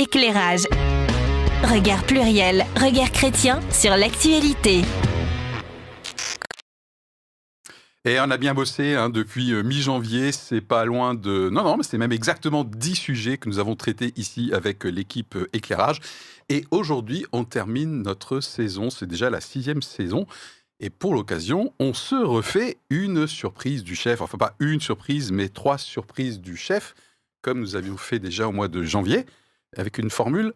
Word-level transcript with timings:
Éclairage. 0.00 0.62
Regard 1.62 2.02
pluriel, 2.04 2.64
regard 2.74 3.12
chrétien 3.12 3.60
sur 3.70 3.94
l'actualité. 3.98 4.80
Et 8.06 8.18
on 8.18 8.30
a 8.30 8.38
bien 8.38 8.54
bossé 8.54 8.94
hein, 8.94 9.10
depuis 9.10 9.52
euh, 9.52 9.62
mi-janvier, 9.62 10.32
c'est 10.32 10.62
pas 10.62 10.86
loin 10.86 11.12
de... 11.12 11.50
Non, 11.50 11.64
non, 11.64 11.76
mais 11.76 11.82
c'est 11.82 11.98
même 11.98 12.12
exactement 12.12 12.64
10 12.64 12.94
sujets 12.94 13.36
que 13.36 13.46
nous 13.50 13.58
avons 13.58 13.76
traités 13.76 14.14
ici 14.16 14.52
avec 14.54 14.86
euh, 14.86 14.88
l'équipe 14.88 15.36
euh, 15.36 15.50
Éclairage. 15.52 16.00
Et 16.48 16.64
aujourd'hui, 16.70 17.26
on 17.32 17.44
termine 17.44 18.00
notre 18.00 18.40
saison, 18.40 18.88
c'est 18.88 19.04
déjà 19.04 19.28
la 19.28 19.42
sixième 19.42 19.82
saison. 19.82 20.26
Et 20.80 20.88
pour 20.88 21.12
l'occasion, 21.12 21.74
on 21.78 21.92
se 21.92 22.14
refait 22.14 22.78
une 22.88 23.26
surprise 23.26 23.84
du 23.84 23.94
chef. 23.94 24.22
Enfin, 24.22 24.38
pas 24.38 24.56
une 24.60 24.80
surprise, 24.80 25.30
mais 25.30 25.50
trois 25.50 25.76
surprises 25.76 26.40
du 26.40 26.56
chef, 26.56 26.94
comme 27.42 27.60
nous 27.60 27.76
avions 27.76 27.98
fait 27.98 28.18
déjà 28.18 28.48
au 28.48 28.52
mois 28.52 28.68
de 28.68 28.82
janvier, 28.82 29.26
avec 29.76 29.98
une 29.98 30.10
formule 30.10 30.52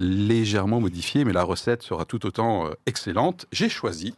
légèrement 0.00 0.80
modifiée, 0.80 1.24
mais 1.24 1.32
la 1.32 1.42
recette 1.42 1.82
sera 1.82 2.04
tout 2.04 2.24
autant 2.26 2.70
excellente. 2.86 3.46
J'ai 3.52 3.68
choisi, 3.68 4.14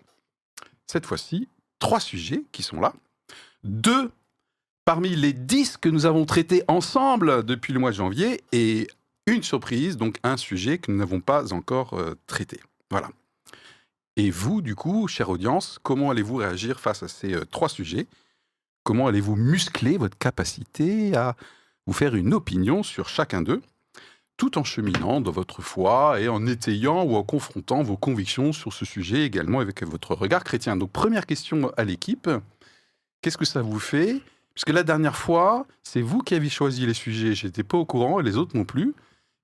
cette 0.86 1.06
fois-ci, 1.06 1.48
trois 1.78 2.00
sujets 2.00 2.44
qui 2.52 2.62
sont 2.62 2.80
là. 2.80 2.92
Deux 3.64 4.10
parmi 4.84 5.14
les 5.14 5.32
dix 5.32 5.76
que 5.76 5.88
nous 5.88 6.06
avons 6.06 6.26
traités 6.26 6.62
ensemble 6.68 7.44
depuis 7.44 7.72
le 7.72 7.78
mois 7.78 7.90
de 7.90 7.96
janvier 7.96 8.42
et 8.52 8.88
une 9.26 9.42
surprise, 9.42 9.96
donc 9.96 10.18
un 10.22 10.36
sujet 10.36 10.78
que 10.78 10.90
nous 10.90 10.98
n'avons 10.98 11.20
pas 11.20 11.52
encore 11.52 11.94
euh, 11.94 12.14
traité. 12.26 12.60
Voilà. 12.90 13.10
Et 14.16 14.30
vous, 14.30 14.60
du 14.60 14.74
coup, 14.74 15.06
chère 15.06 15.28
audience, 15.28 15.78
comment 15.82 16.10
allez-vous 16.10 16.36
réagir 16.36 16.80
face 16.80 17.02
à 17.02 17.08
ces 17.08 17.34
euh, 17.34 17.44
trois 17.44 17.68
sujets? 17.68 18.06
Comment 18.82 19.06
allez-vous 19.06 19.36
muscler 19.36 19.96
votre 19.96 20.18
capacité 20.18 21.14
à 21.14 21.36
vous 21.86 21.92
faire 21.92 22.14
une 22.14 22.34
opinion 22.34 22.82
sur 22.82 23.08
chacun 23.08 23.42
d'eux? 23.42 23.62
Tout 24.40 24.56
en 24.56 24.64
cheminant 24.64 25.20
dans 25.20 25.32
votre 25.32 25.60
foi 25.60 26.18
et 26.18 26.28
en 26.28 26.46
étayant 26.46 27.02
ou 27.04 27.14
en 27.16 27.22
confrontant 27.22 27.82
vos 27.82 27.98
convictions 27.98 28.54
sur 28.54 28.72
ce 28.72 28.86
sujet 28.86 29.26
également 29.26 29.60
avec 29.60 29.82
votre 29.82 30.14
regard 30.14 30.44
chrétien. 30.44 30.78
Donc 30.78 30.90
première 30.90 31.26
question 31.26 31.70
à 31.76 31.84
l'équipe, 31.84 32.26
qu'est-ce 33.20 33.36
que 33.36 33.44
ça 33.44 33.60
vous 33.60 33.78
fait? 33.78 34.22
Puisque 34.54 34.70
la 34.70 34.82
dernière 34.82 35.14
fois, 35.14 35.66
c'est 35.82 36.00
vous 36.00 36.20
qui 36.20 36.34
avez 36.34 36.48
choisi 36.48 36.86
les 36.86 36.94
sujets, 36.94 37.34
j'étais 37.34 37.62
pas 37.62 37.76
au 37.76 37.84
courant 37.84 38.18
et 38.18 38.22
les 38.22 38.38
autres 38.38 38.56
non 38.56 38.64
plus. 38.64 38.94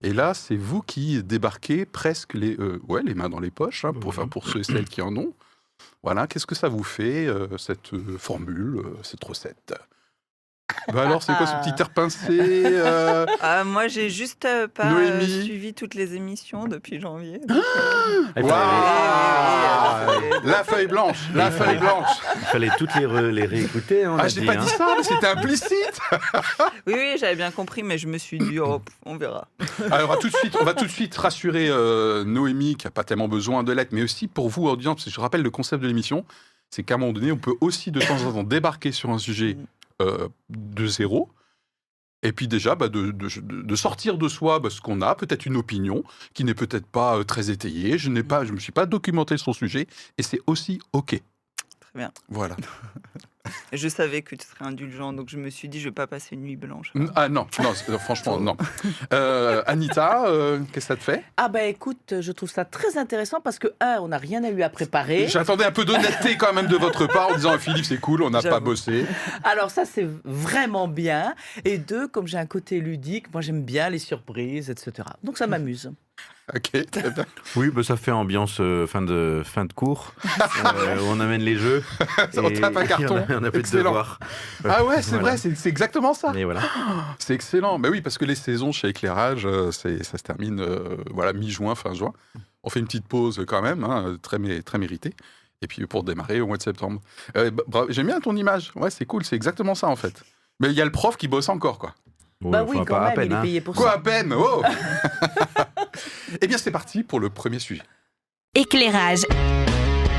Et 0.01 0.15
là, 0.15 0.33
c'est 0.33 0.56
vous 0.56 0.81
qui 0.81 1.23
débarquez 1.23 1.84
presque 1.84 2.33
les, 2.33 2.59
euh, 2.59 2.81
ouais, 2.89 3.03
les 3.03 3.12
mains 3.12 3.28
dans 3.28 3.41
les 3.41 3.51
poches, 3.51 3.84
hein, 3.84 3.93
pour, 3.93 4.09
enfin, 4.09 4.28
pour 4.28 4.49
ceux 4.49 4.61
et 4.61 4.65
celles 4.65 4.89
qui 4.89 5.03
en 5.03 5.15
ont. 5.15 5.34
Voilà, 6.03 6.27
qu'est-ce 6.27 6.47
que 6.47 6.55
ça 6.55 6.69
vous 6.69 6.84
fait, 6.84 7.27
euh, 7.27 7.59
cette 7.59 7.93
euh, 7.93 8.17
formule, 8.17 8.81
cette 9.03 9.23
recette? 9.23 9.75
Bah 10.92 11.03
alors, 11.03 11.22
c'est 11.22 11.34
quoi 11.34 11.47
ce 11.47 11.55
petit 11.56 11.81
air 11.81 11.91
pincé 11.91 12.28
euh 12.31 13.27
ah, 13.41 13.64
Moi, 13.64 13.89
j'ai 13.89 14.11
juste 14.11 14.45
euh, 14.45 14.67
pas 14.69 14.92
euh, 14.92 15.20
suivi 15.20 15.75
toutes 15.75 15.95
les 15.95 16.14
émissions 16.14 16.67
depuis 16.67 17.00
janvier. 17.00 17.41
Ah 18.36 20.06
la 20.44 20.64
feuille 20.64 20.87
blanche, 20.87 21.19
la 21.34 21.50
feuille 21.50 21.78
blanche. 21.78 22.09
Il 22.37 22.47
fallait 22.47 22.70
toutes 22.78 22.94
les, 22.94 23.33
les 23.33 23.47
réécouter. 23.47 24.06
On 24.06 24.17
ah, 24.19 24.28
j'ai 24.28 24.44
pas 24.44 24.56
dit 24.56 24.67
hein. 24.67 24.77
ça, 24.77 24.94
mais 24.97 25.03
c'était 25.03 25.27
implicite. 25.27 25.98
oui, 26.87 26.94
oui, 26.94 27.17
j'avais 27.19 27.37
bien 27.37 27.50
compris, 27.50 27.83
mais 27.83 27.98
je 27.98 28.06
me 28.06 28.19
suis 28.19 28.39
dit, 28.39 28.59
oh, 28.61 28.81
on 29.05 29.17
verra. 29.17 29.48
Alors, 29.91 30.09
on 30.11 30.12
va 30.14 30.19
tout 30.19 30.28
de 30.28 30.37
suite, 30.37 30.56
on 30.61 30.64
va 30.64 30.75
tout 30.75 30.84
de 30.84 30.91
suite 30.91 31.17
rassurer 31.17 31.69
Noémie, 32.25 32.77
qui 32.77 32.87
a 32.87 32.91
pas 32.91 33.05
tellement 33.05 33.28
besoin 33.28 33.64
de 33.64 33.72
l'aide, 33.72 33.89
mais 33.92 34.03
aussi 34.03 34.28
pour 34.28 34.48
vous, 34.48 34.67
audience, 34.67 34.97
parce 34.97 35.06
que 35.06 35.11
je 35.11 35.20
rappelle 35.20 35.42
le 35.42 35.50
concept 35.50 35.83
de 35.83 35.89
l'émission, 35.89 36.25
c'est 36.70 36.83
qu'à 36.83 36.94
un 36.94 36.98
moment 36.98 37.12
donné, 37.12 37.33
on 37.33 37.37
peut 37.37 37.55
aussi 37.61 37.91
de 37.91 38.00
temps 38.00 38.20
en 38.27 38.33
temps 38.33 38.42
débarquer 38.42 38.92
sur 38.92 39.11
un 39.11 39.19
sujet 39.19 39.55
mm. 39.55 39.67
Euh, 40.03 40.29
de 40.51 40.87
zéro. 40.87 41.31
Et 42.23 42.33
puis 42.33 42.49
déjà, 42.49 42.75
bah, 42.75 42.89
de, 42.89 43.13
de, 43.13 43.77
sortir 43.77 44.19
de 44.19 44.29
soi 44.29 44.59
bah, 44.59 44.69
ce 44.69 44.81
qu'on 44.81 45.01
a, 45.01 45.15
peut-être 45.15 45.47
une 45.47 45.57
opinion 45.57 46.03
qui 46.35 46.45
n'est 46.45 46.55
peut-être 46.55 46.87
pas 46.87 47.19
euh, 47.19 47.25
très 47.25 47.51
étayée. 47.51 47.97
Je 47.97 48.11
n'ai 48.11 48.23
pas, 48.23 48.45
je 48.45 48.53
me 48.53 48.59
suis 48.59 48.73
pas 48.73 48.85
documenté 48.85 49.39
sur 49.39 49.53
le 49.53 49.57
sujet, 49.57 49.87
et 50.19 50.23
c'est 50.23 50.41
aussi 50.47 50.81
ok. 50.93 51.21
Très 51.81 51.93
bien. 51.95 52.13
Voilà. 52.29 52.57
Je 53.73 53.89
savais 53.89 54.23
que 54.23 54.34
tu 54.34 54.47
serais 54.47 54.69
indulgent, 54.69 55.12
donc 55.12 55.29
je 55.29 55.37
me 55.37 55.51
suis 55.51 55.69
dit, 55.69 55.81
je 55.81 55.89
vais 55.89 55.95
pas 55.95 56.07
passer 56.07 56.34
une 56.34 56.43
nuit 56.43 56.57
blanche. 56.57 56.93
Ah 57.15 57.29
non, 57.29 57.47
non 57.62 57.73
euh, 57.89 57.99
franchement, 57.99 58.41
non. 58.41 58.57
Euh, 59.12 59.62
Anita, 59.67 60.27
euh, 60.27 60.59
qu'est-ce 60.73 60.73
que 60.73 60.81
ça 60.81 60.97
te 60.97 61.03
fait? 61.03 61.23
Ah 61.37 61.49
bah 61.49 61.65
écoute, 61.65 62.15
je 62.21 62.33
trouve 62.33 62.51
ça 62.51 62.65
très 62.65 62.99
intéressant 62.99 63.41
parce 63.41 63.59
que, 63.59 63.69
un, 63.81 63.99
on 64.01 64.09
n'a 64.09 64.19
rien 64.19 64.45
à 64.45 64.51
eu 64.51 64.62
à 64.62 64.69
préparer. 64.69 65.29
J'attendais 65.29 65.65
un 65.65 65.73
peu 65.73 65.85
d'honnêteté 65.85 66.37
quand 66.37 66.53
même 66.53 66.67
de 66.67 66.77
votre 66.77 67.06
part 67.06 67.29
en 67.31 67.35
disant, 67.35 67.59
Philippe, 67.59 67.85
c'est 67.85 68.01
cool, 68.01 68.23
on 68.23 68.31
n'a 68.31 68.43
pas 68.43 68.61
bossé. 68.61 69.05
Alors 69.45 69.71
ça, 69.71 69.85
c'est 69.85 70.06
vraiment 70.25 70.89
bien. 70.89 71.35
Et 71.65 71.79
deux, 71.79 72.09
comme 72.09 72.27
j'ai 72.27 72.39
un 72.39 72.47
côté 72.47 72.81
ludique, 72.81 73.33
moi 73.33 73.41
j'aime 73.41 73.62
bien 73.62 73.89
les 73.91 73.99
surprises, 73.99 74.71
etc. 74.71 75.09
Donc 75.23 75.39
ça 75.39 75.47
m'amuse. 75.47 75.91
Ok, 76.54 76.91
très 76.91 77.10
bien. 77.10 77.27
Oui, 77.56 77.71
bah, 77.71 77.82
ça 77.82 77.97
fait 77.97 78.12
ambiance 78.12 78.59
euh, 78.60 78.87
fin, 78.87 79.03
de, 79.03 79.43
fin 79.44 79.65
de 79.65 79.72
cours, 79.72 80.12
euh, 80.65 80.99
on 81.09 81.19
amène 81.19 81.41
les 81.41 81.56
jeux. 81.56 81.82
on 82.37 82.50
tape 82.50 82.77
un 82.77 82.87
carton. 82.87 83.25
On 83.28 83.43
a, 83.43 83.50
plus 83.50 83.62
de 83.62 83.78
devoirs. 83.78 84.21
Ah 84.65 84.84
ouais, 84.84 85.03
c'est 85.03 85.19
vrai, 85.19 85.37
c'est 85.37 85.69
exactement 85.69 86.15
ça. 86.15 86.32
Et 86.37 86.44
voilà. 86.44 86.60
C'est 87.19 87.34
excellent. 87.34 87.78
Mais 87.78 87.88
oui, 87.88 88.00
parce 88.00 88.19
que 88.19 88.25
les 88.25 88.34
saisons 88.34 88.71
chez 88.71 88.88
Éclairage, 88.88 89.44
euh, 89.44 89.72
ça 89.72 89.88
se 89.88 90.22
termine 90.22 90.65
voilà, 91.10 91.32
mi-juin, 91.32 91.75
fin 91.75 91.94
juin. 91.94 92.12
On 92.62 92.71
fait 92.71 92.81
une 92.81 92.87
petite 92.87 93.09
pause 93.09 93.44
quand 93.47 93.62
même, 93.62 93.82
hein, 93.84 94.16
très, 94.22 94.38
très 94.62 94.78
méritée. 94.78 95.15
Et 95.62 95.66
puis 95.66 95.84
pour 95.87 96.05
démarrer 96.05 96.41
au 96.41 96.47
mois 96.47 96.59
de 96.59 96.62
septembre. 96.62 97.00
J'aime 97.88 98.06
bien 98.06 98.21
ton 98.21 98.37
image. 98.37 98.71
Ouais, 98.76 98.91
c'est 98.91 99.06
cool, 99.06 99.25
c'est 99.25 99.37
exactement 99.37 99.75
ça 99.75 99.88
en 99.88 99.97
fait. 99.97 100.22
Mais 100.60 100.69
il 100.69 100.75
y 100.75 100.81
a 100.81 100.84
le 100.84 100.93
prof 100.93 101.16
qui 101.16 101.28
bosse 101.28 101.49
encore, 101.49 101.78
quoi. 101.78 101.94
bah 102.41 102.65
oui, 102.66 102.78
quand 102.87 103.00
même, 103.00 103.15
il 103.16 103.32
est 103.32 103.34
hein. 103.34 103.43
payé 103.43 103.60
pour 103.60 103.75
ça. 103.75 103.82
Quoi 103.82 103.93
à 103.93 103.99
peine? 103.99 104.32
Oh 104.32 104.62
Eh 106.41 106.47
bien, 106.47 106.59
c'est 106.59 106.70
parti 106.70 107.03
pour 107.03 107.20
le 107.20 107.31
premier 107.31 107.59
sujet. 107.59 107.82
Éclairage. 108.54 109.22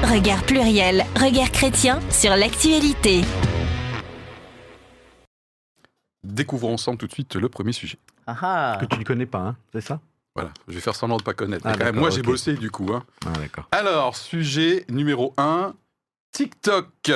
Regard 0.04 0.44
pluriel, 0.44 1.04
regard 1.16 1.52
chrétien 1.52 2.00
sur 2.12 2.36
l'actualité. 2.36 3.22
Découvrons 6.24 6.74
ensemble 6.74 6.98
tout 6.98 7.08
de 7.08 7.14
suite 7.14 7.36
le 7.36 7.50
premier 7.50 7.72
sujet. 7.72 7.98
Ah, 8.28 8.38
ah. 8.42 8.78
Que 8.80 8.86
tu 8.86 9.00
ne 9.00 9.04
connais 9.04 9.26
pas, 9.26 9.40
hein, 9.40 9.58
c'est 9.74 9.82
ça? 9.82 10.00
Voilà, 10.36 10.52
je 10.68 10.76
vais 10.76 10.82
faire 10.82 10.94
semblant 10.96 11.18
de 11.18 11.24
ne 11.24 11.26
pas 11.26 11.34
connaître. 11.34 11.66
Ah, 11.66 11.92
moi, 11.92 12.12
j'ai 12.12 12.22
bossé 12.22 12.54
du 12.54 12.70
coup. 12.70 12.94
Hein. 12.94 13.04
Ah, 13.26 13.66
Alors, 13.72 14.16
sujet 14.16 14.86
numéro 14.88 15.34
1, 15.38 15.74
TikTok. 16.32 17.12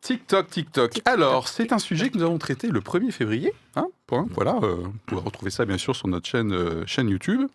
TikTok, 0.00 0.48
TikTok. 0.48 1.00
Alors, 1.04 1.48
c'est 1.48 1.72
un 1.72 1.78
sujet 1.78 2.08
que 2.08 2.16
nous 2.16 2.24
avons 2.24 2.38
traité 2.38 2.68
le 2.68 2.80
1er 2.80 3.10
février. 3.10 3.52
Hein, 3.76 3.88
point, 4.06 4.26
voilà, 4.30 4.58
euh, 4.62 4.76
vous 4.76 4.94
pouvez 5.06 5.20
retrouver 5.20 5.50
ça 5.50 5.64
bien 5.66 5.76
sûr 5.76 5.94
sur 5.94 6.08
notre 6.08 6.26
chaîne, 6.26 6.52
euh, 6.52 6.86
chaîne 6.86 7.08
YouTube. 7.08 7.48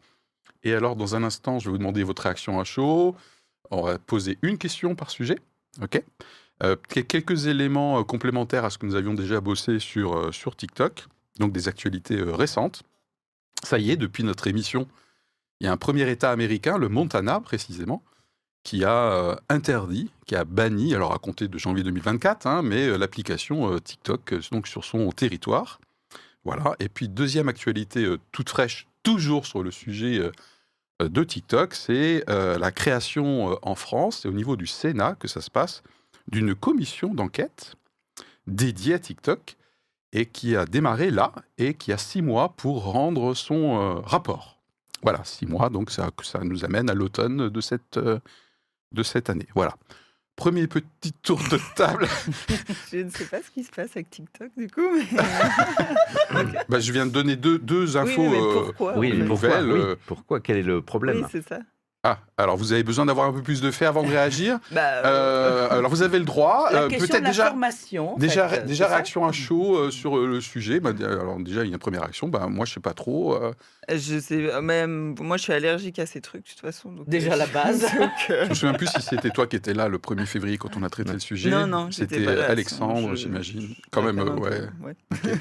Et 0.64 0.74
alors, 0.74 0.96
dans 0.96 1.16
un 1.16 1.24
instant, 1.24 1.60
je 1.60 1.66
vais 1.66 1.72
vous 1.72 1.78
demander 1.78 2.04
votre 2.04 2.22
réaction 2.22 2.60
à 2.60 2.64
chaud. 2.64 3.16
On 3.72 3.82
va 3.82 3.98
poser 3.98 4.38
une 4.42 4.58
question 4.58 4.94
par 4.96 5.10
sujet. 5.10 5.40
OK? 5.82 6.04
Euh, 6.62 6.76
Quelques 6.90 7.48
éléments 7.48 8.04
complémentaires 8.04 8.66
à 8.66 8.70
ce 8.70 8.78
que 8.78 8.86
nous 8.86 8.96
avions 8.96 9.14
déjà 9.14 9.42
bossé 9.42 9.80
sur, 9.80 10.34
sur 10.34 10.56
TikTok. 10.56 11.08
Donc, 11.40 11.54
des 11.54 11.68
actualités 11.68 12.22
récentes. 12.22 12.84
Ça 13.64 13.80
y 13.80 13.90
est, 13.90 13.98
depuis 13.98 14.24
notre 14.24 14.48
émission, 14.48 14.88
il 15.60 15.66
y 15.66 15.68
a 15.68 15.72
un 15.72 15.78
premier 15.78 16.10
État 16.10 16.30
américain, 16.30 16.78
le 16.78 16.90
Montana 16.90 17.40
précisément, 17.40 18.04
qui 18.64 18.86
a 18.86 19.12
euh, 19.12 19.36
interdit, 19.50 20.10
qui 20.26 20.36
a 20.36 20.46
banni, 20.46 20.96
alors 20.96 21.14
à 21.14 21.20
compter 21.20 21.48
de 21.48 21.58
janvier 21.58 21.84
2024, 21.84 22.48
hein, 22.48 22.62
mais 22.64 22.88
euh, 22.88 22.98
l'application 22.98 23.74
euh, 23.74 23.80
TikTok 23.80 24.34
donc 24.52 24.68
sur 24.68 24.86
son 24.86 25.12
territoire. 25.12 25.80
Voilà. 26.46 26.76
Et 26.80 26.90
puis 26.90 27.10
deuxième 27.10 27.50
actualité 27.50 28.06
toute 28.32 28.50
fraîche, 28.50 28.88
toujours 29.04 29.46
sur 29.46 29.64
le 29.64 29.72
sujet 29.72 30.20
de 31.00 31.24
TikTok, 31.24 31.74
c'est 31.74 32.26
la 32.28 32.72
création 32.72 33.58
en 33.62 33.76
France 33.76 34.26
et 34.26 34.28
au 34.28 34.34
niveau 34.34 34.58
du 34.58 34.68
Sénat 34.68 35.16
que 35.16 35.30
ça 35.30 35.40
se 35.40 35.50
passe 35.50 35.84
d'une 36.28 36.54
commission 36.54 37.14
d'enquête 37.14 37.76
dédiée 38.46 38.96
à 38.96 39.00
TikTok 39.00 39.56
et 40.12 40.26
qui 40.26 40.58
a 40.58 40.66
démarré 40.66 41.12
là 41.12 41.32
et 41.58 41.76
qui 41.76 41.94
a 41.94 41.98
six 41.98 42.22
mois 42.22 42.50
pour 42.50 42.92
rendre 42.92 43.34
son 43.36 44.02
rapport. 44.02 44.62
Voilà, 45.02 45.24
six 45.24 45.46
mois, 45.46 45.70
donc 45.70 45.92
ça 45.92 46.12
nous 46.42 46.66
amène 46.66 46.90
à 46.90 46.94
l'automne 46.94 47.48
de 47.48 47.62
cette 47.62 47.98
de 48.94 49.04
cette 49.04 49.30
année. 49.30 49.48
Voilà. 49.56 49.76
Premier 50.36 50.66
petit 50.66 51.14
tour 51.22 51.40
de 51.52 51.60
table. 51.76 52.08
je 52.92 52.98
ne 52.98 53.10
sais 53.10 53.26
pas 53.26 53.42
ce 53.44 53.52
qui 53.52 53.64
se 53.64 53.70
passe 53.72 53.92
avec 53.92 54.10
TikTok 54.10 54.50
du 54.58 54.68
coup. 54.68 54.82
Mais... 54.96 55.06
bah, 56.70 56.80
je 56.80 56.92
viens 56.92 57.06
de 57.06 57.12
donner 57.12 57.36
deux, 57.36 57.60
deux 57.60 57.98
infos 57.98 58.30
oui, 58.30 58.38
euh, 58.38 58.64
pourquoi, 58.66 58.98
oui, 58.98 59.24
pourquoi, 59.28 59.96
pourquoi? 60.08 60.40
Quel 60.40 60.58
est 60.58 60.64
le 60.64 60.82
problème? 60.82 61.18
Oui, 61.18 61.28
c'est 61.32 61.48
ça. 61.48 61.60
Ah, 62.06 62.20
alors 62.38 62.58
vous 62.58 62.74
avez 62.74 62.84
besoin 62.84 63.06
d'avoir 63.06 63.28
un 63.28 63.32
peu 63.32 63.42
plus 63.42 63.62
de 63.62 63.72
faits 63.72 63.88
avant 63.88 64.04
de 64.04 64.10
réagir. 64.10 64.60
bah, 64.72 64.82
euh, 65.06 65.70
alors 65.70 65.90
vous 65.90 66.02
avez 66.02 66.20
le 66.20 66.26
droit. 66.26 66.68
Euh, 66.74 66.90
Peut-être 66.90 67.24
déjà. 67.24 67.56
Déjà, 68.18 68.50
fait, 68.50 68.66
déjà 68.66 68.88
réaction 68.88 69.26
à 69.26 69.32
chaud 69.32 69.78
euh, 69.78 69.90
sur 69.90 70.18
euh, 70.18 70.28
le 70.28 70.42
sujet. 70.42 70.82
Bah, 70.82 70.92
alors 71.00 71.40
déjà 71.40 71.64
il 71.64 71.68
y 71.68 71.72
a 71.72 71.76
une 71.76 71.80
première 71.80 72.02
réaction. 72.02 72.28
Bah, 72.28 72.48
moi 72.50 72.66
je 72.66 72.74
sais 72.74 72.82
pas 72.82 72.94
trop. 72.94 73.40
Je 73.90 74.20
sais 74.20 74.62
même. 74.62 75.16
Moi 75.18 75.38
je 75.38 75.44
suis 75.44 75.54
allergique 75.54 75.98
à 75.98 76.06
ces 76.06 76.20
trucs 76.20 76.44
de 76.44 76.50
toute 76.50 76.60
façon. 76.60 76.92
Donc, 76.92 77.08
déjà 77.08 77.38
la 77.38 77.48
base. 77.54 77.88
je 78.28 78.50
me 78.50 78.54
souviens 78.54 78.74
plus 78.74 78.88
si 78.88 79.02
c'était 79.02 79.30
toi 79.30 79.48
qui 79.48 79.56
étais 79.56 79.74
là 79.74 79.88
le 79.88 79.98
1er 79.98 80.26
février 80.26 80.58
quand 80.58 80.76
on 80.76 80.84
a 80.84 80.90
traité 80.90 81.14
le 81.14 81.20
sujet. 81.20 81.52
Non 81.52 81.68
non. 81.68 81.90
C'était 81.92 82.28
Alexandre, 82.28 83.16
j'imagine. 83.16 83.74
Quand 83.92 84.02
même, 84.02 84.20
ouais. 84.40 84.68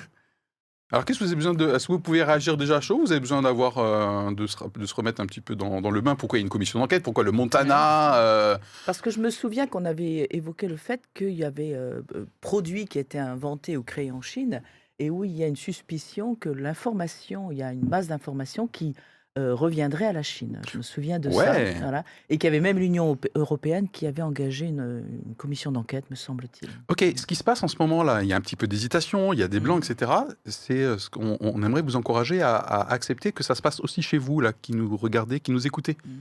Alors, 0.93 1.07
qu'est-ce 1.07 1.19
que 1.19 1.25
vous 1.25 1.31
avez 1.31 1.37
besoin 1.37 1.55
de. 1.55 1.69
Est-ce 1.75 1.87
que 1.87 1.93
vous 1.93 1.99
pouvez 2.01 2.23
réagir 2.23 2.59
déjà 2.59 2.77
à 2.77 2.81
chaud 2.83 2.99
Vous 3.01 3.13
avez 3.13 3.21
besoin 3.21 3.41
d'avoir. 3.41 3.79
euh, 3.79 4.31
de, 4.33 4.47
se, 4.47 4.57
de 4.79 4.85
se 4.87 4.95
remettre 4.95 5.23
un 5.23 5.27
petit 5.27 5.41
peu 5.41 5.57
dans, 5.57 5.81
dans 5.81 5.91
le 5.91 6.01
bain? 6.03 6.15
Pourquoi 6.17 6.39
il 6.39 6.43
y 6.43 6.45
a 6.45 6.47
une 6.47 6.51
commission 6.51 6.79
d'enquête? 6.81 7.03
Pourquoi 7.03 7.25
le 7.25 7.33
Montana 7.33 8.17
euh, 8.17 8.59
Parce 8.85 9.01
que 9.01 9.11
je 9.11 9.19
me 9.19 9.31
souviens 9.31 9.67
qu'on 9.67 9.87
avait 9.87 10.27
évoqué 10.31 10.69
le 10.69 10.77
fait 10.77 11.01
qu'il 11.15 11.31
y 11.31 11.45
avait 11.45 11.73
euh, 11.75 12.03
euh, 12.15 12.27
produits 12.43 12.85
qui 12.85 12.99
étaient 12.99 13.19
inventés 13.19 13.77
ou 13.79 13.83
créés 13.83 14.13
en 14.13 14.21
Chine 14.21 14.63
et 14.99 15.09
où 15.09 15.25
il 15.25 15.33
y 15.33 15.43
a 15.43 15.47
une 15.47 15.57
suspicion 15.57 16.35
que 16.35 16.51
l'information, 16.51 17.51
il 17.51 17.59
y 17.59 17.63
a 17.63 17.73
une 17.73 17.81
base 17.81 18.09
d'informations 18.09 18.67
qui 18.67 18.95
euh, 19.39 19.55
reviendrait 19.55 20.05
à 20.07 20.13
la 20.13 20.23
Chine. 20.23 20.61
Je 20.71 20.77
me 20.77 20.83
souviens 20.83 21.19
de 21.19 21.29
Ouais. 21.31 21.73
ça. 21.75 21.81
Voilà. 21.81 22.05
Et 22.29 22.37
qu'il 22.39 22.45
y 22.45 22.49
avait 22.49 22.61
même 22.61 22.79
l'Union 22.79 23.07
europé- 23.07 23.31
européenne 23.35 23.89
qui 23.89 24.07
avait 24.07 24.21
engagé 24.23 24.67
une, 24.67 25.03
une 25.27 25.35
commission 25.37 25.73
d'enquête, 25.73 26.11
me 26.11 26.17
semble-t-il. 26.17 26.69
Ok, 26.89 27.03
ce 27.17 27.25
qui 27.27 27.35
se 27.35 27.43
passe 27.43 27.63
en 27.63 27.69
ce 27.69 27.77
moment-là, 27.81 28.23
il 28.23 28.29
y 28.29 28.33
a 28.33 28.37
un 28.37 28.41
petit 28.43 28.57
peu 28.57 28.67
d'hésitation, 28.67 29.33
il 29.33 29.39
y 29.39 29.43
a 29.43 29.49
des 29.49 29.61
blancs, 29.61 29.89
etc. 29.91 30.13
C'est 30.45 30.83
euh, 30.83 30.99
ce 30.99 31.09
qu'on 31.09 31.39
on 31.41 31.63
aimerait 31.63 31.83
vous 31.83 31.97
encourager 31.97 32.43
à, 32.43 32.57
à 32.57 32.93
accepter 32.93 33.33
que 33.33 33.43
ça 33.43 33.55
se 33.55 33.63
passe 33.63 33.81
aussi 33.81 34.03
chez 34.03 34.19
vous, 34.19 34.41
là, 34.41 34.53
qui 34.53 34.73
nous 34.73 34.97
regardez, 34.97 35.41
qui 35.41 35.51
nous 35.51 35.67
écoutez. 35.67 35.97
Mhm. 36.05 36.13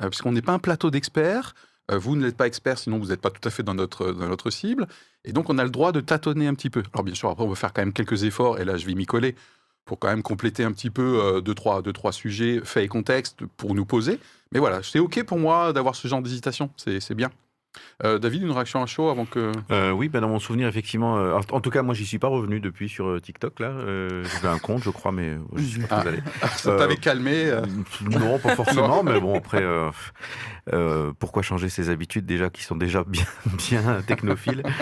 Euh, 0.00 0.02
parce 0.04 0.22
qu'on 0.22 0.32
n'est 0.32 0.42
pas 0.42 0.52
un 0.52 0.58
plateau 0.58 0.90
d'experts. 0.90 1.54
euh, 1.90 1.98
vous 1.98 2.16
n'êtes 2.16 2.36
pas 2.36 2.46
expert, 2.48 2.78
sinon 2.78 2.98
vous 2.98 3.06
n'êtes 3.08 3.20
pas 3.20 3.30
tout 3.30 3.46
à 3.46 3.50
fait 3.50 3.62
dans 3.62 3.74
notre, 3.74 4.10
dans 4.12 4.28
notre 4.28 4.50
cible. 4.50 4.86
Et 5.24 5.32
donc, 5.32 5.50
on 5.50 5.58
a 5.58 5.62
le 5.64 5.70
droit 5.70 5.92
de 5.92 6.00
tâtonner 6.00 6.46
un 6.48 6.54
petit 6.54 6.68
peu. 6.70 6.82
Alors, 6.94 7.04
bien 7.04 7.14
sûr, 7.14 7.28
après, 7.30 7.44
on 7.44 7.48
va 7.48 7.54
faire 7.54 7.72
quand 7.72 7.82
même 7.82 7.92
quelques 7.92 8.24
efforts, 8.24 8.58
et 8.58 8.64
là, 8.64 8.76
je 8.76 8.86
vais 8.86 8.94
m'y 8.94 9.06
coller, 9.06 9.36
pour 9.86 9.98
quand 9.98 10.08
même 10.08 10.22
compléter 10.22 10.64
un 10.64 10.72
petit 10.72 10.90
peu 10.90 11.20
euh, 11.22 11.40
deux, 11.40 11.54
trois, 11.54 11.80
deux, 11.80 11.92
trois 11.94 12.12
sujets, 12.12 12.60
faits 12.64 12.84
et 12.84 12.88
contexte, 12.88 13.46
pour 13.56 13.74
nous 13.74 13.86
poser. 13.86 14.18
Mais 14.52 14.58
voilà, 14.58 14.82
c'est 14.82 14.98
OK 14.98 15.22
pour 15.24 15.38
moi 15.38 15.72
d'avoir 15.72 15.94
ce 15.94 16.06
genre 16.08 16.20
d'hésitation. 16.20 16.70
C'est 16.76 17.14
bien. 17.14 17.30
Euh, 18.04 18.18
David, 18.18 18.42
une 18.42 18.50
réaction 18.52 18.82
à 18.82 18.86
chaud 18.86 19.10
avant 19.10 19.26
que. 19.26 19.52
Euh, 19.70 19.90
oui, 19.90 20.08
ben 20.08 20.20
dans 20.22 20.28
mon 20.28 20.38
souvenir, 20.38 20.66
effectivement. 20.66 21.18
euh, 21.18 21.38
en, 21.52 21.60
tout 21.60 21.68
cas, 21.70 21.82
moi, 21.82 21.94
j'y 21.94 22.06
suis 22.06 22.18
pas 22.18 22.28
revenu 22.28 22.58
depuis 22.58 22.88
sur 22.88 23.20
TikTok. 23.20 23.60
Là, 23.60 23.72
j'avais 24.24 24.48
un 24.48 24.58
compte, 24.58 24.82
je 24.82 24.90
crois, 24.90 25.12
mais 25.12 25.36
je 25.56 25.62
suis 25.62 25.80
pas 25.82 26.02
Ah. 26.04 26.08
allé. 26.08 26.18
Ça 26.56 26.76
t'avait 26.76 26.96
calmé 26.96 27.52
Non, 28.02 28.38
pas 28.38 28.56
forcément, 28.56 29.02
mais 29.04 29.20
bon, 29.20 29.36
après, 29.36 29.62
euh, 30.72 31.12
pourquoi 31.18 31.42
changer 31.42 31.68
ses 31.68 31.90
habitudes 31.90 32.26
déjà 32.26 32.50
qui 32.50 32.62
sont 32.62 32.76
déjà 32.76 33.04
bien, 33.04 33.24
bien 33.68 34.02
technophiles 34.06 34.62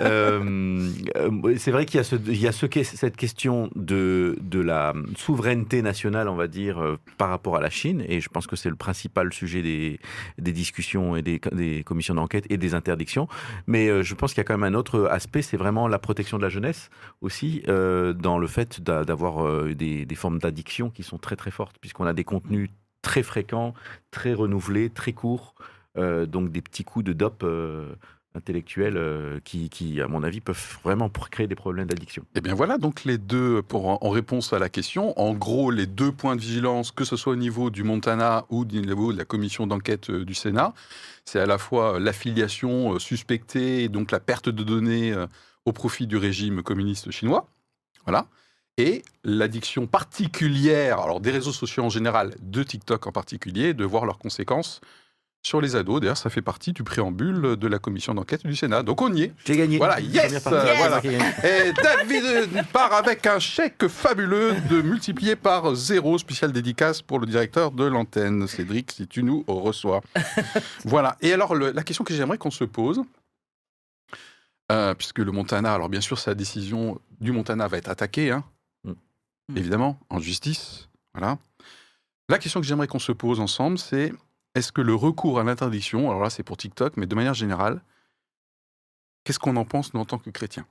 Euh, 0.00 0.90
euh, 1.16 1.54
C'est 1.58 1.70
vrai 1.70 1.84
qu'il 1.86 1.96
y 1.96 2.00
a, 2.00 2.04
ce, 2.04 2.16
il 2.16 2.40
y 2.40 2.46
a 2.46 2.52
ce, 2.52 2.66
que- 2.66 2.82
cette 2.84 3.16
question 3.16 3.70
de, 3.74 4.36
de 4.40 4.60
la 4.60 4.94
souveraineté 5.16 5.82
nationale, 5.82 6.28
on 6.28 6.36
va 6.36 6.46
dire, 6.48 6.96
par 7.16 7.28
rapport 7.30 7.56
à 7.56 7.60
la 7.60 7.70
Chine, 7.70 8.04
et 8.08 8.20
je 8.20 8.28
pense 8.28 8.46
que 8.46 8.56
c'est 8.56 8.68
le 8.70 8.76
principal 8.76 9.32
sujet 9.32 9.62
des, 9.62 9.98
des 10.38 10.52
discussions 10.52 11.16
et 11.16 11.22
des, 11.22 11.40
des 11.52 11.82
commissions 11.84 12.14
d'enquête 12.14 12.44
et 12.50 12.56
des 12.56 12.74
interdictions. 12.74 13.28
Mais 13.66 14.02
je 14.02 14.14
pense 14.14 14.32
qu'il 14.32 14.38
y 14.38 14.42
a 14.42 14.44
quand 14.44 14.56
même 14.58 14.74
un 14.74 14.76
autre 14.78 15.08
aspect, 15.10 15.42
c'est 15.42 15.56
vraiment 15.56 15.88
la 15.88 15.98
protection 15.98 16.38
de 16.38 16.42
la 16.42 16.48
jeunesse 16.48 16.90
aussi, 17.20 17.62
euh, 17.68 18.12
dans 18.12 18.38
le 18.38 18.46
fait 18.46 18.80
d'a- 18.80 19.04
d'avoir 19.04 19.64
des, 19.74 20.04
des 20.06 20.14
formes 20.14 20.38
d'addiction 20.38 20.90
qui 20.90 21.02
sont 21.02 21.18
très 21.18 21.36
très 21.36 21.50
fortes, 21.50 21.76
puisqu'on 21.80 22.06
a 22.06 22.12
des 22.12 22.24
contenus 22.24 22.70
très 23.02 23.22
fréquents, 23.22 23.74
très 24.10 24.34
renouvelés, 24.34 24.90
très 24.90 25.12
courts, 25.12 25.54
euh, 25.96 26.26
donc 26.26 26.50
des 26.50 26.62
petits 26.62 26.84
coups 26.84 27.04
de 27.04 27.12
dope 27.12 27.42
euh, 27.44 27.94
intellectuels 28.34 28.96
euh, 28.96 29.40
qui, 29.44 30.00
à 30.00 30.06
mon 30.06 30.22
avis, 30.22 30.40
peuvent 30.40 30.78
vraiment 30.84 31.08
créer 31.08 31.46
des 31.46 31.54
problèmes 31.54 31.86
d'addiction. 31.86 32.24
Eh 32.34 32.40
bien 32.40 32.54
voilà, 32.54 32.78
donc 32.78 33.04
les 33.04 33.18
deux, 33.18 33.62
pour, 33.62 33.88
en- 33.88 34.10
réponse 34.10 34.52
à 34.52 34.58
la 34.58 34.68
question, 34.68 35.18
en 35.18 35.32
gros, 35.32 35.70
les 35.70 35.86
deux 35.86 36.12
points 36.12 36.36
de 36.36 36.40
vigilance, 36.40 36.92
que 36.92 37.04
ce 37.04 37.16
soit 37.16 37.32
au 37.32 37.36
niveau 37.36 37.70
du 37.70 37.82
Montana 37.82 38.44
ou 38.50 38.60
au 38.60 38.64
niveau 38.64 39.12
de 39.12 39.18
la 39.18 39.24
commission 39.24 39.66
d'enquête 39.66 40.10
euh, 40.10 40.24
du 40.24 40.34
Sénat, 40.34 40.74
c'est 41.24 41.40
à 41.40 41.46
la 41.46 41.58
fois 41.58 41.98
l'affiliation 41.98 42.98
suspectée 42.98 43.84
et 43.84 43.88
donc 43.88 44.10
la 44.10 44.20
perte 44.20 44.48
de 44.48 44.62
données 44.62 45.14
au 45.66 45.72
profit 45.72 46.06
du 46.06 46.16
régime 46.16 46.62
communiste 46.62 47.10
chinois, 47.10 47.46
voilà, 48.04 48.26
et 48.78 49.02
l'addiction 49.24 49.86
particulière, 49.86 51.00
alors 51.00 51.20
des 51.20 51.30
réseaux 51.32 51.52
sociaux 51.52 51.84
en 51.84 51.90
général, 51.90 52.34
de 52.40 52.62
TikTok 52.62 53.06
en 53.06 53.12
particulier, 53.12 53.74
de 53.74 53.84
voir 53.84 54.06
leurs 54.06 54.18
conséquences 54.18 54.80
sur 55.42 55.60
les 55.60 55.76
ados. 55.76 56.00
D'ailleurs, 56.00 56.16
ça 56.16 56.30
fait 56.30 56.42
partie 56.42 56.72
du 56.72 56.82
préambule 56.82 57.56
de 57.56 57.68
la 57.68 57.78
commission 57.78 58.12
d'enquête 58.14 58.44
du 58.46 58.56
Sénat. 58.56 58.82
Donc 58.82 59.00
on 59.02 59.12
y 59.14 59.22
est. 59.24 59.32
J'ai 59.44 59.56
gagné. 59.56 59.78
Voilà, 59.78 60.00
yes, 60.00 60.42
voilà. 60.42 61.00
Et 61.04 61.72
David 61.72 62.64
part 62.72 62.92
avec 62.92 63.24
un 63.26 63.38
chèque 63.38 63.86
fabuleux 63.88 64.54
de 64.70 64.80
multiplié 64.82 65.36
par 65.36 65.74
zéro, 65.74 66.18
spécial 66.18 66.52
dédicace 66.52 67.02
pour 67.02 67.18
le 67.20 67.26
directeur 67.26 67.70
de 67.70 67.84
l'antenne. 67.84 68.46
Cédric, 68.48 68.90
si 68.92 69.06
tu 69.06 69.22
nous 69.22 69.44
reçois. 69.46 70.00
voilà. 70.84 71.16
Et 71.20 71.32
alors, 71.32 71.54
le- 71.54 71.70
la 71.72 71.82
question 71.84 72.04
que 72.04 72.14
j'aimerais 72.14 72.38
qu'on 72.38 72.50
se 72.50 72.64
pose, 72.64 73.02
euh, 74.70 74.94
puisque 74.94 75.18
le 75.20 75.32
Montana, 75.32 75.72
alors 75.72 75.88
bien 75.88 76.00
sûr, 76.00 76.18
sa 76.18 76.34
décision 76.34 77.00
du 77.20 77.32
Montana 77.32 77.68
va 77.68 77.78
être 77.78 77.88
attaquée, 77.88 78.30
hein, 78.32 78.44
Mm. 79.48 79.56
évidemment, 79.56 79.98
en 80.10 80.18
justice. 80.18 80.88
Voilà. 81.14 81.38
La 82.28 82.38
question 82.38 82.60
que 82.60 82.66
j'aimerais 82.66 82.86
qu'on 82.86 82.98
se 82.98 83.12
pose 83.12 83.40
ensemble, 83.40 83.78
c'est 83.78 84.12
est-ce 84.54 84.72
que 84.72 84.80
le 84.82 84.94
recours 84.94 85.38
à 85.40 85.44
l'interdiction, 85.44 86.10
alors 86.10 86.22
là, 86.22 86.30
c'est 86.30 86.42
pour 86.42 86.56
TikTok, 86.56 86.96
mais 86.96 87.06
de 87.06 87.14
manière 87.14 87.34
générale, 87.34 87.80
qu'est-ce 89.24 89.38
qu'on 89.38 89.56
en 89.56 89.64
pense, 89.64 89.94
nous, 89.94 90.00
en 90.00 90.04
tant 90.04 90.18
que 90.18 90.30
chrétiens? 90.30 90.66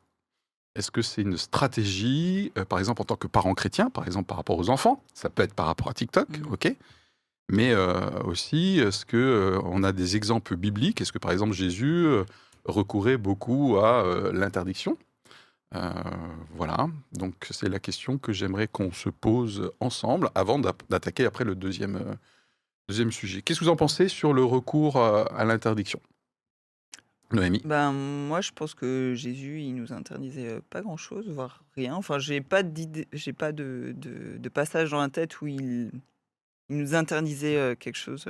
Est-ce 0.76 0.92
que 0.92 1.02
c'est 1.02 1.24
une 1.24 1.38
stratégie, 1.38 2.52
euh, 2.58 2.66
par 2.66 2.78
exemple 2.78 3.02
en 3.02 3.06
tant 3.06 3.16
que 3.16 3.26
parent 3.28 3.54
chrétien, 3.56 3.90
par 3.90 4.06
exemple 4.06 4.28
par 4.28 4.38
rapport 4.38 4.60
aux 4.60 4.70
enfants? 4.70 5.04
Ça 5.16 5.30
peut 5.30 5.42
être 5.42 5.56
par 5.56 5.66
rapport 5.66 5.90
à 5.90 5.94
TikTok, 5.94 6.30
Mhm. 6.30 6.54
ok. 6.54 6.76
Mais 7.50 7.72
euh, 7.72 8.10
aussi, 8.26 8.78
est-ce 8.80 9.06
que 9.06 9.18
euh, 9.18 9.60
on 9.64 9.82
a 9.84 9.92
des 9.92 10.16
exemples 10.18 10.56
bibliques? 10.56 11.02
Est-ce 11.02 11.12
que 11.12 11.18
par 11.18 11.32
exemple 11.32 11.54
Jésus 11.54 12.06
euh, 12.06 12.26
recourait 12.66 13.18
beaucoup 13.18 13.78
à 13.78 14.04
l'interdiction? 14.34 14.98
Euh, 15.76 15.92
Voilà. 16.56 16.88
Donc 17.14 17.48
c'est 17.52 17.70
la 17.70 17.80
question 17.80 18.18
que 18.18 18.32
j'aimerais 18.32 18.68
qu'on 18.68 18.92
se 18.92 19.10
pose 19.10 19.72
ensemble 19.80 20.30
avant 20.36 20.60
d'attaquer 20.60 21.26
après 21.26 21.44
le 21.44 21.56
deuxième 21.56 21.98
euh, 21.98 22.16
deuxième 22.88 23.12
sujet. 23.12 23.42
Qu'est-ce 23.42 23.60
que 23.60 23.66
vous 23.66 23.72
en 23.72 23.76
pensez 23.76 24.08
sur 24.08 24.34
le 24.34 24.44
recours 24.44 24.98
euh, 24.98 25.26
à 25.36 25.46
l'interdiction? 25.46 26.00
Noémie? 27.34 27.62
Ben, 27.66 27.92
moi, 27.92 28.40
je 28.40 28.52
pense 28.54 28.74
que 28.74 29.14
Jésus, 29.14 29.60
il 29.60 29.76
nous 29.76 29.92
interdisait 29.92 30.62
pas 30.70 30.80
grand-chose, 30.82 31.28
voire 31.28 31.66
rien. 31.76 31.94
Enfin, 31.96 32.20
j'ai 32.20 32.40
pas 32.40 32.64
j'ai 33.12 33.34
pas 33.34 33.52
de, 33.52 33.94
de, 33.98 34.50
passage 34.50 34.92
dans 34.92 35.02
la 35.02 35.10
tête 35.10 35.42
où 35.42 35.48
il, 35.48 35.92
nous 36.70 36.96
interdisait 36.96 37.76
quelque 37.78 37.98
chose 37.98 38.26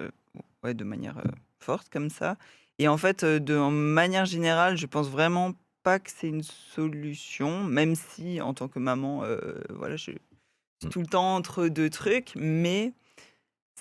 de 0.63 0.83
manière 0.83 1.21
forte 1.59 1.89
comme 1.89 2.09
ça. 2.09 2.37
Et 2.79 2.87
en 2.87 2.97
fait, 2.97 3.23
de 3.23 3.69
manière 3.69 4.25
générale, 4.25 4.77
je 4.77 4.87
pense 4.87 5.09
vraiment 5.09 5.53
pas 5.87 5.99
que 5.99 6.11
c'est 6.13 6.27
une 6.27 6.43
solution, 6.43 7.63
même 7.63 7.95
si 7.95 8.41
en 8.41 8.53
tant 8.53 8.67
que 8.67 8.77
maman, 8.77 9.23
euh, 9.23 9.61
voilà, 9.69 9.95
je 9.95 10.03
suis 10.03 10.17
Mm. 10.83 10.89
tout 10.89 10.99
le 10.99 11.07
temps 11.07 11.35
entre 11.35 11.69
deux 11.69 11.89
trucs, 11.89 12.33
mais 12.35 12.91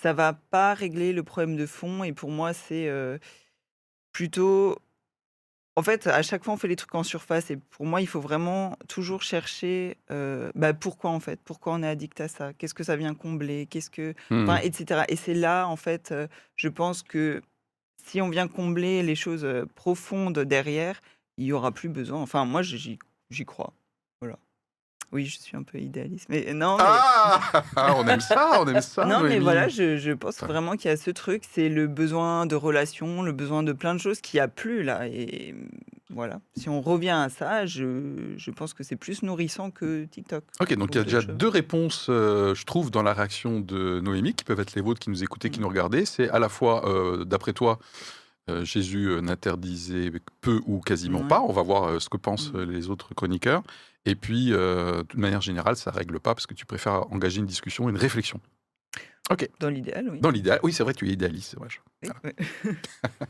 ça 0.01 0.13
va 0.13 0.31
pas 0.31 0.73
régler 0.73 1.11
le 1.11 1.21
problème 1.21 1.57
de 1.57 1.65
fond. 1.65 2.05
Et 2.05 2.13
pour 2.13 2.31
moi, 2.31 2.53
c'est 2.53 2.87
euh, 2.87 3.17
plutôt 4.13 4.77
en 5.75 5.83
fait, 5.83 6.07
à 6.07 6.21
chaque 6.23 6.45
fois, 6.45 6.53
on 6.53 6.57
fait 6.57 6.69
les 6.69 6.77
trucs 6.77 6.95
en 6.95 7.03
surface. 7.03 7.51
Et 7.51 7.57
pour 7.57 7.85
moi, 7.85 7.99
il 7.99 8.07
faut 8.07 8.21
vraiment 8.21 8.77
toujours 8.87 9.21
chercher 9.21 9.97
euh, 10.09 10.49
bah, 10.55 10.73
pourquoi, 10.73 11.09
en 11.09 11.19
fait? 11.19 11.41
Pourquoi 11.43 11.73
on 11.73 11.83
est 11.83 11.87
addict 11.87 12.21
à 12.21 12.29
ça? 12.29 12.53
Qu'est-ce 12.53 12.73
que 12.73 12.85
ça 12.85 12.95
vient 12.95 13.13
combler? 13.13 13.67
Qu'est-ce 13.67 13.89
que. 13.91 14.15
Enfin, 14.31 14.57
etc. 14.63 15.03
Et 15.09 15.17
c'est 15.17 15.33
là, 15.35 15.67
en 15.67 15.75
fait, 15.75 16.13
je 16.55 16.69
pense 16.69 17.03
que 17.03 17.41
si 18.01 18.21
on 18.21 18.29
vient 18.29 18.47
combler 18.47 19.03
les 19.03 19.15
choses 19.15 19.45
profondes 19.75 20.39
derrière, 20.39 21.01
il 21.37 21.45
y 21.45 21.53
aura 21.53 21.71
plus 21.71 21.89
besoin. 21.89 22.21
Enfin, 22.21 22.45
moi, 22.45 22.61
j'y 22.61 22.97
crois. 23.45 23.73
Voilà. 24.21 24.37
Oui, 25.13 25.25
je 25.25 25.37
suis 25.39 25.55
un 25.55 25.63
peu 25.63 25.77
idéaliste. 25.79 26.25
Mais 26.29 26.53
non, 26.53 26.75
mais. 26.77 26.83
Ah 26.85 27.63
On 27.95 28.05
aime 28.07 28.19
ça, 28.19 28.59
on 28.61 28.67
aime 28.67 28.81
ça. 28.81 29.05
Non, 29.07 29.21
mais 29.21 29.39
voilà, 29.39 29.69
je, 29.69 29.97
je 29.97 30.11
pense 30.11 30.39
vraiment 30.43 30.75
qu'il 30.75 30.89
y 30.89 30.93
a 30.93 30.97
ce 30.97 31.11
truc, 31.11 31.43
c'est 31.49 31.69
le 31.69 31.87
besoin 31.87 32.45
de 32.45 32.55
relations, 32.55 33.21
le 33.23 33.31
besoin 33.31 33.63
de 33.63 33.71
plein 33.71 33.93
de 33.95 33.99
choses 33.99 34.19
qu'il 34.19 34.37
n'y 34.37 34.41
a 34.41 34.49
plus 34.49 34.83
là. 34.83 35.07
Et 35.07 35.55
voilà, 36.09 36.41
si 36.57 36.67
on 36.67 36.81
revient 36.81 37.11
à 37.11 37.29
ça, 37.29 37.65
je, 37.65 38.33
je 38.35 38.51
pense 38.51 38.73
que 38.73 38.83
c'est 38.83 38.97
plus 38.97 39.23
nourrissant 39.23 39.71
que 39.71 40.03
TikTok. 40.05 40.43
Ok, 40.59 40.73
donc 40.75 40.89
il 40.93 40.97
y 40.97 41.01
a 41.01 41.03
déjà 41.05 41.21
choses. 41.21 41.35
deux 41.35 41.47
réponses, 41.49 42.07
euh, 42.09 42.53
je 42.53 42.65
trouve, 42.65 42.91
dans 42.91 43.03
la 43.03 43.13
réaction 43.13 43.61
de 43.61 44.01
Noémie, 44.01 44.33
qui 44.33 44.43
peuvent 44.43 44.59
être 44.59 44.75
les 44.75 44.81
vôtres 44.81 44.99
qui 44.99 45.09
nous 45.09 45.23
écoutez, 45.23 45.49
qui 45.51 45.59
Mm. 45.59 45.61
nous 45.63 45.69
regardez. 45.69 46.05
C'est 46.05 46.29
à 46.29 46.39
la 46.39 46.49
fois, 46.49 46.85
euh, 46.89 47.23
d'après 47.23 47.53
toi, 47.53 47.79
Jésus 48.63 49.07
euh, 49.09 49.21
n'interdisait 49.21 50.11
peu 50.41 50.61
ou 50.65 50.79
quasiment 50.79 51.21
Ouais. 51.21 51.27
pas. 51.27 51.41
On 51.41 51.51
va 51.53 51.61
voir 51.61 51.83
euh, 51.85 51.99
ce 51.99 52.09
que 52.09 52.17
pensent 52.17 52.51
Mm. 52.53 52.57
euh, 52.57 52.65
les 52.65 52.89
autres 52.89 53.13
chroniqueurs. 53.13 53.63
Et 54.05 54.15
puis, 54.15 54.53
euh, 54.53 55.03
de 55.13 55.19
manière 55.19 55.41
générale, 55.41 55.75
ça 55.75 55.91
règle 55.91 56.19
pas 56.19 56.33
parce 56.33 56.47
que 56.47 56.53
tu 56.53 56.65
préfères 56.65 57.11
engager 57.11 57.39
une 57.39 57.45
discussion, 57.45 57.89
une 57.89 57.97
réflexion. 57.97 58.39
Dans 59.59 59.69
l'idéal, 59.69 60.07
oui. 60.09 60.19
Dans 60.21 60.29
l'idéal, 60.29 60.59
oui, 60.63 60.71
c'est 60.71 60.83
vrai, 60.83 60.93
tu 60.93 61.07
es 61.09 61.11
idéaliste, 61.11 61.49
c'est 61.51 61.59
vrai. 61.59 61.67
Oui, 62.03 62.09
Voilà. 62.09 62.35
oui. 62.63 62.71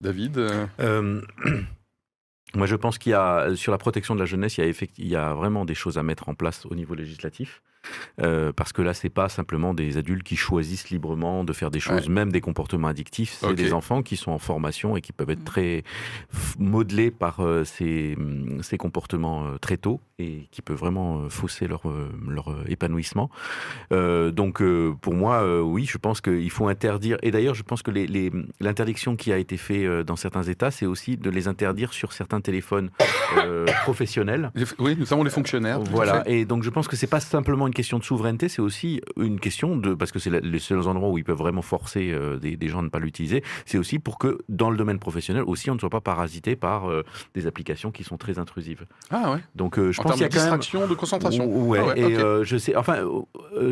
David, 0.00 0.38
euh, 0.38 0.66
Euh, 0.80 1.20
moi, 2.54 2.66
je 2.66 2.76
pense 2.76 2.98
qu'il 2.98 3.10
y 3.10 3.14
a, 3.14 3.54
sur 3.56 3.72
la 3.72 3.78
protection 3.78 4.14
de 4.14 4.20
la 4.20 4.26
jeunesse, 4.26 4.56
il 4.58 4.62
y 4.62 4.64
a, 4.64 4.70
effect- 4.70 4.94
il 4.98 5.08
y 5.08 5.16
a 5.16 5.34
vraiment 5.34 5.64
des 5.64 5.74
choses 5.74 5.98
à 5.98 6.02
mettre 6.02 6.28
en 6.28 6.34
place 6.34 6.66
au 6.66 6.74
niveau 6.74 6.94
législatif. 6.94 7.62
Euh, 8.22 8.52
parce 8.54 8.72
que 8.72 8.82
là, 8.82 8.94
c'est 8.94 9.08
pas 9.10 9.28
simplement 9.28 9.74
des 9.74 9.96
adultes 9.96 10.22
qui 10.22 10.36
choisissent 10.36 10.90
librement 10.90 11.44
de 11.44 11.52
faire 11.52 11.70
des 11.70 11.80
choses, 11.80 12.08
même 12.08 12.30
des 12.32 12.40
comportements 12.40 12.88
addictifs. 12.88 13.38
C'est 13.40 13.54
des 13.54 13.72
enfants 13.72 14.02
qui 14.02 14.16
sont 14.16 14.32
en 14.32 14.38
formation 14.38 14.96
et 14.96 15.00
qui 15.00 15.12
peuvent 15.12 15.30
être 15.30 15.40
Mm. 15.40 15.44
très 15.44 15.84
modelés 16.58 17.10
par 17.10 17.40
euh, 17.40 17.64
ces, 17.64 18.14
hum, 18.16 18.62
ces 18.62 18.78
comportements 18.78 19.44
euh, 19.46 19.58
très 19.58 19.76
tôt 19.76 20.00
et 20.18 20.46
qui 20.52 20.62
peuvent 20.62 20.76
vraiment 20.78 21.18
euh, 21.22 21.28
fausser 21.28 21.66
leur, 21.66 21.82
leur 22.28 22.50
euh, 22.52 22.64
épanouissement. 22.68 23.30
Euh, 23.92 24.30
donc, 24.30 24.62
euh, 24.62 24.94
pour 25.00 25.14
moi, 25.14 25.42
euh, 25.42 25.60
oui, 25.60 25.86
je 25.90 25.98
pense 25.98 26.20
qu'il 26.20 26.50
faut 26.50 26.68
interdire. 26.68 27.18
Et 27.22 27.30
d'ailleurs, 27.30 27.54
je 27.54 27.62
pense 27.62 27.82
que 27.82 27.90
les- 27.90 28.06
les- 28.06 28.30
l'interdiction 28.60 29.16
qui 29.16 29.32
a 29.32 29.38
été 29.38 29.56
faite 29.56 29.84
euh, 29.84 30.04
dans 30.04 30.16
certains 30.16 30.44
États, 30.44 30.70
c'est 30.70 30.86
aussi 30.86 31.16
de 31.16 31.30
les 31.30 31.48
interdire 31.48 31.92
sur 31.92 32.12
certains 32.12 32.40
téléphones 32.40 32.90
euh, 33.38 33.66
professionnels. 33.82 34.52
Oui, 34.78 34.96
nous 34.98 35.12
avons 35.12 35.24
les 35.24 35.30
fonctionnaires. 35.30 35.80
Voilà, 35.80 36.22
et 36.28 36.44
donc 36.44 36.62
je 36.62 36.70
pense 36.70 36.86
que 36.86 36.96
c'est 36.96 37.06
pas 37.08 37.20
simplement 37.20 37.66
une 37.66 37.73
question 37.74 37.98
de 37.98 38.04
souveraineté, 38.04 38.48
c'est 38.48 38.62
aussi 38.62 39.00
une 39.18 39.38
question 39.38 39.76
de 39.76 39.92
parce 39.94 40.10
que 40.12 40.18
c'est 40.18 40.30
les 40.42 40.58
seuls 40.58 40.86
endroits 40.88 41.10
où 41.10 41.18
ils 41.18 41.24
peuvent 41.24 41.36
vraiment 41.36 41.60
forcer 41.62 42.10
euh, 42.12 42.38
des, 42.38 42.56
des 42.56 42.68
gens 42.68 42.78
à 42.78 42.82
ne 42.82 42.88
pas 42.88 42.98
l'utiliser. 43.00 43.42
C'est 43.66 43.76
aussi 43.78 43.98
pour 43.98 44.18
que 44.18 44.38
dans 44.48 44.70
le 44.70 44.76
domaine 44.78 44.98
professionnel 44.98 45.42
aussi 45.46 45.70
on 45.70 45.74
ne 45.74 45.78
soit 45.80 45.90
pas 45.90 46.00
parasité 46.00 46.56
par 46.56 46.88
euh, 46.88 47.02
des 47.34 47.46
applications 47.46 47.90
qui 47.90 48.04
sont 48.04 48.16
très 48.16 48.38
intrusives. 48.38 48.86
Ah 49.10 49.32
ouais. 49.32 49.38
Donc 49.54 49.78
euh, 49.78 49.92
je 49.92 50.00
en 50.00 50.04
pense 50.04 50.12
qu'il 50.14 50.20
de 50.20 50.24
y 50.24 50.26
a 50.26 50.28
quand 50.28 50.36
même 50.50 50.58
distraction, 50.60 50.88
de 50.88 50.94
concentration. 50.94 51.46
Ouais, 51.68 51.80
Ah 51.82 51.86
ouais, 51.88 52.00
et 52.00 52.44
je 52.44 52.56
sais, 52.56 52.74
enfin, 52.76 52.96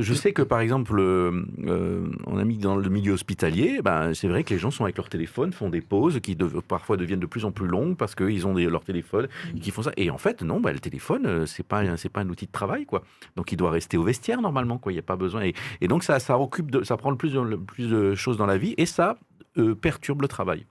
je 0.01 0.15
sais 0.15 0.33
que 0.33 0.43
par 0.43 0.61
exemple, 0.61 1.01
on 1.01 2.39
a 2.39 2.45
mis 2.45 2.59
dans 2.59 2.77
le 2.77 2.89
milieu 2.89 3.13
hospitalier, 3.13 3.81
ben, 3.83 4.15
c'est 4.15 4.29
vrai 4.29 4.45
que 4.45 4.53
les 4.53 4.59
gens 4.59 4.71
sont 4.71 4.85
avec 4.85 4.97
leur 4.97 5.09
téléphone, 5.09 5.53
font 5.53 5.69
des 5.69 5.81
pauses 5.81 6.21
qui 6.21 6.37
parfois 6.69 6.97
deviennent 6.97 7.21
de 7.21 7.27
plus 7.27 7.45
en 7.45 7.53
plus 7.53 7.67
longues 7.67 7.97
parce 7.97 8.15
qu'ils 8.15 8.47
ont 8.47 8.55
des- 8.55 8.67
leur 8.67 8.85
téléphone 8.85 9.29
et 9.57 9.61
qui 9.61 9.71
font 9.71 9.83
ça. 9.83 9.93
Et 9.97 10.11
en 10.11 10.19
fait, 10.19 10.43
non, 10.43 10.61
ben, 10.61 10.73
le 10.73 10.81
téléphone, 10.81 11.47
c'est 11.47 11.67
pas, 11.67 11.97
c'est 11.97 12.09
pas 12.09 12.21
un 12.21 12.29
outil 12.29 12.47
de 12.47 12.53
travail, 12.53 12.87
quoi. 12.87 13.03
Donc 13.37 13.53
il 13.53 13.57
doit 13.57 13.71
rester 13.71 13.92
au 13.97 14.03
vestiaire 14.05 14.41
normalement, 14.41 14.79
quoi. 14.79 14.93
Il 14.93 14.97
n'y 14.97 15.01
a 15.01 15.03
pas 15.03 15.17
besoin. 15.17 15.43
Et, 15.43 15.55
et 15.81 15.89
donc 15.89 16.03
ça, 16.05 16.19
ça 16.21 16.39
occupe, 16.39 16.71
de, 16.71 16.83
ça 16.85 16.97
prend 16.97 17.11
le 17.11 17.17
plus, 17.17 17.33
de, 17.33 17.41
le 17.41 17.59
plus 17.59 17.89
de 17.89 18.15
choses 18.15 18.37
dans 18.37 18.47
la 18.47 18.59
vie 18.59 18.75
et 18.77 18.87
ça 18.87 19.17
euh, 19.59 19.75
perturbe 19.75 20.23
le 20.23 20.29
travail. 20.29 20.67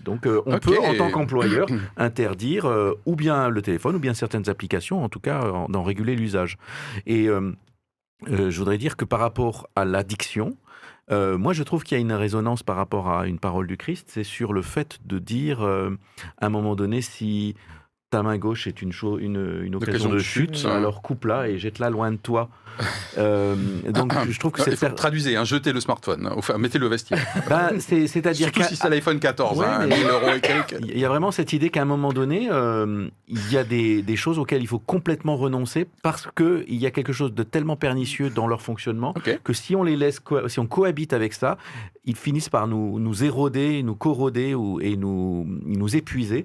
Donc 0.00 0.26
euh, 0.26 0.40
on 0.46 0.58
peut, 0.58 0.78
en 0.78 0.94
tant 0.96 1.10
qu'employeur, 1.10 1.66
interdire 1.98 2.64
euh, 2.66 2.94
ou 3.04 3.14
bien 3.14 3.48
le 3.50 3.60
téléphone 3.60 3.96
ou 3.96 3.98
bien 3.98 4.14
certaines 4.14 4.48
applications, 4.48 5.04
en 5.04 5.08
tout 5.10 5.20
cas 5.20 5.42
en- 5.42 5.68
d'en 5.68 5.82
réguler 5.82 6.16
l'usage. 6.16 6.56
Et 7.06 7.28
je 8.26 8.58
voudrais 8.58 8.78
dire 8.78 8.96
que 8.96 9.04
par 9.04 9.20
rapport 9.20 9.68
à 9.76 9.84
l'addiction, 9.84 10.56
euh, 11.10 11.36
moi 11.38 11.52
je 11.52 11.62
trouve 11.62 11.84
qu'il 11.84 11.96
y 11.96 11.98
a 11.98 12.00
une 12.00 12.12
résonance 12.12 12.62
par 12.62 12.76
rapport 12.76 13.10
à 13.10 13.26
une 13.26 13.38
parole 13.38 13.66
du 13.66 13.76
Christ, 13.76 14.06
c'est 14.10 14.24
sur 14.24 14.52
le 14.52 14.62
fait 14.62 14.98
de 15.04 15.18
dire 15.18 15.60
euh, 15.62 15.90
à 16.38 16.46
un 16.46 16.48
moment 16.48 16.74
donné 16.74 17.00
si 17.02 17.54
ta 18.16 18.22
main 18.22 18.38
gauche 18.38 18.66
est 18.66 18.80
une, 18.80 18.92
cho- 18.92 19.18
une, 19.18 19.60
une 19.62 19.74
occasion 19.74 20.08
de 20.08 20.18
chute, 20.18 20.64
hein. 20.66 20.70
alors 20.76 21.02
coupe-la 21.02 21.48
et 21.50 21.58
jette-la 21.58 21.90
loin 21.90 22.10
de 22.12 22.16
toi. 22.16 22.48
Euh, 23.18 23.54
donc 23.88 24.12
je 24.28 24.38
trouve 24.38 24.52
que 24.52 24.60
Ah, 24.60 24.64
c'est 24.66 24.76
faire- 24.76 24.94
traduisez, 24.94 25.34
hein, 25.36 25.44
jetez 25.44 25.72
le 25.72 25.80
smartphone, 25.80 26.28
enfin 26.36 26.58
mettez-le 26.58 26.84
au 26.86 26.90
vestiaire. 26.90 27.24
ben, 27.48 27.80
c'est- 27.80 28.06
c'est-à-dire 28.06 28.52
qu'à- 28.52 28.64
si 28.64 28.76
c'est 28.76 28.90
l'iPhone 28.90 29.18
14, 29.18 29.58
Ouais, 29.58 29.64
hein, 29.66 29.86
mais- 29.88 29.96
1000 29.96 30.06
euros 30.06 30.28
et 30.36 30.40
quelques. 30.40 30.76
Il 30.82 30.98
y 30.98 31.04
a 31.06 31.08
vraiment 31.08 31.30
cette 31.30 31.54
idée 31.54 31.70
qu'à 31.70 31.80
un 31.80 31.86
moment 31.86 32.12
donné, 32.12 32.48
euh, 32.50 33.08
il 33.28 33.50
y 33.50 33.56
a 33.56 33.64
des, 33.64 34.02
des 34.02 34.16
choses 34.16 34.38
auxquelles 34.38 34.60
il 34.60 34.66
faut 34.68 34.78
complètement 34.78 35.36
renoncer 35.38 35.86
parce 36.02 36.28
qu'il 36.36 36.76
y 36.76 36.84
a 36.84 36.90
quelque 36.90 37.14
chose 37.14 37.32
de 37.32 37.42
tellement 37.42 37.76
pernicieux 37.76 38.28
dans 38.28 38.46
leur 38.46 38.60
fonctionnement 38.60 39.14
que 39.42 39.52
si 39.54 39.74
on 39.74 39.82
les 39.82 39.96
laisse, 39.96 40.20
si 40.48 40.58
on 40.60 40.66
cohabite 40.66 41.14
avec 41.14 41.32
ça, 41.32 41.56
ils 42.04 42.16
finissent 42.16 42.50
par 42.50 42.66
nous, 42.68 42.98
nous 43.00 43.24
éroder, 43.24 43.82
nous 43.82 43.94
corroder 43.94 44.54
ou, 44.54 44.80
et 44.82 44.96
nous, 44.98 45.46
nous 45.64 45.96
épuiser. 45.96 46.44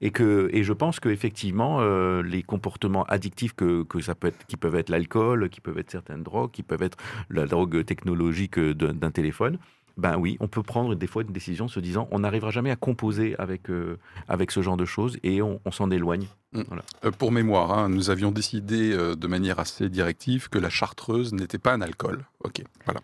Et, 0.00 0.10
que, 0.10 0.48
et 0.52 0.64
je 0.64 0.72
pense 0.72 1.00
qu'effectivement, 1.00 1.78
euh, 1.80 2.22
les 2.22 2.42
comportements 2.42 3.04
addictifs 3.04 3.54
que, 3.54 3.82
que 3.82 4.00
ça 4.00 4.14
peut 4.14 4.28
être, 4.28 4.46
qui 4.46 4.56
peuvent 4.56 4.76
être 4.76 4.88
l'alcool, 4.88 5.48
qui 5.50 5.60
peuvent 5.60 5.78
être 5.78 5.90
certaines 5.90 6.22
drogues, 6.22 6.50
qui 6.50 6.62
peuvent 6.62 6.82
être 6.82 6.98
la 7.30 7.46
drogue 7.46 7.84
technologique 7.84 8.58
d'un 8.58 8.92
d'un 8.92 9.10
téléphone, 9.10 9.58
ben 9.96 10.16
oui, 10.16 10.36
on 10.40 10.48
peut 10.48 10.62
prendre 10.62 10.94
des 10.94 11.06
fois 11.06 11.22
une 11.22 11.32
décision 11.32 11.66
en 11.66 11.68
se 11.68 11.80
disant 11.80 12.08
on 12.10 12.20
n'arrivera 12.20 12.50
jamais 12.50 12.70
à 12.70 12.76
composer 12.76 13.34
avec, 13.38 13.70
euh, 13.70 13.98
avec 14.28 14.50
ce 14.50 14.62
genre 14.62 14.76
de 14.76 14.84
choses 14.84 15.18
et 15.22 15.42
on, 15.42 15.60
on 15.64 15.70
s'en 15.70 15.90
éloigne. 15.90 16.26
Euh, 16.54 17.10
pour 17.10 17.32
mémoire, 17.32 17.72
hein, 17.72 17.88
nous 17.88 18.10
avions 18.10 18.30
décidé 18.30 18.92
euh, 18.92 19.14
de 19.16 19.26
manière 19.26 19.58
assez 19.58 19.88
directive 19.88 20.48
que 20.48 20.58
la 20.58 20.70
chartreuse 20.70 21.32
n'était 21.32 21.58
pas 21.58 21.72
un 21.72 21.80
alcool. 21.80 22.24
Ok, 22.44 22.62
voilà. 22.84 23.00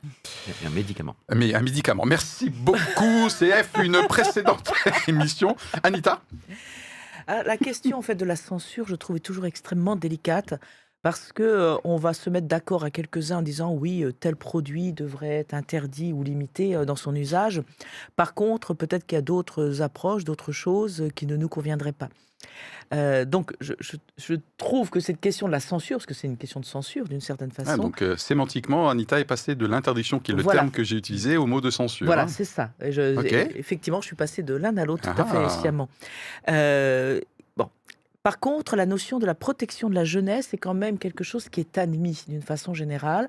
Un 0.66 0.70
médicament. 0.70 1.16
Mais 1.34 1.54
un 1.54 1.62
médicament. 1.62 2.04
Merci 2.04 2.50
beaucoup, 2.50 3.28
CF, 3.28 3.70
une 3.82 4.06
précédente 4.06 4.72
émission. 5.08 5.56
Anita? 5.82 6.20
La 7.28 7.58
question 7.58 7.98
en 7.98 8.02
fait 8.02 8.14
de 8.14 8.24
la 8.24 8.36
censure, 8.36 8.88
je 8.88 8.96
trouve, 8.96 9.16
est 9.16 9.20
toujours 9.20 9.44
extrêmement 9.44 9.96
délicate 9.96 10.54
parce 11.02 11.32
que 11.32 11.42
euh, 11.42 11.76
on 11.84 11.96
va 11.96 12.12
se 12.12 12.28
mettre 12.30 12.46
d'accord 12.48 12.84
à 12.84 12.90
quelques-uns 12.90 13.38
en 13.38 13.42
disant 13.42 13.72
oui, 13.72 14.02
euh, 14.04 14.12
tel 14.12 14.36
produit 14.36 14.92
devrait 14.92 15.36
être 15.36 15.54
interdit 15.54 16.12
ou 16.12 16.22
limité 16.22 16.74
euh, 16.74 16.84
dans 16.84 16.96
son 16.96 17.14
usage. 17.14 17.62
Par 18.16 18.34
contre, 18.34 18.74
peut-être 18.74 19.06
qu'il 19.06 19.16
y 19.16 19.18
a 19.18 19.22
d'autres 19.22 19.82
approches, 19.82 20.24
d'autres 20.24 20.52
choses 20.52 21.08
qui 21.14 21.26
ne 21.26 21.36
nous 21.36 21.48
conviendraient 21.48 21.92
pas. 21.92 22.08
Donc, 23.26 23.52
je, 23.60 23.74
je- 23.80 23.96
je 24.16 24.34
trouve 24.56 24.88
que 24.88 24.98
cette 25.00 25.20
question 25.20 25.46
de 25.46 25.52
la 25.52 25.60
censure, 25.60 25.98
parce 25.98 26.06
que 26.06 26.14
c'est 26.14 26.26
une 26.26 26.38
question 26.38 26.58
de 26.58 26.64
censure 26.64 27.06
d'une 27.06 27.20
certaine 27.20 27.50
façon, 27.50 27.70
Ah, 27.72 27.76
Donc, 27.76 28.00
euh, 28.00 28.16
sémantiquement, 28.16 28.88
Anita 28.88 29.20
est 29.20 29.26
passée 29.26 29.54
de 29.54 29.66
l'interdiction, 29.66 30.20
qui 30.20 30.32
est 30.32 30.34
le 30.34 30.42
Voilà. 30.42 30.60
terme 30.60 30.70
que 30.70 30.82
j'ai 30.82 30.96
utilisé, 30.96 31.36
au 31.36 31.44
mot 31.44 31.60
de 31.60 31.68
censure. 31.68 32.06
Voilà, 32.06 32.22
hein. 32.22 32.28
c'est 32.28 32.46
ça. 32.46 32.70
Je- 32.80 33.20
Effectivement, 33.58 34.00
je 34.00 34.06
suis 34.06 34.16
passée 34.16 34.42
de 34.42 34.54
l'un 34.54 34.74
à 34.78 34.86
l'autre 34.86 35.02
tout 35.14 35.20
à 35.20 35.24
fait 35.26 35.36
Ah. 35.38 35.48
sciemment. 35.50 35.88
Euh. 38.28 38.30
Par 38.30 38.40
contre, 38.40 38.76
la 38.76 38.84
notion 38.86 39.18
de 39.18 39.26
la 39.26 39.34
protection 39.34 39.88
de 39.88 39.94
la 39.94 40.04
jeunesse 40.04 40.52
est 40.52 40.58
quand 40.58 40.74
même 40.74 40.98
quelque 40.98 41.24
chose 41.24 41.48
qui 41.48 41.60
est 41.60 41.78
admis 41.78 42.24
d'une 42.28 42.42
façon 42.42 42.74
générale. 42.74 43.28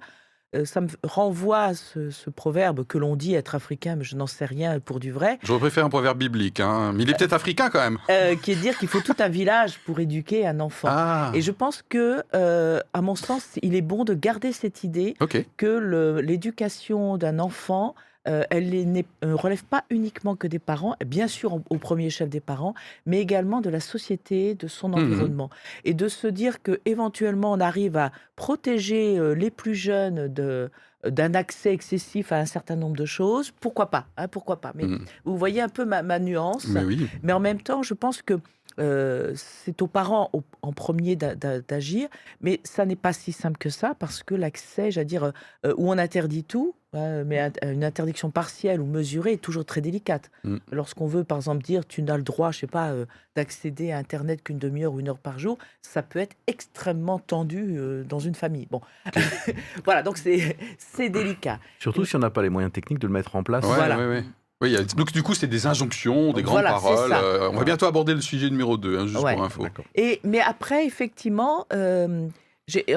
Euh, 0.55 0.65
ça 0.65 0.81
me 0.81 0.87
renvoie 1.03 1.61
à 1.61 1.73
ce, 1.75 2.09
ce 2.09 2.29
proverbe 2.31 2.83
que 2.83 2.97
l'on 2.97 3.15
dit 3.15 3.35
être 3.35 3.53
africain, 3.55 3.95
mais 3.95 4.03
je 4.03 4.15
n'en 4.15 4.25
sais 4.27 4.45
rien 4.45 4.79
pour 4.79 4.99
du 4.99 5.11
vrai, 5.11 5.37
Je 5.43 5.53
préfère 5.53 5.85
un 5.85 5.89
proverbe 5.89 6.17
biblique, 6.17 6.59
hein, 6.59 6.91
mais 6.93 7.03
il 7.03 7.09
est 7.11 7.17
peut-être 7.17 7.33
africain 7.33 7.69
quand 7.69 7.79
même. 7.79 7.99
euh, 8.09 8.35
qui 8.35 8.51
est 8.51 8.55
de 8.55 8.61
dire 8.61 8.77
qu'il 8.79 8.87
faut 8.87 8.99
tout 8.99 9.15
un 9.19 9.29
village 9.29 9.79
pour 9.85 9.99
éduquer 9.99 10.47
un 10.47 10.59
enfant. 10.59 10.87
Ah, 10.89 11.31
Et 11.35 11.41
je 11.41 11.51
pense 11.51 11.83
que, 11.87 12.23
euh, 12.33 12.79
à 12.93 13.01
mon 13.01 13.15
sens, 13.15 13.43
il 13.61 13.75
est 13.75 13.83
bon 13.83 14.03
de 14.05 14.15
garder 14.15 14.51
cette 14.51 14.83
idée 14.83 15.15
que 15.57 16.19
l'éducation 16.19 17.17
d'un 17.17 17.37
enfant, 17.39 17.93
euh, 18.29 18.43
elle 18.49 18.69
ne 18.91 19.33
relève 19.33 19.63
pas 19.65 19.83
uniquement 19.89 20.35
que 20.35 20.47
des 20.47 20.59
parents, 20.59 20.95
bien 21.05 21.27
sûr 21.27 21.53
au, 21.55 21.61
au 21.69 21.77
premier 21.77 22.09
chef 22.09 22.29
des 22.29 22.39
parents, 22.39 22.73
mais 23.05 23.19
également 23.19 23.59
de 23.61 23.69
la 23.69 23.79
société, 23.79 24.55
de 24.55 24.67
son 24.67 24.93
environnement. 24.93 25.49
Et 25.83 25.93
de 25.93 26.07
se 26.07 26.27
dire 26.27 26.61
que 26.61 26.79
éventuellement 26.85 27.51
on 27.53 27.59
arrive 27.59 27.97
à 27.97 28.11
protéger 28.35 29.17
euh, 29.19 29.33
les 29.35 29.51
plus 29.51 29.75
jeunes 29.75 30.27
de 30.27 30.69
d'un 31.07 31.33
accès 31.33 31.71
excessif 31.73 32.33
à 32.33 32.39
un 32.39 32.45
certain 32.45 32.75
nombre 32.75 32.97
de 32.97 33.05
choses, 33.05 33.51
pourquoi 33.51 33.89
pas 33.89 34.07
hein, 34.17 34.27
Pourquoi 34.27 34.59
pas 34.59 34.73
Mais 34.75 34.83
Mhm. 34.83 35.05
vous 35.23 35.37
voyez 35.37 35.61
un 35.61 35.69
peu 35.69 35.85
ma, 35.85 36.03
ma 36.03 36.19
nuance. 36.19 36.67
Mais 36.67 36.83
oui. 36.83 37.07
Mais 37.23 37.31
en 37.31 37.39
même 37.39 37.61
temps, 37.61 37.83
je 37.83 37.93
pense 37.93 38.21
que 38.21 38.33
euh, 38.79 39.31
c'est 39.35 39.81
aux 39.81 39.87
parents 39.87 40.29
au- 40.33 40.43
en 40.61 40.73
premier 40.73 41.15
d'a- 41.15 41.35
d'a- 41.35 41.61
d'agir, 41.61 42.09
mais 42.41 42.59
ça 42.65 42.85
n'est 42.85 42.97
pas 42.97 43.13
si 43.13 43.31
simple 43.31 43.57
que 43.57 43.69
ça 43.69 43.93
parce 43.97 44.23
que 44.23 44.35
l'accès, 44.35 44.91
j'allais 44.91 45.05
dire, 45.05 45.31
euh, 45.65 45.73
où 45.77 45.89
on 45.89 45.97
interdit 45.97 46.43
tout, 46.43 46.75
hein, 46.93 47.23
mais 47.25 47.39
un- 47.39 47.71
une 47.71 47.83
interdiction 47.83 48.29
partielle 48.31 48.81
ou 48.81 48.85
mesurée 48.85 49.33
est 49.33 49.37
toujours 49.41 49.65
très 49.65 49.81
délicate. 49.81 50.29
Mm. 50.43 50.57
Lorsqu'on 50.71 51.07
veut, 51.07 51.23
par 51.23 51.37
exemple, 51.37 51.63
dire 51.63 51.85
tu 51.87 52.01
n'as 52.01 52.17
le 52.17 52.23
droit, 52.23 52.51
je 52.51 52.59
sais 52.59 52.67
pas, 52.67 52.89
euh, 52.91 53.05
d'accéder 53.35 53.91
à 53.91 53.97
Internet 53.97 54.43
qu'une 54.43 54.57
demi-heure 54.57 54.93
ou 54.93 54.99
une 54.99 55.09
heure 55.09 55.17
par 55.19 55.39
jour, 55.39 55.57
ça 55.81 56.01
peut 56.01 56.19
être 56.19 56.35
extrêmement 56.47 57.19
tendu 57.19 57.75
euh, 57.77 58.03
dans 58.03 58.19
une 58.19 58.35
famille. 58.35 58.67
Bon, 58.69 58.81
voilà, 59.85 60.03
donc 60.03 60.17
c'est 60.17 60.57
c'est 60.77 61.09
délicat. 61.09 61.59
Surtout 61.79 62.05
si 62.05 62.15
on 62.15 62.19
n'a 62.19 62.29
pas 62.29 62.41
les 62.41 62.49
moyens 62.49 62.71
techniques 62.71 62.99
de 62.99 63.07
le 63.07 63.13
mettre 63.13 63.35
en 63.35 63.43
place. 63.43 63.63
Ouais, 63.65 63.75
Voilà. 63.75 63.97
ouais, 63.97 64.07
ouais. 64.07 64.23
Oui, 64.61 64.75
donc 64.97 65.13
du 65.13 65.23
coup, 65.23 65.33
c'est 65.35 65.47
des 65.47 65.67
injonctions, 65.67 66.33
des 66.33 66.41
grandes 66.43 66.55
Voilà, 66.59 66.71
paroles. 66.71 67.13
Euh, 67.13 67.49
on 67.49 67.55
va 67.55 67.63
bientôt 67.63 67.85
aborder 67.85 68.13
le 68.13 68.19
sujet 68.19 68.49
numéro 68.49 68.75
2, 68.75 69.07
juste 69.07 69.23
Ouais. 69.23 69.33
pour 69.33 69.43
info. 69.45 69.65
Et, 69.95 70.19
mais 70.25 70.41
après, 70.41 70.85
effectivement, 70.85 71.65
euh, 71.71 71.77
euh, 72.09 72.27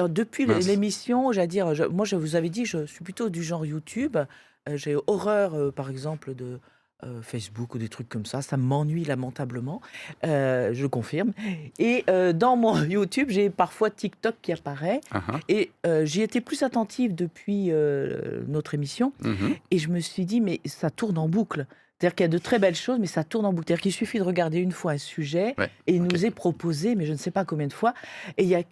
depuis 0.09 0.45
Mince. 0.45 0.67
l'émission, 0.67 1.31
j'allais 1.31 1.47
dire, 1.47 1.73
je- 1.75 1.83
moi 1.83 2.05
je 2.05 2.15
vous 2.15 2.35
avais 2.35 2.49
dit, 2.49 2.65
je 2.65 2.85
suis 2.85 3.03
plutôt 3.03 3.29
du 3.29 3.43
genre 3.43 3.65
YouTube. 3.65 4.17
Euh, 4.69 4.77
j'ai 4.77 4.95
horreur, 5.07 5.55
euh, 5.55 5.71
par 5.71 5.89
exemple, 5.89 6.33
de 6.35 6.59
euh, 7.03 7.21
Facebook 7.21 7.75
ou 7.75 7.77
des 7.79 7.89
trucs 7.89 8.07
comme 8.07 8.25
ça. 8.25 8.41
Ça 8.41 8.55
m'ennuie 8.55 9.03
lamentablement, 9.03 9.81
euh, 10.23 10.69
je 10.73 10.87
confirme. 10.87 11.33
Et 11.77 12.05
euh, 12.09 12.31
dans 12.31 12.55
mon 12.55 12.81
YouTube, 12.83 13.27
j'ai 13.29 13.49
parfois 13.49 13.89
TikTok 13.89 14.35
qui 14.41 14.53
apparaît. 14.53 15.01
Ah, 15.11 15.21
ah. 15.27 15.39
Et 15.49 15.71
euh, 15.85 16.05
j'y 16.05 16.21
étais 16.21 16.39
plus 16.39 16.63
attentive 16.63 17.13
depuis 17.13 17.71
euh, 17.71 18.43
notre 18.47 18.73
émission. 18.73 19.11
Mhm. 19.21 19.55
Et 19.71 19.79
je 19.79 19.89
me 19.89 19.99
suis 19.99 20.25
dit, 20.25 20.39
mais 20.39 20.61
ça 20.63 20.89
tourne 20.89 21.17
en 21.17 21.27
boucle. 21.27 21.65
C'est-à-dire 21.99 22.15
qu'il 22.15 22.23
y 22.23 22.29
a 22.29 22.29
de 22.29 22.37
très 22.37 22.59
belles 22.59 22.75
choses, 22.75 22.99
mais 22.99 23.07
ça 23.07 23.23
tourne 23.25 23.45
en 23.45 23.51
boucle. 23.53 23.67
C'est-à-dire 23.67 23.81
qu'il 23.83 23.93
suffit 23.93 24.17
de 24.19 24.23
regarder 24.23 24.59
une 24.59 24.71
fois 24.71 24.93
un 24.93 24.97
sujet 24.97 25.55
Ouais, 25.57 25.69
et 25.87 25.95
il 25.95 26.03
nous 26.03 26.25
est 26.25 26.31
proposé, 26.31 26.95
mais 26.95 27.05
je 27.05 27.11
ne 27.11 27.17
sais 27.17 27.31
pas 27.31 27.43
combien 27.45 27.67
de 27.67 27.73
fois. 27.73 27.93
Et, 28.37 28.43
il 28.43 28.49
y 28.49 28.55
a 28.55 28.63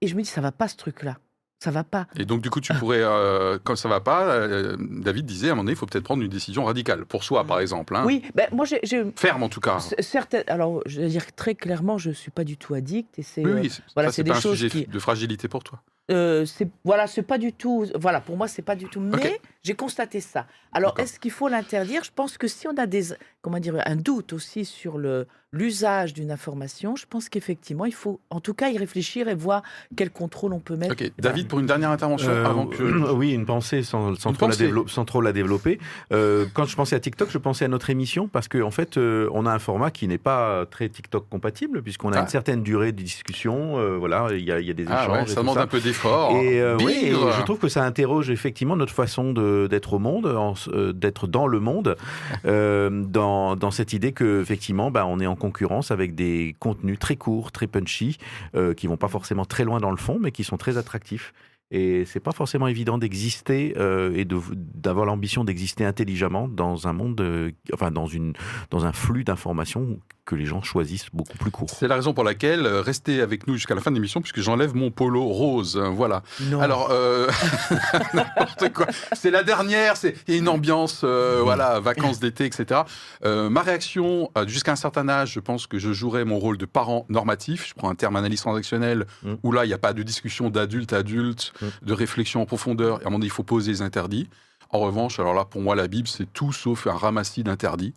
et 0.00 0.06
je 0.06 0.14
me 0.16 0.22
dis, 0.22 0.28
ça 0.28 0.40
va 0.40 0.52
pas 0.52 0.68
ce 0.68 0.76
truc-là. 0.76 1.18
Ça 1.62 1.70
va 1.70 1.84
pas. 1.84 2.06
Et 2.16 2.24
donc, 2.24 2.40
du 2.40 2.48
coup, 2.48 2.62
tu 2.62 2.72
pourrais, 2.72 3.02
euh, 3.02 3.58
quand 3.64 3.76
ça 3.76 3.86
va 3.86 4.00
pas, 4.00 4.24
euh, 4.30 4.76
David 4.80 5.26
disait 5.26 5.48
à 5.48 5.52
un 5.52 5.54
moment 5.56 5.64
donné, 5.64 5.72
il 5.72 5.76
faut 5.76 5.84
peut-être 5.84 6.04
prendre 6.04 6.22
une 6.22 6.30
décision 6.30 6.64
radicale, 6.64 7.04
pour 7.04 7.22
soi, 7.22 7.44
par 7.44 7.60
exemple. 7.60 7.94
hein. 7.94 8.04
Oui, 8.06 8.22
ben, 8.34 8.48
moi, 8.50 8.64
j'ai. 8.64 8.80
Ferme, 9.14 9.42
en 9.42 9.50
tout 9.50 9.60
cas. 9.60 9.78
Certaines, 9.98 10.44
alors, 10.46 10.80
je 10.86 11.02
veux 11.02 11.08
dire 11.08 11.30
très 11.34 11.54
clairement, 11.54 11.98
je 11.98 12.12
suis 12.12 12.30
pas 12.30 12.44
du 12.44 12.56
tout 12.56 12.72
addict 12.72 13.18
et 13.18 13.22
c'est 13.22 13.44
Oui, 13.44 13.50
euh, 13.52 13.60
oui, 13.60 13.68
c'est- 13.68 13.82
voilà, 13.94 14.08
c'est 14.10 14.16
c'est 14.16 14.22
des 14.24 14.30
pas 14.30 14.38
un 14.38 14.40
choses 14.40 14.56
sujet 14.56 14.70
qui- 14.70 14.86
de 14.86 14.98
fragilité 14.98 15.48
pour 15.48 15.62
toi. 15.62 15.82
Euh, 16.10 16.44
c'est 16.46 16.68
voilà, 16.84 17.06
c'est 17.06 17.22
pas 17.22 17.38
du 17.38 17.52
tout. 17.52 17.86
Voilà, 17.94 18.20
pour 18.20 18.36
moi, 18.36 18.48
c'est 18.48 18.62
pas 18.62 18.76
du 18.76 18.86
tout. 18.86 19.00
Mais 19.00 19.40
j'ai 19.62 19.74
constaté 19.74 20.20
ça. 20.20 20.46
Alors, 20.72 20.94
est-ce 20.98 21.18
qu'il 21.18 21.30
faut 21.32 21.48
l'interdire? 21.48 22.02
Je 22.04 22.10
pense 22.14 22.38
que 22.38 22.46
si 22.48 22.66
on 22.68 22.76
a 22.76 22.86
des, 22.86 23.06
comment 23.42 23.58
dire, 23.58 23.76
un 23.86 23.96
doute 23.96 24.32
aussi 24.32 24.64
sur 24.64 24.98
le 24.98 25.26
l'usage 25.52 26.14
d'une 26.14 26.30
information, 26.30 26.94
je 26.94 27.06
pense 27.10 27.28
qu'effectivement, 27.28 27.84
il 27.84 27.92
faut, 27.92 28.20
en 28.30 28.38
tout 28.38 28.54
cas, 28.54 28.68
y 28.68 28.78
réfléchir 28.78 29.26
et 29.26 29.34
voir 29.34 29.64
quel 29.96 30.10
contrôle 30.12 30.52
on 30.52 30.60
peut 30.60 30.76
mettre. 30.76 30.92
Ok, 30.92 31.10
David, 31.18 31.48
pour 31.48 31.58
une 31.58 31.66
dernière 31.66 31.90
intervention 31.90 32.30
Euh, 32.30 32.46
avant 32.46 32.66
que. 32.68 32.82
Oui, 33.14 33.32
une 33.32 33.46
pensée 33.46 33.82
sans, 33.82 34.14
sans 34.14 34.30
Une 34.30 34.36
trop, 34.36 34.46
pensée. 34.46 34.62
La 34.62 34.70
dévelop- 34.70 34.88
sans 34.88 35.04
trop 35.04 35.20
la 35.20 35.32
développer. 35.32 35.80
Euh, 36.12 36.46
quand 36.54 36.66
je 36.66 36.76
pensais 36.76 36.94
à 36.94 37.00
TikTok, 37.00 37.30
je 37.32 37.38
pensais 37.38 37.64
à 37.64 37.68
notre 37.68 37.90
émission 37.90 38.28
parce 38.28 38.46
qu'en 38.46 38.60
en 38.62 38.70
fait, 38.70 38.96
euh, 38.96 39.28
on 39.32 39.44
a 39.44 39.52
un 39.52 39.58
format 39.58 39.90
qui 39.90 40.06
n'est 40.06 40.18
pas 40.18 40.64
très 40.66 40.88
TikTok 40.88 41.28
compatible 41.28 41.82
puisqu'on 41.82 42.12
a 42.12 42.18
Ah. 42.18 42.22
une 42.22 42.28
certaine 42.28 42.62
durée 42.62 42.92
de 42.92 43.02
discussion. 43.02 43.76
euh, 43.80 43.96
voilà, 43.98 44.28
il 44.30 44.44
y, 44.44 44.52
a- 44.52 44.60
il 44.60 44.66
y 44.68 44.70
a 44.70 44.74
des 44.74 44.84
Ah 44.88 45.02
échanges. 45.02 45.12
ouais, 45.16 45.22
et 45.24 45.26
ça 45.26 45.40
demande 45.40 45.56
ça. 45.56 45.62
un 45.62 45.66
peu 45.66 45.80
d'effort. 45.80 45.99
Et, 46.04 46.60
euh, 46.60 46.76
oui, 46.78 46.98
et 47.02 47.10
je 47.10 47.42
trouve 47.44 47.58
que 47.58 47.68
ça 47.68 47.84
interroge 47.84 48.30
effectivement 48.30 48.76
notre 48.76 48.92
façon 48.92 49.32
d'être 49.32 49.92
au 49.94 49.98
monde, 49.98 50.26
euh, 50.26 50.92
d'être 50.92 51.26
dans 51.26 51.46
le 51.46 51.60
monde, 51.60 51.96
euh, 52.44 52.90
dans, 52.90 53.56
dans 53.56 53.70
cette 53.70 53.92
idée 53.92 54.12
que 54.12 54.40
effectivement, 54.40 54.90
bah, 54.90 55.06
on 55.06 55.20
est 55.20 55.26
en 55.26 55.36
concurrence 55.36 55.90
avec 55.90 56.14
des 56.14 56.56
contenus 56.58 56.98
très 56.98 57.16
courts, 57.16 57.52
très 57.52 57.66
punchy, 57.66 58.18
euh, 58.54 58.74
qui 58.74 58.86
vont 58.86 58.96
pas 58.96 59.08
forcément 59.08 59.44
très 59.44 59.64
loin 59.64 59.80
dans 59.80 59.90
le 59.90 59.96
fond, 59.96 60.18
mais 60.20 60.32
qui 60.32 60.44
sont 60.44 60.56
très 60.56 60.78
attractifs. 60.78 61.32
Et 61.72 62.04
c'est 62.04 62.20
pas 62.20 62.32
forcément 62.32 62.66
évident 62.66 62.98
d'exister 62.98 63.74
euh, 63.78 64.12
et 64.14 64.24
de- 64.24 64.40
d'avoir 64.54 65.06
l'ambition 65.06 65.44
d'exister 65.44 65.84
intelligemment 65.84 66.48
dans 66.48 66.88
un 66.88 66.92
monde, 66.92 67.20
euh, 67.20 67.50
enfin 67.72 67.90
dans 67.90 68.06
une 68.06 68.32
dans 68.70 68.86
un 68.86 68.92
flux 68.92 69.22
d'informations 69.24 69.98
que 70.26 70.34
les 70.36 70.46
gens 70.46 70.62
choisissent 70.62 71.06
beaucoup 71.12 71.36
plus 71.38 71.50
court. 71.50 71.70
C'est 71.70 71.88
la 71.88 71.96
raison 71.96 72.12
pour 72.12 72.22
laquelle 72.24 72.64
euh, 72.66 72.82
restez 72.82 73.20
avec 73.20 73.46
nous 73.48 73.54
jusqu'à 73.54 73.74
la 73.74 73.80
fin 73.80 73.90
de 73.90 73.96
l'émission 73.96 74.20
puisque 74.20 74.40
j'enlève 74.40 74.74
mon 74.76 74.90
polo 74.90 75.24
rose. 75.24 75.80
hein, 75.82 75.90
Voilà. 75.90 76.22
Non. 76.42 76.60
Alors, 76.60 76.88
euh, 76.90 77.28
n'importe 78.14 78.72
quoi. 78.72 78.86
C'est 79.12 79.30
la 79.30 79.42
dernière, 79.42 79.96
c'est 79.96 80.14
il 80.28 80.34
y 80.34 80.36
a 80.36 80.40
une 80.40 80.48
ambiance, 80.48 81.02
euh, 81.04 81.40
voilà, 81.42 81.80
vacances 81.80 82.20
d'été, 82.20 82.44
etc. 82.46 82.82
Euh, 83.24 83.50
ma 83.50 83.62
réaction, 83.62 84.30
euh, 84.36 84.46
jusqu'à 84.46 84.72
un 84.72 84.76
certain 84.76 85.08
âge, 85.08 85.32
je 85.32 85.40
pense 85.40 85.66
que 85.66 85.78
je 85.78 85.92
jouerais 85.92 86.24
mon 86.24 86.38
rôle 86.38 86.58
de 86.58 86.66
parent 86.66 87.06
normatif. 87.08 87.68
Je 87.68 87.74
prends 87.74 87.90
un 87.90 87.94
terme 87.94 88.16
analyse 88.16 88.40
transactionnelle 88.40 89.06
Mm. 89.22 89.34
où 89.42 89.52
là, 89.52 89.64
il 89.64 89.68
n'y 89.68 89.74
a 89.74 89.78
pas 89.78 89.92
de 89.92 90.02
discussion 90.02 90.50
d'adulte 90.50 90.92
à 90.92 90.98
adulte. 90.98 91.52
De 91.82 91.92
réflexion 91.92 92.42
en 92.42 92.46
profondeur. 92.46 93.00
Et 93.00 93.04
à 93.04 93.06
un 93.06 93.10
moment 93.10 93.18
donné, 93.18 93.26
il 93.26 93.30
faut 93.32 93.42
poser 93.42 93.72
les 93.72 93.82
interdits. 93.82 94.28
En 94.70 94.78
revanche, 94.80 95.18
alors 95.18 95.34
là, 95.34 95.44
pour 95.44 95.60
moi, 95.62 95.74
la 95.74 95.88
Bible, 95.88 96.06
c'est 96.08 96.32
tout 96.32 96.52
sauf 96.52 96.86
un 96.86 96.92
ramassis 96.94 97.42
d'interdits. 97.42 97.94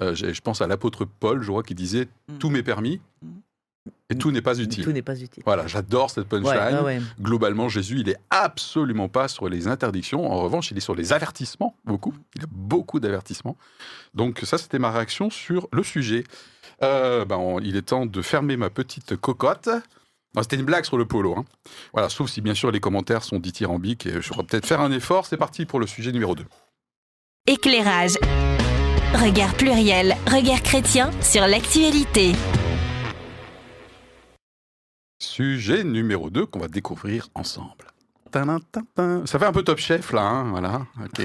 Euh, 0.00 0.14
je 0.14 0.40
pense 0.40 0.60
à 0.60 0.66
l'apôtre 0.66 1.04
Paul, 1.06 1.42
je 1.42 1.48
crois, 1.48 1.62
qui 1.62 1.74
disait 1.74 2.08
Mm. 2.28 2.38
Tout 2.38 2.50
m'est 2.50 2.62
permis 2.62 3.00
Mm. 3.22 3.28
et 4.10 4.14
tout 4.16 4.30
n'est 4.30 4.42
pas 4.42 4.58
utile. 4.58 4.84
Tout 4.84 4.92
n'est 4.92 5.00
pas 5.02 5.18
utile. 5.20 5.42
Voilà, 5.46 5.66
j'adore 5.66 6.10
cette 6.10 6.26
punchline. 6.28 6.74
Ouais, 6.74 6.74
ouais, 6.74 6.80
ouais. 6.98 7.00
Globalement, 7.20 7.68
Jésus, 7.68 8.00
il 8.00 8.08
est 8.08 8.18
absolument 8.30 9.08
pas 9.08 9.28
sur 9.28 9.48
les 9.48 9.68
interdictions. 9.68 10.30
En 10.30 10.40
revanche, 10.40 10.70
il 10.70 10.76
est 10.76 10.80
sur 10.80 10.94
les 10.94 11.12
avertissements, 11.12 11.74
beaucoup. 11.84 12.14
Il 12.34 12.42
a 12.42 12.46
beaucoup 12.50 13.00
d'avertissements. 13.00 13.56
Donc 14.14 14.40
ça, 14.44 14.58
c'était 14.58 14.78
ma 14.78 14.90
réaction 14.90 15.30
sur 15.30 15.68
le 15.72 15.82
sujet. 15.82 16.24
Euh, 16.82 17.24
ben, 17.24 17.36
on- 17.36 17.58
il 17.60 17.74
est 17.76 17.82
temps 17.82 18.04
de 18.06 18.22
fermer 18.22 18.56
ma 18.58 18.68
petite 18.70 19.16
cocotte. 19.16 19.68
C'était 20.40 20.56
une 20.56 20.64
blague 20.64 20.84
sur 20.84 20.98
le 20.98 21.06
polo. 21.06 21.34
hein. 21.38 21.44
Voilà, 21.92 22.08
sauf 22.08 22.28
si 22.30 22.40
bien 22.42 22.54
sûr 22.54 22.70
les 22.70 22.80
commentaires 22.80 23.22
sont 23.24 23.38
dithyrambiques 23.38 24.06
et 24.06 24.20
je 24.20 24.28
pourrais 24.28 24.44
peut-être 24.44 24.66
faire 24.66 24.80
un 24.80 24.92
effort. 24.92 25.26
C'est 25.26 25.36
parti 25.38 25.64
pour 25.64 25.80
le 25.80 25.86
sujet 25.86 26.12
numéro 26.12 26.34
2. 26.34 26.44
Éclairage. 27.46 28.14
Regard 29.14 29.54
pluriel, 29.54 30.14
regard 30.26 30.62
chrétien 30.62 31.10
sur 31.22 31.46
l'actualité. 31.46 32.32
Sujet 35.18 35.84
numéro 35.84 36.28
2 36.28 36.44
qu'on 36.46 36.58
va 36.58 36.68
découvrir 36.68 37.28
ensemble. 37.34 37.86
Ça 38.34 39.38
fait 39.38 39.46
un 39.46 39.52
peu 39.52 39.62
top 39.62 39.78
chef 39.78 40.12
là, 40.12 40.22
hein, 40.22 40.50
voilà. 40.50 40.86
Ok. 41.02 41.22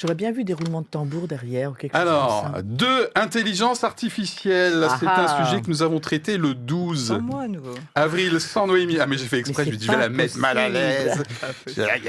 J'aurais 0.00 0.14
bien 0.14 0.32
vu 0.32 0.44
des 0.44 0.54
roulements 0.54 0.80
de 0.80 0.86
tambour 0.86 1.28
derrière 1.28 1.72
ou 1.72 1.74
quelque 1.74 1.92
chose 1.92 2.00
Alors, 2.00 2.44
comme 2.44 2.54
ça. 2.54 2.62
deux, 2.62 3.10
intelligence 3.14 3.84
artificielle. 3.84 4.86
Ah 4.88 4.96
C'est 4.98 5.06
un 5.06 5.44
sujet 5.44 5.60
que 5.60 5.68
nous 5.68 5.82
avons 5.82 6.00
traité 6.00 6.38
le 6.38 6.54
12 6.54 7.08
Sans 7.08 7.20
moi 7.20 7.46
nouveau. 7.46 7.74
avril 7.94 8.40
sans 8.40 8.66
Noémie. 8.66 8.98
Ah, 8.98 9.06
mais 9.06 9.18
j'ai 9.18 9.26
fait 9.26 9.40
exprès, 9.40 9.66
je 9.66 9.70
me 9.72 9.76
dis, 9.76 9.84
je 9.84 9.90
vais 9.92 9.98
la 9.98 10.08
mettre 10.08 10.38
mal 10.38 10.56
à 10.56 10.70
l'aise. 10.70 11.22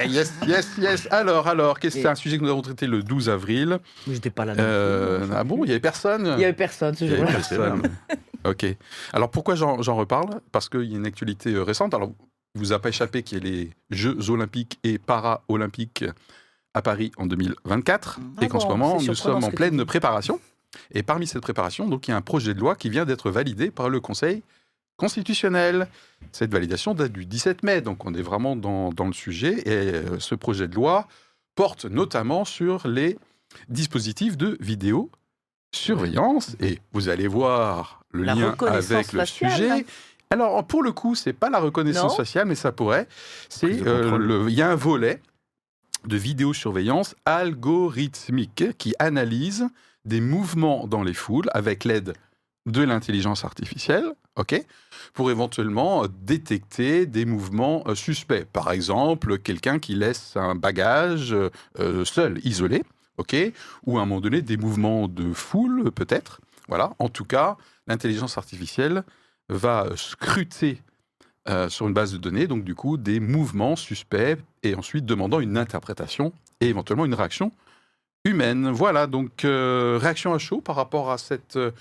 Yes, 0.08 0.34
yes, 0.48 0.70
yes. 0.78 1.08
Alors, 1.12 1.50
alors, 1.50 1.80
qu'est-ce 1.80 1.96
que 1.98 2.02
c'est 2.04 2.08
un 2.08 2.16
sujet 2.16 2.38
que 2.38 2.44
nous 2.44 2.50
avons 2.50 2.62
traité 2.62 2.88
le 2.88 3.04
12 3.04 3.30
avril? 3.30 3.80
J'étais 4.10 4.30
pas 4.30 4.46
là. 4.46 4.54
Euh. 4.58 5.27
Ah 5.36 5.44
bon, 5.44 5.58
il 5.64 5.68
n'y 5.68 5.72
avait 5.72 5.82
personne? 5.82 6.27
Il 6.27 6.38
n'y 6.38 6.46
avait 6.46 6.54
personne 6.54 6.96
ce 6.96 7.06
jour-là. 7.08 7.75
Ok. 8.44 8.66
Alors, 9.14 9.30
pourquoi 9.30 9.54
j'en 9.54 9.84
j'en 9.84 9.96
reparle? 9.96 10.40
Parce 10.51 10.68
qu'il 10.68 10.84
y 10.86 10.94
a 10.94 10.98
une 10.98 11.06
actualité 11.06 11.54
euh, 11.54 11.62
récente. 11.62 11.94
Alors, 11.94 12.12
il 12.56 12.60
vous 12.60 12.74
a 12.74 12.80
pas 12.80 12.90
échappé 12.90 13.22
qu'il 13.22 13.38
y 13.38 13.42
a 13.42 13.44
les 13.54 13.70
Jeux 13.92 14.32
olympiques 14.32 14.80
et 14.84 14.98
para-olympiques 14.98 16.06
à 16.74 16.81
Paris 16.81 17.12
en 17.18 17.25
2024 17.25 18.20
Ah 18.38 18.44
et 18.44 18.48
qu'en 18.48 18.60
ce 18.60 18.68
moment, 18.68 19.00
nous 19.01 19.16
sommes 19.16 19.44
en 19.44 19.51
pleine 19.51 19.84
préparation. 19.86 20.40
Et 20.94 21.03
parmi 21.03 21.27
cette 21.27 21.42
préparation, 21.42 21.88
donc, 21.88 22.07
il 22.07 22.12
y 22.12 22.14
a 22.14 22.18
un 22.18 22.22
projet 22.22 22.53
de 22.53 22.60
loi 22.60 22.75
qui 22.75 22.90
vient 22.90 23.05
d'être 23.05 23.29
validé 23.29 23.72
par 23.72 23.90
le 23.90 24.00
Conseil 24.00 24.42
constitutionnel. 24.96 25.88
Cette 26.31 26.51
validation 26.51 26.94
date 26.94 27.12
du 27.12 27.25
17 27.25 27.64
mai, 27.64 27.81
donc 27.81 28.05
on 28.05 28.14
est 28.14 28.22
vraiment 28.22 28.55
dans, 28.55 28.92
dans 28.92 29.07
le 29.07 29.14
sujet. 29.14 29.60
Et 29.68 29.94
euh, 29.96 30.20
ce 30.20 30.36
projet 30.36 30.68
de 30.68 30.75
loi 30.75 31.07
porte 31.55 31.86
notamment 31.86 32.46
sur 32.46 32.88
les 32.88 33.18
dispositifs 33.68 34.38
de 34.38 34.57
vidéosurveillance. 34.62 36.55
Et 36.62 36.79
vous 36.94 37.10
allez 37.10 37.27
voir 37.27 38.03
le 38.12 38.24
La 38.24 38.36
lien 38.36 38.55
avec 38.60 39.12
le 39.12 39.20
faciale. 39.20 39.27
sujet. 39.27 39.86
Alors, 40.29 40.64
pour 40.66 40.81
le 40.84 40.94
coup, 40.94 41.16
c'est 41.16 41.34
pas 41.34 41.50
la 41.50 41.60
reconnaissance 41.60 42.12
Non. 42.12 42.18
faciale, 42.18 42.46
mais 42.48 42.55
ça 42.55 42.72
pourrait. 42.72 43.07
C'est 43.50 43.86
euh, 43.86 44.46
il 44.48 44.53
y 44.55 44.62
a 44.62 44.70
un 44.72 44.75
volet 44.75 45.22
de 46.05 46.18
vidéosurveillance 46.18 47.16
algorithmique 47.25 48.77
qui 48.77 48.94
analyse 49.00 49.68
des 50.05 50.22
mouvements 50.22 50.87
dans 50.87 51.03
les 51.03 51.14
foules 51.14 51.50
avec 51.53 51.83
l'aide 51.83 52.14
de 52.66 52.83
l'intelligence 52.83 53.44
artificielle, 53.44 54.14
ok, 54.35 54.64
pour 55.14 55.31
éventuellement 55.31 56.03
euh, 56.03 56.07
détecter 56.22 57.05
des 57.05 57.25
mouvements 57.25 57.83
euh, 57.87 57.96
suspects. 57.96 58.46
Par 58.46 58.72
exemple, 58.72 59.40
quelqu'un 59.40 59.79
qui 59.79 59.96
laisse 59.96 60.37
un 60.37 60.55
bagage 60.55 61.35
euh, 61.79 62.05
seul, 62.05 62.40
isolé, 62.44 62.83
ok, 63.18 63.35
ou 63.85 63.98
à 63.98 64.01
un 64.01 64.05
moment 64.05 64.22
donné 64.22 64.42
des 64.42 64.57
mouvements 64.57 65.07
de 65.07 65.33
foule, 65.33 65.92
peut-être. 65.92 66.42
Voilà. 66.68 66.94
En 67.00 67.09
tout 67.09 67.25
cas, 67.25 67.57
l'intelligence 67.87 68.37
artificielle 68.37 69.03
va 69.50 69.87
scruter 69.96 70.81
euh, 71.50 71.70
sur 71.70 71.88
une 71.88 71.94
base 71.94 72.14
de 72.14 72.18
données, 72.18 72.46
donc 72.46 72.64
du 72.64 72.75
coup, 72.75 72.98
des 72.98 73.20
mouvements 73.20 73.75
suspects 73.75 74.38
et 74.62 74.75
ensuite 74.75 75.06
demandant 75.06 75.40
une 75.40 75.58
interprétation 75.58 76.34
et 76.60 76.68
éventuellement 76.68 77.06
une 77.06 77.16
réaction 77.16 77.51
humaine. 78.25 78.70
Voilà, 78.70 79.08
donc 79.08 79.44
euh, 79.44 79.98
réaction 80.00 80.34
à 80.34 80.38
chaud 80.38 80.62
par 80.62 80.75
rapport 80.75 81.10
à 81.10 81.18
cette, 81.18 81.56
euh, 81.56 81.72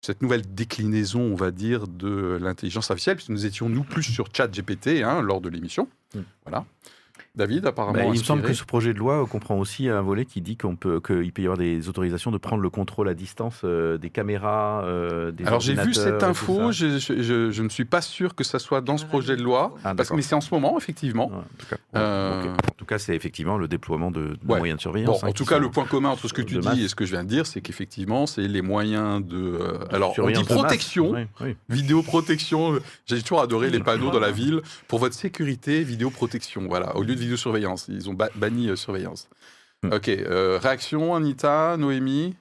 cette 0.00 0.22
nouvelle 0.22 0.54
déclinaison, 0.54 1.20
on 1.20 1.34
va 1.34 1.50
dire, 1.50 1.88
de 1.88 2.38
l'intelligence 2.40 2.90
artificielle, 2.90 3.16
puisque 3.16 3.30
nous 3.30 3.44
étions, 3.44 3.68
nous, 3.68 3.84
plus 3.84 4.02
sur 4.02 4.28
ChatGPT 4.32 5.02
hein, 5.02 5.20
lors 5.20 5.42
de 5.42 5.50
l'émission. 5.50 5.88
Mm. 6.14 6.20
Voilà. 6.46 6.64
David, 7.34 7.64
apparemment. 7.64 7.94
Bah, 7.94 8.04
il 8.04 8.18
me 8.20 8.24
semble 8.24 8.42
que 8.42 8.52
ce 8.52 8.62
projet 8.64 8.92
de 8.92 8.98
loi 8.98 9.26
comprend 9.26 9.56
aussi 9.58 9.88
un 9.88 10.02
volet 10.02 10.26
qui 10.26 10.42
dit 10.42 10.58
qu'on 10.58 10.76
peut 10.76 11.00
qu'il 11.00 11.32
peut 11.32 11.40
y 11.40 11.46
avoir 11.46 11.56
des 11.56 11.88
autorisations 11.88 12.30
de 12.30 12.36
prendre 12.36 12.62
le 12.62 12.68
contrôle 12.68 13.08
à 13.08 13.14
distance 13.14 13.62
euh, 13.64 13.96
des 13.96 14.10
caméras, 14.10 14.82
euh, 14.84 15.32
des 15.32 15.46
Alors 15.46 15.60
j'ai 15.60 15.72
vu 15.74 15.94
cette 15.94 16.22
info, 16.22 16.72
je, 16.72 16.98
je- 16.98 17.22
je- 17.22 17.50
je 17.50 17.62
ne 17.62 17.70
suis 17.70 17.86
pas 17.86 18.02
sûr 18.02 18.34
que 18.34 18.44
ça 18.44 18.58
soit 18.58 18.82
dans 18.82 18.98
ce 18.98 19.06
projet 19.06 19.34
de 19.36 19.42
loi, 19.42 19.74
Ah, 19.82 19.94
parce 19.94 20.10
mais 20.12 20.20
c'est 20.20 20.34
en 20.34 20.42
ce 20.42 20.52
moment, 20.52 20.76
effectivement. 20.76 21.28
Ouais, 21.30 21.36
en 21.36 21.42
tout 21.58 21.66
cas, 21.70 21.76
Euh, 21.96 22.42
ouais, 22.44 22.50
ok. 22.50 22.56
En 22.70 22.74
tout 22.76 22.84
cas, 22.84 22.98
c'est 22.98 23.16
effectivement 23.16 23.56
le 23.56 23.66
déploiement 23.66 24.10
de, 24.10 24.20
de 24.20 24.38
Ouais. 24.46 24.58
moyens 24.58 24.76
de 24.76 24.80
Bon, 24.80 24.82
surveillance. 24.82 25.24
hein, 25.24 25.28
en 25.28 25.32
tout 25.32 25.46
cas, 25.46 25.54
sont- 25.56 25.62
le 25.62 25.70
point 25.70 25.84
commun 25.86 26.10
entre 26.10 26.28
ce 26.28 26.34
que 26.34 26.42
tu 26.42 26.58
dis 26.58 26.68
masse. 26.68 26.78
et 26.80 26.88
ce 26.88 26.94
que 26.94 27.06
je 27.06 27.12
viens 27.12 27.24
de 27.24 27.28
dire, 27.30 27.46
c'est 27.46 27.62
qu'effectivement, 27.62 28.26
c'est 28.26 28.46
les 28.46 28.60
moyens 28.62 29.24
de. 29.24 29.38
euh, 29.38 29.78
alors, 29.90 30.14
on 30.18 30.30
dit 30.30 30.44
protection, 30.44 31.12
oui. 31.40 31.56
vidéoprotection. 31.70 32.78
J'ai 33.06 33.22
toujours 33.22 33.40
adoré 33.40 33.70
les 33.70 33.80
panneaux 33.80 34.10
dans 34.10 34.20
la 34.20 34.30
ville 34.32 34.60
pour 34.88 34.98
votre 34.98 35.14
sécurité, 35.14 35.82
vidéoprotection. 35.82 36.66
Voilà, 36.68 36.94
au 36.96 37.02
lieu 37.02 37.14
de 37.14 37.21
vidéosurveillance, 37.22 37.86
ils 37.88 38.08
ont 38.10 38.14
ba- 38.14 38.30
banni 38.34 38.68
euh, 38.68 38.76
surveillance. 38.76 39.28
Hmm. 39.82 39.92
Ok, 39.94 40.08
euh, 40.08 40.58
réaction, 40.62 41.14
Anita, 41.14 41.76
Noémie, 41.76 42.36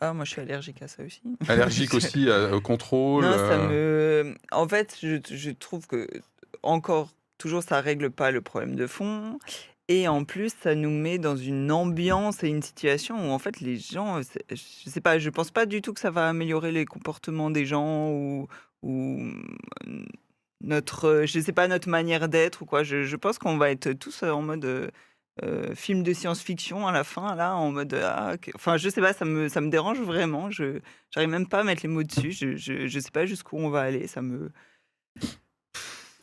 Ah, 0.00 0.12
moi, 0.12 0.24
je 0.24 0.30
suis 0.32 0.40
allergique 0.40 0.82
à 0.82 0.88
ça 0.88 1.02
aussi. 1.04 1.22
allergique 1.48 1.94
aussi 1.94 2.28
à- 2.30 2.54
au 2.54 2.60
contrôle. 2.60 3.24
Non, 3.24 3.32
ça 3.32 3.52
euh, 3.60 4.24
me. 4.24 4.34
En 4.52 4.66
fait, 4.68 4.96
je, 5.00 5.16
je 5.30 5.50
trouve 5.50 5.86
que 5.86 6.08
encore, 6.62 7.10
toujours, 7.38 7.62
ça 7.62 7.80
règle 7.80 8.10
pas 8.10 8.30
le 8.30 8.40
problème 8.40 8.74
de 8.76 8.86
fond. 8.86 9.38
Et 9.88 10.08
en 10.08 10.24
plus, 10.24 10.50
ça 10.62 10.74
nous 10.74 10.88
met 10.90 11.18
dans 11.18 11.36
une 11.36 11.70
ambiance 11.70 12.42
et 12.42 12.48
une 12.48 12.62
situation 12.62 13.28
où, 13.28 13.32
en 13.32 13.38
fait, 13.38 13.60
les 13.60 13.76
gens, 13.76 14.20
c'est- 14.22 14.44
je 14.50 14.88
sais 14.90 15.00
pas, 15.02 15.18
je 15.18 15.28
pense 15.30 15.50
pas 15.50 15.66
du 15.66 15.82
tout 15.82 15.92
que 15.92 16.00
ça 16.00 16.10
va 16.10 16.28
améliorer 16.28 16.72
les 16.72 16.86
comportements 16.86 17.50
des 17.50 17.66
gens 17.66 18.08
ou, 18.10 18.48
ou 18.82 19.20
notre, 20.64 21.24
je 21.26 21.40
sais 21.40 21.52
pas, 21.52 21.68
notre 21.68 21.88
manière 21.88 22.28
d'être 22.28 22.62
ou 22.62 22.66
quoi. 22.66 22.82
Je, 22.82 23.16
pense 23.16 23.38
qu'on 23.38 23.56
va 23.56 23.70
être 23.70 23.92
tous 23.92 24.22
en 24.22 24.42
mode 24.42 24.64
euh, 24.64 24.90
euh, 25.42 25.74
film 25.74 26.02
de 26.02 26.12
science-fiction 26.12 26.86
à 26.86 26.92
la 26.92 27.04
fin, 27.04 27.34
là, 27.34 27.56
en 27.56 27.70
mode, 27.72 27.94
ah, 27.94 28.36
enfin, 28.54 28.76
je 28.76 28.88
sais 28.88 29.00
pas, 29.00 29.12
ça 29.12 29.24
me, 29.24 29.48
ça 29.48 29.60
me 29.60 29.70
dérange 29.70 30.00
vraiment. 30.00 30.50
Je, 30.50 30.80
J'arrive 31.10 31.30
même 31.30 31.48
pas 31.48 31.60
à 31.60 31.64
mettre 31.64 31.82
les 31.82 31.88
mots 31.88 32.02
dessus. 32.02 32.32
Je, 32.32 32.56
je, 32.56 32.86
je 32.86 32.98
sais 32.98 33.10
pas 33.10 33.26
jusqu'où 33.26 33.56
on 33.56 33.70
va 33.70 33.82
aller. 33.82 34.06
Ça 34.06 34.22
me. 34.22 34.50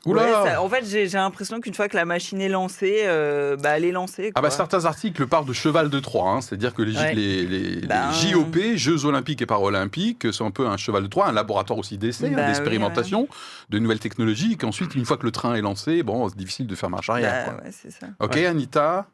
Oula 0.05 0.23
Ouais, 0.23 0.31
ça- 0.49 0.61
en 0.63 0.67
fait, 0.67 0.83
j'ai 0.85 1.05
l'impression 1.09 1.59
qu'une 1.59 1.75
fois 1.75 1.87
que 1.87 1.95
la 1.95 2.05
machine 2.05 2.41
est 2.41 2.49
lancée, 2.49 3.01
euh, 3.03 3.55
bah, 3.55 3.77
elle 3.77 3.85
est 3.85 3.91
lancée. 3.91 4.31
Ah 4.33 4.41
bah 4.41 4.49
certains 4.49 4.85
articles 4.85 5.27
parlent 5.27 5.45
de 5.45 5.53
cheval 5.53 5.89
de 5.91 5.99
Troie, 5.99 6.29
hein, 6.31 6.41
c'est-à-dire 6.41 6.73
que 6.73 6.81
les, 6.81 6.91
J- 6.93 6.97
Ouais. 6.97 7.13
les, 7.13 7.45
les- 7.45 7.75
les 7.81 7.87
Ben- 7.87 8.11
JOP, 8.11 8.57
Jeux 8.75 9.05
Olympiques 9.05 9.43
et 9.43 9.45
Paralympiques, 9.45 10.33
sont 10.33 10.45
un 10.47 10.51
peu 10.51 10.65
un 10.67 10.77
cheval 10.77 11.03
de 11.03 11.07
Troie, 11.07 11.27
un 11.27 11.31
laboratoire 11.33 11.77
aussi 11.77 11.99
d'essai, 11.99 12.29
Bah 12.31 12.37
hein, 12.37 12.41
oui, 12.41 12.47
d'expérimentation, 12.47 13.27
de 13.69 13.77
nouvelles 13.79 13.99
technologies, 13.99 14.53
et 14.53 14.57
qu'ensuite, 14.57 14.95
une 14.95 15.05
fois 15.05 15.17
que 15.17 15.25
le 15.25 15.31
train 15.31 15.53
est 15.53 15.61
lancé, 15.61 16.01
bon, 16.01 16.27
c'est 16.29 16.37
difficile 16.37 16.65
de 16.65 16.73
faire 16.75 16.89
marche 16.89 17.09
arrière. 17.09 17.45
Bah, 17.45 17.51
quoi. 17.53 17.63
ouais, 17.63 17.71
c'est 17.71 17.91
ça. 17.91 18.07
Ok, 18.19 18.37
Anita 18.37 19.05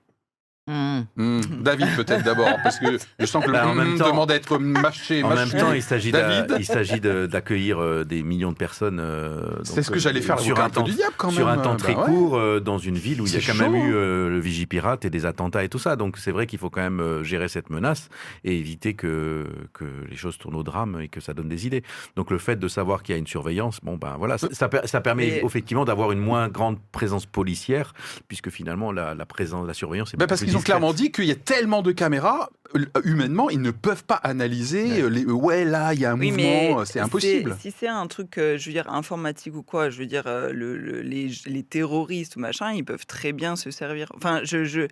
Hmm. 0.68 1.02
Hmm, 1.16 1.42
David 1.62 1.88
peut-être 1.96 2.24
d'abord, 2.26 2.50
parce 2.62 2.78
que 2.80 2.98
je 3.20 3.26
sens 3.26 3.42
que 3.44 3.48
le 3.50 3.54
Bah, 3.54 3.68
en 3.70 3.74
même 3.74 3.98
temps- 3.98 4.10
demande 4.10 4.30
à 4.32 4.36
être 4.36 4.58
mâché. 4.60 5.24
En 5.24 5.30
même 5.34 5.50
temps, 5.50 5.72
il 5.74 5.82
s'agit 5.82 6.12
d'a- 6.12 6.28
David 6.28 6.56
il 6.60 6.66
s'agit 6.66 7.00
de- 7.00 7.26
d'accueillir 7.26 7.80
euh, 7.82 8.04
des 8.04 8.22
millions 8.22 8.52
de 8.52 8.58
personnes. 8.58 9.00
euh, 9.00 9.42
c'est 9.64 9.82
ce 9.82 9.90
que 9.90 9.96
euh, 9.96 10.00
j'allais 10.00 10.22
faire 10.22 10.40
sur 10.40 10.60
un 10.60 10.70
temps 10.70 10.84
du 10.84 10.92
diable 10.92 11.14
quand 11.18 11.30
sur 11.30 11.48
un 11.48 11.58
temps 11.58 11.78
très 11.78 11.94
Bah 11.96 12.02
ouais. 12.02 12.08
court 12.08 12.38
euh, 12.38 12.60
dans 12.60 12.78
une 12.80 12.98
ville 12.98 13.22
où 13.22 13.28
il 13.28 13.34
y 13.34 13.38
a 13.38 13.40
quand 13.40 13.56
même 13.58 13.76
eu 13.76 13.94
euh, 13.96 14.30
le 14.30 14.40
Vigipirate 14.40 15.06
et 15.06 15.10
des 15.10 15.26
attentats 15.26 15.64
et 15.64 15.70
tout 15.70 15.80
ça. 15.80 15.96
Donc 15.96 16.18
c'est 16.18 16.32
vrai 16.32 16.48
qu'il 16.48 16.60
faut 16.60 16.70
quand 16.70 16.82
même 16.82 17.00
euh, 17.00 17.24
gérer 17.24 17.48
cette 17.48 17.70
menace 17.70 18.10
et 18.44 18.58
éviter 18.60 18.94
que, 18.94 19.46
que 19.74 19.86
les 20.10 20.18
choses 20.18 20.38
tournent 20.38 20.56
au 20.56 20.64
drame 20.64 21.00
et 21.02 21.08
que 21.08 21.22
ça 21.22 21.34
donne 21.34 21.48
des 21.48 21.66
idées. 21.66 21.84
Donc 22.18 22.30
le 22.30 22.38
fait 22.40 22.58
de 22.58 22.68
savoir 22.68 23.04
qu'il 23.04 23.14
y 23.14 23.16
a 23.16 23.20
une 23.20 23.28
surveillance, 23.28 23.80
bon 23.84 23.96
ben 23.96 24.16
voilà, 24.18 24.38
ça, 24.38 24.48
ça 24.52 24.68
per- 24.68 24.82
ça 24.86 25.00
permet 25.00 25.28
Et- 25.28 25.46
effectivement 25.46 25.86
d'avoir 25.86 26.12
une 26.12 26.20
moins 26.20 26.50
grande 26.50 26.78
présence 26.92 27.26
policière 27.26 27.94
puisque 28.28 28.50
finalement 28.50 28.92
la, 28.92 29.14
la 29.16 29.26
présence, 29.26 29.66
la 29.66 29.74
surveillance 29.74 30.14
est 30.14 30.18
Bah 30.18 30.28
parce 30.28 30.42
plus 30.42 30.57
ont 30.58 30.62
clairement 30.62 30.94
dit 30.94 31.12
qu'il 31.12 31.26
y 31.26 31.32
a 31.32 31.36
tellement 31.36 31.82
de 31.82 31.92
caméras, 31.92 32.50
euh, 32.76 32.86
humainement, 33.06 33.50
ils 33.50 33.62
ne 33.62 33.72
peuvent 33.72 34.04
pas 34.04 34.16
analyser. 34.16 34.84
Ouais. 34.84 35.02
euh, 35.02 35.10
Les, 35.10 35.26
ouais, 35.26 35.64
là, 35.66 35.94
il 35.94 36.00
y 36.02 36.06
a 36.06 36.12
un 36.12 36.20
Oui, 36.20 36.32
mais 36.32 36.66
mouvement, 36.68 36.82
euh, 36.82 36.86
c'est 36.86 37.00
impossible. 37.00 37.56
Si 37.60 37.72
c'est 37.78 37.88
un 37.88 38.08
truc, 38.08 38.38
euh, 38.38 38.58
je 38.58 38.66
veux 38.68 38.74
dire, 38.74 38.90
informatique 38.92 39.56
ou 39.56 39.64
quoi, 39.64 39.90
je 39.90 40.00
veux 40.00 40.06
dire, 40.06 40.24
euh, 40.28 40.52
le, 40.52 40.78
le- 40.78 41.02
les, 41.02 41.32
les 41.46 41.64
terroristes 41.64 42.36
ou 42.36 42.40
machin, 42.40 42.72
ils 42.74 42.84
peuvent 42.84 43.06
très 43.06 43.32
bien 43.32 43.56
se 43.56 43.72
servir. 43.72 44.12
Enfin, 44.16 44.42
je, 44.44 44.66
je, 44.66 44.88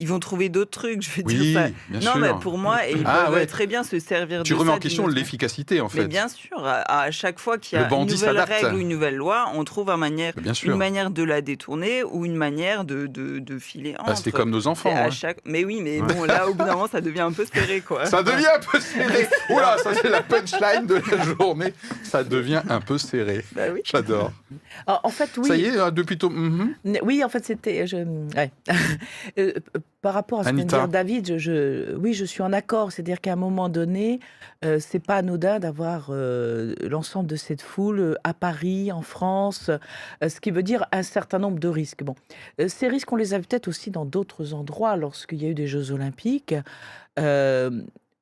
ils 0.00 0.08
vont 0.08 0.18
trouver 0.18 0.48
d'autres 0.48 0.70
trucs, 0.70 1.02
je 1.02 1.10
veux 1.10 1.22
Oui, 1.26 1.34
dire. 1.36 1.60
ça- 1.60 1.68
bien 1.88 2.00
non, 2.00 2.12
sûr. 2.12 2.20
mais 2.20 2.40
pour 2.40 2.58
moi, 2.58 2.88
et 2.88 2.92
ils 2.92 3.02
Ah, 3.04 3.24
peuvent 3.26 3.34
ouais. 3.34 3.46
très 3.46 3.66
bien 3.66 3.82
se 3.84 3.98
servir 3.98 4.42
Tu 4.42 4.52
de 4.54 4.58
remets 4.58 4.70
ça 4.70 4.76
en 4.76 4.80
question 4.80 5.06
l'efficacité, 5.06 5.80
en 5.80 5.88
fait. 5.88 6.00
Mais 6.02 6.08
bien 6.08 6.28
sûr, 6.28 6.64
à, 6.66 7.02
à 7.02 7.10
chaque 7.10 7.38
fois 7.38 7.58
qu'il 7.58 7.78
y 7.78 7.82
a 7.82 7.88
une 7.88 8.06
nouvelle 8.06 8.40
règle 8.40 8.74
ou 8.74 8.78
une 8.78 8.88
nouvelle 8.88 9.16
loi, 9.16 9.50
on 9.54 9.62
trouve 9.64 9.90
un 9.90 9.96
manière, 9.96 10.32
Bien 10.36 10.54
sûr. 10.54 10.72
une 10.72 10.78
manière 10.78 11.10
de 11.10 11.22
la 11.22 11.40
détourner 11.42 12.02
ou 12.02 12.24
une 12.24 12.36
manière 12.36 12.84
de, 12.84 13.06
de, 13.06 13.38
de 13.38 13.58
filer 13.58 13.92
Bah, 13.98 14.04
entre. 14.12 14.22
c'est 14.22 14.32
comme 14.32 14.50
nos 14.50 14.66
enfants. 14.66 14.94
à 14.94 15.04
hein. 15.06 15.10
chaque... 15.10 15.38
Mais 15.44 15.64
oui, 15.64 15.80
mais 15.82 16.00
Ouais. 16.00 16.14
bon, 16.14 16.24
là, 16.24 16.48
au 16.48 16.54
bout 16.54 16.64
d'un 16.64 16.72
moment, 16.72 16.88
ça 16.88 17.00
devient 17.00 17.20
un 17.20 17.32
peu 17.32 17.44
serré, 17.44 17.80
quoi. 17.80 18.06
Ça 18.06 18.22
devient 18.22 18.46
un 18.56 18.60
peu 18.60 18.80
serré. 18.80 19.28
Oula, 19.50 19.76
ça 19.78 19.92
c'est 19.94 20.08
la 20.08 20.22
punchline 20.22 20.86
de 20.86 20.94
la 20.94 21.24
journée. 21.24 21.74
Ça 22.02 22.24
devient 22.24 22.62
un 22.68 22.80
peu 22.80 22.96
serré. 22.98 23.44
Bah 23.52 23.62
oui. 23.72 23.80
J'adore. 23.84 24.32
En 24.86 25.10
fait, 25.10 25.30
oui. 25.36 25.46
Ça 25.48 25.56
y 25.56 25.64
est, 25.66 25.78
hein, 25.78 25.90
depuis 25.90 26.16
tôt. 26.16 26.30
Mhm. 26.30 26.74
Oui, 27.02 27.22
en 27.24 27.28
fait, 27.28 27.44
c'était. 27.44 27.86
Je... 27.86 27.96
ouais. 28.36 28.50
Par 30.02 30.14
rapport 30.14 30.40
à 30.40 30.44
ce 30.44 30.48
que 30.50 30.56
vient 30.56 30.64
de 30.64 30.70
dire 30.70 30.88
David, 30.88 31.26
je, 31.26 31.38
je- 31.38 31.94
oui, 31.96 32.14
je 32.14 32.24
suis 32.24 32.42
en 32.42 32.52
accord. 32.54 32.90
C'est-à-dire 32.90 33.20
qu'à 33.20 33.32
un 33.34 33.36
moment 33.36 33.68
donné, 33.68 34.18
euh, 34.64 34.78
c'est 34.80 34.98
pas 34.98 35.16
anodin 35.16 35.58
d'avoir 35.58 36.08
euh, 36.10 36.74
l'ensemble 36.88 37.28
de 37.28 37.36
cette 37.36 37.60
foule 37.60 38.00
euh, 38.00 38.14
à 38.24 38.32
Paris, 38.32 38.92
en 38.92 39.02
France, 39.02 39.68
euh, 39.68 40.28
ce 40.28 40.40
qui 40.40 40.50
veut 40.50 40.62
dire 40.62 40.86
un 40.92 41.02
certain 41.02 41.38
nombre 41.38 41.58
de 41.58 41.68
risques. 41.68 42.02
Bon, 42.02 42.14
ces 42.68 42.88
risques, 42.88 43.12
on 43.12 43.16
les 43.16 43.34
a 43.34 43.38
peut-être 43.38 43.68
aussi 43.68 43.90
dans 43.90 44.06
d'autres 44.06 44.54
endroits 44.54 44.96
lorsqu'il 44.96 45.42
y 45.42 45.46
a 45.46 45.48
eu 45.50 45.54
des 45.54 45.66
Jeux 45.66 45.90
Olympiques. 45.92 46.54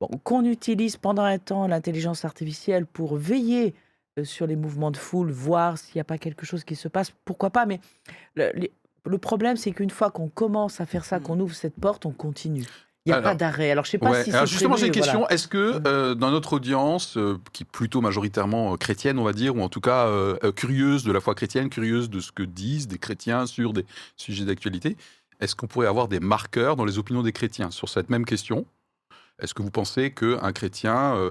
Bon, 0.00 0.08
qu'on 0.22 0.44
utilise 0.44 0.96
pendant 0.96 1.22
un 1.24 1.38
temps 1.38 1.66
l'intelligence 1.66 2.24
artificielle 2.24 2.86
pour 2.86 3.16
veiller 3.16 3.74
sur 4.22 4.46
les 4.46 4.54
mouvements 4.56 4.90
de 4.92 4.96
foule, 4.96 5.30
voir 5.30 5.76
s'il 5.78 5.96
n'y 5.96 6.00
a 6.00 6.04
pas 6.04 6.18
quelque 6.18 6.46
chose 6.46 6.62
qui 6.64 6.76
se 6.76 6.86
passe, 6.88 7.12
pourquoi 7.24 7.50
pas, 7.50 7.66
mais 7.66 7.80
le, 8.36 8.50
les- 8.54 8.70
le 9.08 9.18
problème, 9.18 9.56
c'est 9.56 9.72
qu'une 9.72 9.90
fois 9.90 10.10
qu'on 10.10 10.28
commence 10.28 10.80
à 10.80 10.86
faire 10.86 11.04
ça, 11.04 11.20
qu'on 11.20 11.38
ouvre 11.40 11.54
cette 11.54 11.76
porte, 11.80 12.06
on 12.06 12.12
continue. 12.12 12.64
Il 13.06 13.10
n'y 13.10 13.12
a 13.14 13.16
Alors, 13.18 13.30
pas 13.30 13.34
d'arrêt. 13.36 13.70
Alors, 13.70 13.84
je 13.86 13.90
sais 13.92 13.98
pas 13.98 14.10
Ouais. 14.10 14.24
si 14.24 14.30
Alors 14.32 14.46
c'est 14.46 14.52
justement, 14.52 14.76
j'ai 14.76 14.86
une 14.86 14.92
question. 14.92 15.20
voilà. 15.20 15.34
Est-ce 15.34 15.48
que 15.48 15.80
euh, 15.86 16.14
dans 16.14 16.30
notre 16.30 16.52
audience, 16.54 17.16
euh, 17.16 17.38
qui 17.54 17.62
est 17.62 17.66
plutôt 17.66 18.00
majoritairement 18.02 18.74
euh, 18.74 18.76
chrétienne, 18.76 19.18
on 19.18 19.24
va 19.24 19.32
dire, 19.32 19.56
ou 19.56 19.62
en 19.62 19.68
tout 19.70 19.80
cas 19.80 20.06
euh, 20.08 20.36
euh, 20.44 20.52
curieuse 20.52 21.04
de 21.04 21.12
la 21.12 21.20
foi 21.20 21.34
chrétienne, 21.34 21.70
curieuse 21.70 22.10
de 22.10 22.20
ce 22.20 22.32
que 22.32 22.42
disent 22.42 22.86
des 22.86 22.98
chrétiens 22.98 23.46
sur 23.46 23.72
des 23.72 23.86
sujets 24.16 24.44
d'actualité, 24.44 24.96
est-ce 25.40 25.54
qu'on 25.54 25.68
pourrait 25.68 25.86
avoir 25.86 26.08
des 26.08 26.20
marqueurs 26.20 26.76
dans 26.76 26.84
les 26.84 26.98
opinions 26.98 27.22
des 27.22 27.32
chrétiens 27.32 27.70
sur 27.70 27.88
cette 27.88 28.10
même 28.10 28.26
question? 28.26 28.66
Est-ce 29.40 29.54
que 29.54 29.62
vous 29.62 29.70
pensez 29.70 30.10
qu'un 30.10 30.52
chrétien 30.52 31.14
euh, 31.14 31.30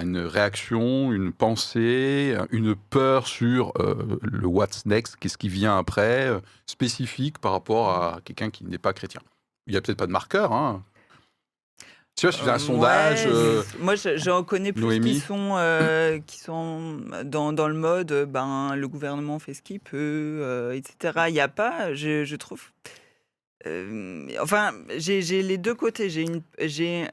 une 0.00 0.18
réaction, 0.18 1.10
une 1.12 1.32
pensée, 1.32 2.36
une 2.50 2.74
peur 2.76 3.26
sur 3.26 3.72
euh, 3.80 4.18
le 4.22 4.46
what's 4.46 4.84
next, 4.86 5.16
qu'est-ce 5.16 5.38
qui 5.38 5.48
vient 5.48 5.78
après, 5.78 6.26
euh, 6.28 6.40
spécifique 6.66 7.38
par 7.38 7.52
rapport 7.52 7.90
à 7.90 8.20
quelqu'un 8.24 8.50
qui 8.50 8.64
n'est 8.64 8.78
pas 8.78 8.92
chrétien 8.92 9.20
Il 9.66 9.72
n'y 9.72 9.76
a 9.78 9.80
peut-être 9.80 9.98
pas 9.98 10.06
de 10.06 10.12
marqueur, 10.12 10.52
hein 10.52 10.84
tu 12.16 12.26
vois, 12.26 12.32
faisais 12.32 12.50
un 12.50 12.54
Euh, 12.54 12.58
sondage. 12.58 13.24
ouais, 13.24 13.32
euh, 13.32 13.62
Moi, 13.78 13.94
je- 13.94 14.18
j'en 14.18 14.42
connais 14.44 14.74
plus 14.74 14.82
Noémie 14.82 15.14
qui 15.14 15.20
sont, 15.20 15.54
euh, 15.56 16.18
qui 16.18 16.38
sont 16.38 17.00
dans, 17.24 17.54
dans 17.54 17.68
le 17.68 17.74
mode, 17.74 18.12
euh, 18.12 18.26
ben, 18.26 18.74
le 18.76 18.88
gouvernement 18.88 19.38
fait 19.38 19.54
ce 19.54 19.62
qu'il 19.62 19.80
peut, 19.80 19.96
euh, 20.42 20.72
etc. 20.72 21.28
Il 21.28 21.32
n'y 21.32 21.40
a 21.40 21.48
pas, 21.48 21.94
je, 21.94 22.24
je 22.24 22.36
trouve. 22.36 22.62
euh, 23.66 24.26
enfin, 24.42 24.72
j'ai 24.98 25.42
les 25.42 25.56
deux 25.56 25.74
côtés. 25.74 26.10
J'ai, 26.10 27.06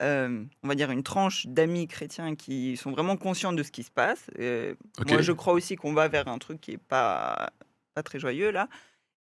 euh, 0.00 0.44
on 0.62 0.68
va 0.68 0.74
dire, 0.74 0.90
une 0.90 1.02
tranche 1.02 1.46
d'amis 1.46 1.86
chrétiens 1.86 2.34
qui 2.34 2.76
sont 2.76 2.90
vraiment 2.90 3.16
conscients 3.16 3.52
de 3.52 3.62
ce 3.62 3.70
qui 3.70 3.82
se 3.82 3.90
passe. 3.90 4.30
Euh. 4.38 4.74
Moi, 5.08 5.20
je 5.22 5.32
crois 5.32 5.52
aussi 5.52 5.76
qu'on 5.76 5.92
va 5.92 6.08
vers 6.08 6.28
un 6.28 6.38
truc 6.38 6.60
qui 6.60 6.72
est 6.72 6.78
pas, 6.78 7.50
pas 7.94 8.02
très 8.02 8.18
joyeux 8.18 8.50
là. 8.50 8.68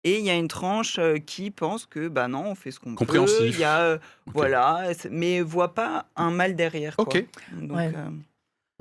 Et 0.06 0.18
il 0.20 0.26
y 0.26 0.30
a 0.30 0.36
une 0.36 0.48
tranche 0.48 0.98
euh, 0.98 1.18
qui 1.18 1.52
pense 1.52 1.86
que, 1.86 2.08
bah 2.08 2.30
non, 2.30 2.46
on 2.52 2.56
fait 2.56 2.72
ce 2.72 2.80
qu'on 2.80 2.96
peut. 2.96 3.06
Il 3.42 3.60
y 3.60 3.66
a, 3.66 3.82
euh, 3.82 3.98
voilà, 4.28 4.92
mais 5.12 5.42
voit 5.42 5.74
pas 5.74 6.06
un 6.16 6.32
mal 6.32 6.56
derrière. 6.56 6.96
Quoi. 6.96 7.06
Ok. 7.08 7.26
Donc, 7.52 7.78
Ouais. 7.78 7.92
euh, 7.96 8.10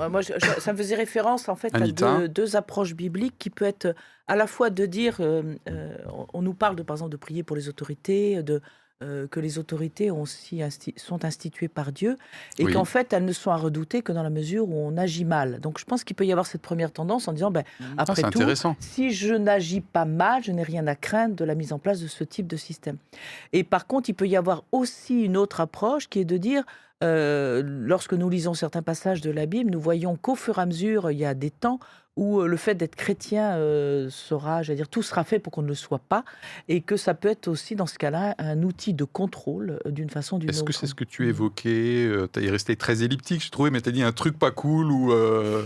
Ouais, 0.00 0.08
moi, 0.08 0.20
je- 0.20 0.34
je- 0.37 0.61
ça 0.61 0.72
me 0.72 0.78
faisait 0.78 0.94
référence 0.94 1.48
en 1.48 1.56
fait 1.56 1.74
Anita 1.74 2.14
à 2.14 2.18
deux, 2.20 2.28
deux 2.28 2.54
approches 2.54 2.94
bibliques 2.94 3.34
qui 3.37 3.50
peut 3.50 3.64
être 3.64 3.96
à 4.28 4.37
la 4.37 4.46
fois 4.46 4.70
de 4.70 4.87
dire, 4.87 5.16
euh, 5.18 5.42
euh, 5.68 5.96
on- 6.06 6.26
on 6.34 6.42
nous 6.42 6.54
parle 6.54 6.76
de 6.76 6.84
par 6.84 6.94
exemple 6.94 7.11
de 7.11 7.16
prier 7.16 7.42
pour 7.42 7.56
les 7.56 7.68
autorités, 7.68 8.40
de 8.44 8.62
euh, 9.02 9.28
que 9.28 9.38
les 9.38 9.58
autorités 9.58 10.11
ont 10.11 10.22
aussi 10.22 10.56
insti- 10.56 10.98
sont 10.98 11.24
instituées 11.24 11.68
par 11.68 11.92
Dieu 11.92 12.16
et 12.58 12.64
Oui. 12.64 12.72
qu'en 12.72 12.84
fait 12.84 13.12
elles 13.12 13.24
ne 13.24 13.32
sont 13.32 13.50
à 13.52 13.56
redouter 13.56 14.02
que 14.02 14.11
dans 14.11 14.24
la 14.24 14.30
mesure 14.30 14.68
où 14.68 14.74
on 14.74 14.96
agit 14.96 15.24
mal. 15.24 15.61
Donc 15.61 15.78
je 15.78 15.84
pense 15.84 16.02
qu'il 16.02 16.16
peut 16.16 16.26
y 16.26 16.32
avoir 16.32 16.46
cette 16.46 16.62
première 16.62 16.90
tendance 16.90 17.28
en 17.28 17.32
disant, 17.32 17.50
ben, 17.52 17.62
Ah, 17.80 17.84
après 17.98 18.22
tout, 18.22 18.28
intéressant. 18.28 18.74
si 18.80 19.11
je 19.12 19.34
n'agis 19.34 19.80
pas 19.80 20.04
mal, 20.04 20.42
je 20.42 20.50
n'ai 20.50 20.64
rien 20.64 20.87
à 20.88 20.96
craindre 20.96 21.37
de 21.37 21.44
la 21.44 21.54
mise 21.54 21.72
en 21.72 21.78
place 21.78 22.00
de 22.00 22.08
ce 22.08 22.24
type 22.24 22.48
de 22.48 22.56
système. 22.56 22.96
Et 23.52 23.62
par 23.62 23.87
contre, 23.87 24.11
il 24.11 24.14
peut 24.14 24.26
y 24.26 24.37
avoir 24.37 24.64
aussi 24.72 25.22
une 25.22 25.37
autre 25.37 25.61
approche 25.61 26.08
qui 26.08 26.18
est 26.18 26.24
de 26.24 26.37
dire, 26.37 26.64
euh, 27.04 27.62
lorsque 27.64 28.14
nous 28.14 28.28
lisons 28.28 28.54
certains 28.54 28.82
passages 28.82 29.20
de 29.20 29.30
la 29.30 29.46
Bible, 29.46 29.70
nous 29.70 29.80
voyons 29.80 30.16
qu'au 30.16 30.34
fur 30.34 30.58
et 30.58 30.62
à 30.62 30.66
mesure, 30.66 31.11
il 31.12 31.18
y 31.18 31.24
a 31.24 31.34
des 31.34 31.50
temps 31.50 31.78
où 32.18 32.40
euh, 32.40 32.46
le 32.46 32.57
fait 32.57 32.74
d'être 32.74 32.96
chrétien 32.96 33.52
euh, 33.57 34.11
sera, 34.11 34.62
j'allais 34.62 34.76
dire, 34.76 34.88
tout 34.88 35.02
sera 35.02 35.24
fait 35.24 35.38
pour 35.38 35.52
qu'on 35.52 35.62
ne 35.62 35.68
le 35.68 35.74
soit 35.74 36.00
pas, 36.00 36.24
et 36.68 36.81
que 36.83 36.96
ça 36.96 37.14
peut 37.14 37.28
être 37.28 37.48
aussi, 37.48 37.76
dans 37.76 37.87
ce 37.87 37.96
cas-là, 37.98 38.35
un 38.38 38.62
outil 38.62 38.92
de 38.92 39.04
contrôle 39.04 39.78
euh, 39.87 39.90
d'une 39.90 40.11
façon 40.11 40.37
ou 40.37 40.38
d'une 40.40 40.48
autre. 40.50 40.59
Est-ce 40.59 40.64
que 40.64 40.72
c'est 40.72 40.87
ce 40.87 40.94
que 40.94 41.04
tu 41.04 41.28
évoquais 41.28 42.11
Tu 42.33 42.44
es 42.44 42.50
resté 42.50 42.76
très 42.76 43.02
elliptique, 43.02 43.42
je 43.44 43.50
trouvais, 43.50 43.70
mais 43.70 43.81
tu 43.81 43.88
as 43.88 43.92
dit 43.92 44.02
un 44.02 44.12
truc 44.12 44.38
pas 44.38 44.50
cool 44.50 44.90
ou. 44.90 45.12
euh, 45.12 45.64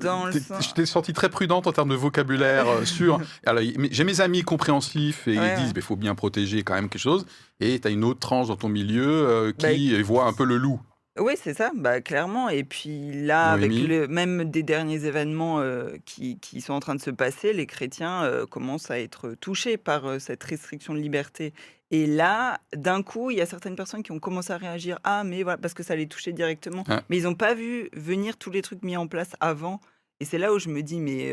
Dans 0.00 0.26
le 0.26 0.32
sens- 0.32 0.66
Je 0.68 0.74
t'ai 0.74 0.84
senti 0.86 1.12
très 1.12 1.28
prudente 1.28 1.66
en 1.68 1.72
termes 1.72 1.90
de 1.90 1.94
vocabulaire 1.94 2.66
sur. 2.84 3.20
Alors, 3.46 3.62
j'ai 3.90 4.02
mes 4.04 4.20
amis 4.20 4.42
compréhensifs 4.42 5.28
et 5.28 5.38
Ouais, 5.38 5.50
ils 5.52 5.56
disent 5.56 5.66
ouais. 5.68 5.72
il 5.76 5.82
faut 5.82 5.94
bien 5.96 6.14
protéger 6.16 6.62
quand 6.64 6.74
même 6.74 6.88
quelque 6.88 7.00
chose. 7.02 7.24
Et 7.60 7.78
tu 7.78 7.86
as 7.86 7.90
une 7.92 8.02
autre 8.02 8.18
tranche 8.20 8.48
dans 8.48 8.56
ton 8.56 8.68
milieu 8.68 9.06
euh, 9.08 9.52
Bah, 9.60 9.72
qui 9.72 10.02
voit 10.02 10.24
un 10.26 10.32
peu 10.32 10.44
le 10.44 10.56
loup. 10.56 10.80
Oui, 11.18 11.34
c'est 11.40 11.54
ça, 11.54 11.70
bah, 11.74 12.00
clairement. 12.00 12.48
Et 12.48 12.64
puis 12.64 13.12
là, 13.12 13.56
Noémie? 13.56 13.76
avec 13.76 13.88
le, 13.88 14.08
même 14.08 14.50
des 14.50 14.62
derniers 14.62 15.04
événements 15.04 15.60
euh, 15.60 15.96
qui, 16.04 16.38
qui 16.38 16.60
sont 16.60 16.74
en 16.74 16.80
train 16.80 16.94
de 16.94 17.00
se 17.00 17.10
passer, 17.10 17.52
les 17.52 17.66
chrétiens 17.66 18.24
euh, 18.24 18.46
commencent 18.46 18.90
à 18.90 18.98
être 19.00 19.34
touchés 19.40 19.76
par 19.76 20.06
euh, 20.06 20.18
cette 20.18 20.42
restriction 20.44 20.94
de 20.94 20.98
liberté. 20.98 21.52
Et 21.90 22.06
là, 22.06 22.60
d'un 22.74 23.02
coup, 23.02 23.30
il 23.30 23.38
y 23.38 23.40
a 23.40 23.46
certaines 23.46 23.76
personnes 23.76 24.02
qui 24.02 24.12
ont 24.12 24.18
commencé 24.18 24.52
à 24.52 24.56
réagir. 24.56 24.98
Ah, 25.04 25.22
mais 25.24 25.42
voilà, 25.42 25.58
parce 25.58 25.74
que 25.74 25.82
ça 25.82 25.96
les 25.96 26.06
touchait 26.06 26.32
directement. 26.32 26.84
Ah. 26.88 27.02
Mais 27.08 27.18
ils 27.18 27.24
n'ont 27.24 27.34
pas 27.34 27.54
vu 27.54 27.88
venir 27.92 28.36
tous 28.36 28.50
les 28.50 28.62
trucs 28.62 28.82
mis 28.82 28.96
en 28.96 29.06
place 29.06 29.32
avant. 29.40 29.80
Et 30.20 30.24
c'est 30.24 30.38
là 30.38 30.52
où 30.52 30.58
je 30.58 30.68
me 30.68 30.82
dis, 30.82 31.00
mais 31.00 31.32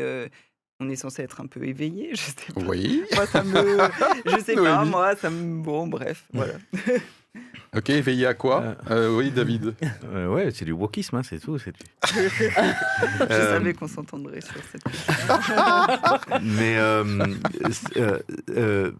on 0.80 0.88
est 0.88 0.96
censé 0.96 1.22
être 1.22 1.40
un 1.40 1.46
peu 1.46 1.64
éveillé, 1.64 2.10
je 2.12 2.20
sais 2.20 2.52
pas. 2.54 2.60
Oui. 2.62 3.02
Moi, 3.14 3.26
ça 3.26 3.42
me. 3.42 3.78
Je 4.26 4.38
sais 4.44 4.54
pas, 4.54 4.84
moi, 4.84 5.16
ça 5.16 5.30
me. 5.30 5.62
Bon, 5.62 5.86
bref, 5.86 6.24
voilà. 6.32 6.54
Ok, 7.76 7.90
veiller 7.90 8.26
à 8.26 8.34
quoi 8.34 8.76
Euh, 8.88 9.16
Oui, 9.16 9.32
David. 9.32 9.74
Euh, 10.04 10.28
ouais, 10.28 10.50
c'est 10.52 10.64
du 10.64 10.70
wokisme, 10.70 11.16
hein, 11.16 11.22
c'est 11.24 11.40
tout. 11.40 11.58
c'est- 11.58 11.72
je 12.14 13.24
Euh, 13.28 13.52
savais 13.52 13.74
qu'on 13.74 13.88
s'entendrait 13.88 14.40
sur 14.40 14.54
cette 14.70 14.84
question. 14.84 15.16
Mais 16.42 16.76
euh, 16.78 17.26
c'est 17.72 17.96
euh, 18.00 18.18
euh, 18.50 18.92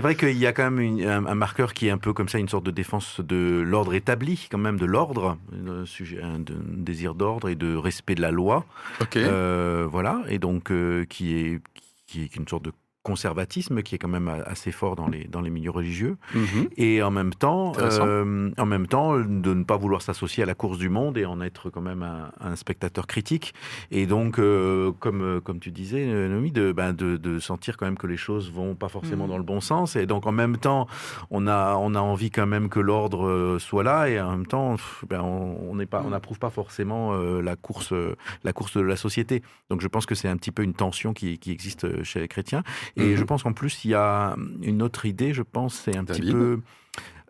vrai 0.00 0.14
qu'il 0.14 0.38
y 0.38 0.46
a 0.46 0.52
quand 0.52 0.70
même 0.70 0.78
une- 0.78 1.04
un, 1.04 1.26
un 1.26 1.34
marqueur 1.34 1.74
qui 1.74 1.88
est 1.88 1.90
un 1.90 1.98
peu 1.98 2.12
comme 2.12 2.28
ça, 2.28 2.38
une 2.38 2.48
sorte 2.48 2.64
de 2.64 2.70
défense 2.70 3.18
de 3.20 3.60
l'ordre 3.60 3.92
établi, 3.94 4.46
quand 4.48 4.58
même 4.58 4.78
de 4.78 4.86
l'ordre, 4.86 5.36
un, 5.66 5.84
sujet- 5.84 6.22
un- 6.22 6.38
désir 6.64 7.16
d'ordre 7.16 7.48
et 7.48 7.56
de 7.56 7.74
respect 7.74 8.14
de 8.14 8.22
la 8.22 8.30
loi. 8.30 8.64
Ok. 9.00 9.16
Euh, 9.16 9.88
voilà, 9.90 10.22
et 10.28 10.38
donc 10.38 10.70
euh, 10.70 11.04
qui 11.06 11.34
est 11.34 11.60
qui 12.06 12.22
est 12.22 12.36
une 12.36 12.46
sorte 12.46 12.64
de 12.66 12.72
conservatisme 13.02 13.82
qui 13.82 13.94
est 13.94 13.98
quand 13.98 14.08
même 14.08 14.28
assez 14.46 14.70
fort 14.72 14.96
dans 14.96 15.08
les, 15.08 15.24
dans 15.24 15.40
les 15.40 15.50
milieux 15.50 15.70
religieux, 15.70 16.16
Mhm. 16.34 16.68
et 16.76 17.02
en 17.02 17.10
même 17.10 17.34
temps, 17.34 17.72
euh, 17.78 18.50
en 18.56 18.66
même 18.66 18.86
temps, 18.86 19.18
de 19.18 19.54
ne 19.54 19.64
pas 19.64 19.76
vouloir 19.76 20.02
s'associer 20.02 20.42
à 20.42 20.46
la 20.46 20.54
course 20.54 20.78
du 20.78 20.88
monde 20.88 21.18
et 21.18 21.24
en 21.26 21.40
être 21.40 21.68
quand 21.70 21.80
même 21.80 22.02
un, 22.02 22.30
un 22.40 22.56
spectateur 22.56 23.06
critique. 23.06 23.54
Et 23.90 24.06
donc, 24.06 24.38
euh, 24.38 24.92
comme, 25.00 25.20
euh, 25.22 25.40
comme 25.40 25.58
tu 25.58 25.70
disais, 25.70 26.04
euh, 26.06 26.28
Noémie, 26.28 26.52
de, 26.52 26.72
ben, 26.72 26.92
de, 26.92 27.16
de 27.16 27.38
sentir 27.38 27.76
quand 27.76 27.86
même 27.86 27.98
que 27.98 28.06
les 28.06 28.16
choses 28.16 28.50
vont 28.52 28.74
pas 28.74 28.88
forcément 28.88 29.24
Mhm. 29.24 29.30
dans 29.30 29.38
le 29.38 29.44
bon 29.44 29.60
sens. 29.60 29.96
Et 29.96 30.06
donc, 30.06 30.26
en 30.26 30.32
même 30.32 30.56
temps, 30.56 30.86
on 31.30 31.46
a, 31.46 31.74
on 31.76 31.94
a 31.94 32.00
envie 32.00 32.30
quand 32.30 32.46
même 32.46 32.68
que 32.68 32.80
l'ordre 32.80 33.26
euh, 33.26 33.58
soit 33.58 33.82
là, 33.82 34.08
et 34.08 34.20
en 34.20 34.30
même 34.30 34.46
temps, 34.46 34.76
ben, 35.08 35.20
on 35.22 35.74
n'est 35.74 35.86
pas, 35.86 36.00
on 36.00 36.04
Mhm. 36.04 36.10
n'approuve 36.10 36.38
pas 36.38 36.50
forcément 36.50 37.12
euh, 37.14 37.40
la 37.42 37.56
course, 37.56 37.92
euh, 37.92 38.14
la 38.44 38.52
course 38.52 38.76
de 38.76 38.82
la 38.82 38.96
société. 38.96 39.42
Donc, 39.70 39.80
je 39.80 39.88
pense 39.88 40.06
que 40.06 40.14
c'est 40.14 40.28
un 40.28 40.36
petit 40.36 40.52
peu 40.52 40.62
une 40.62 40.74
tension 40.74 41.12
qui, 41.12 41.38
qui 41.38 41.50
existe 41.50 41.84
euh, 41.84 42.04
chez 42.04 42.20
les 42.20 42.28
chrétiens. 42.28 42.62
Et 42.96 43.10
Mhm. 43.12 43.16
je 43.16 43.24
pense 43.24 43.42
qu'en 43.42 43.52
plus, 43.52 43.84
il 43.84 43.90
y 43.92 43.94
a 43.94 44.36
une 44.62 44.82
autre 44.82 45.06
idée, 45.06 45.32
je 45.32 45.42
pense, 45.42 45.74
c'est 45.74 45.96
un 45.96 46.04
petit 46.04 46.20
peu. 46.32 46.60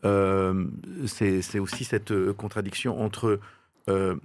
euh, 0.05 0.66
c'est 1.07 1.59
aussi 1.61 1.85
cette 1.85 2.11
euh, 2.11 2.33
contradiction 2.33 3.01
entre. 3.01 3.38
euh, 3.88 4.16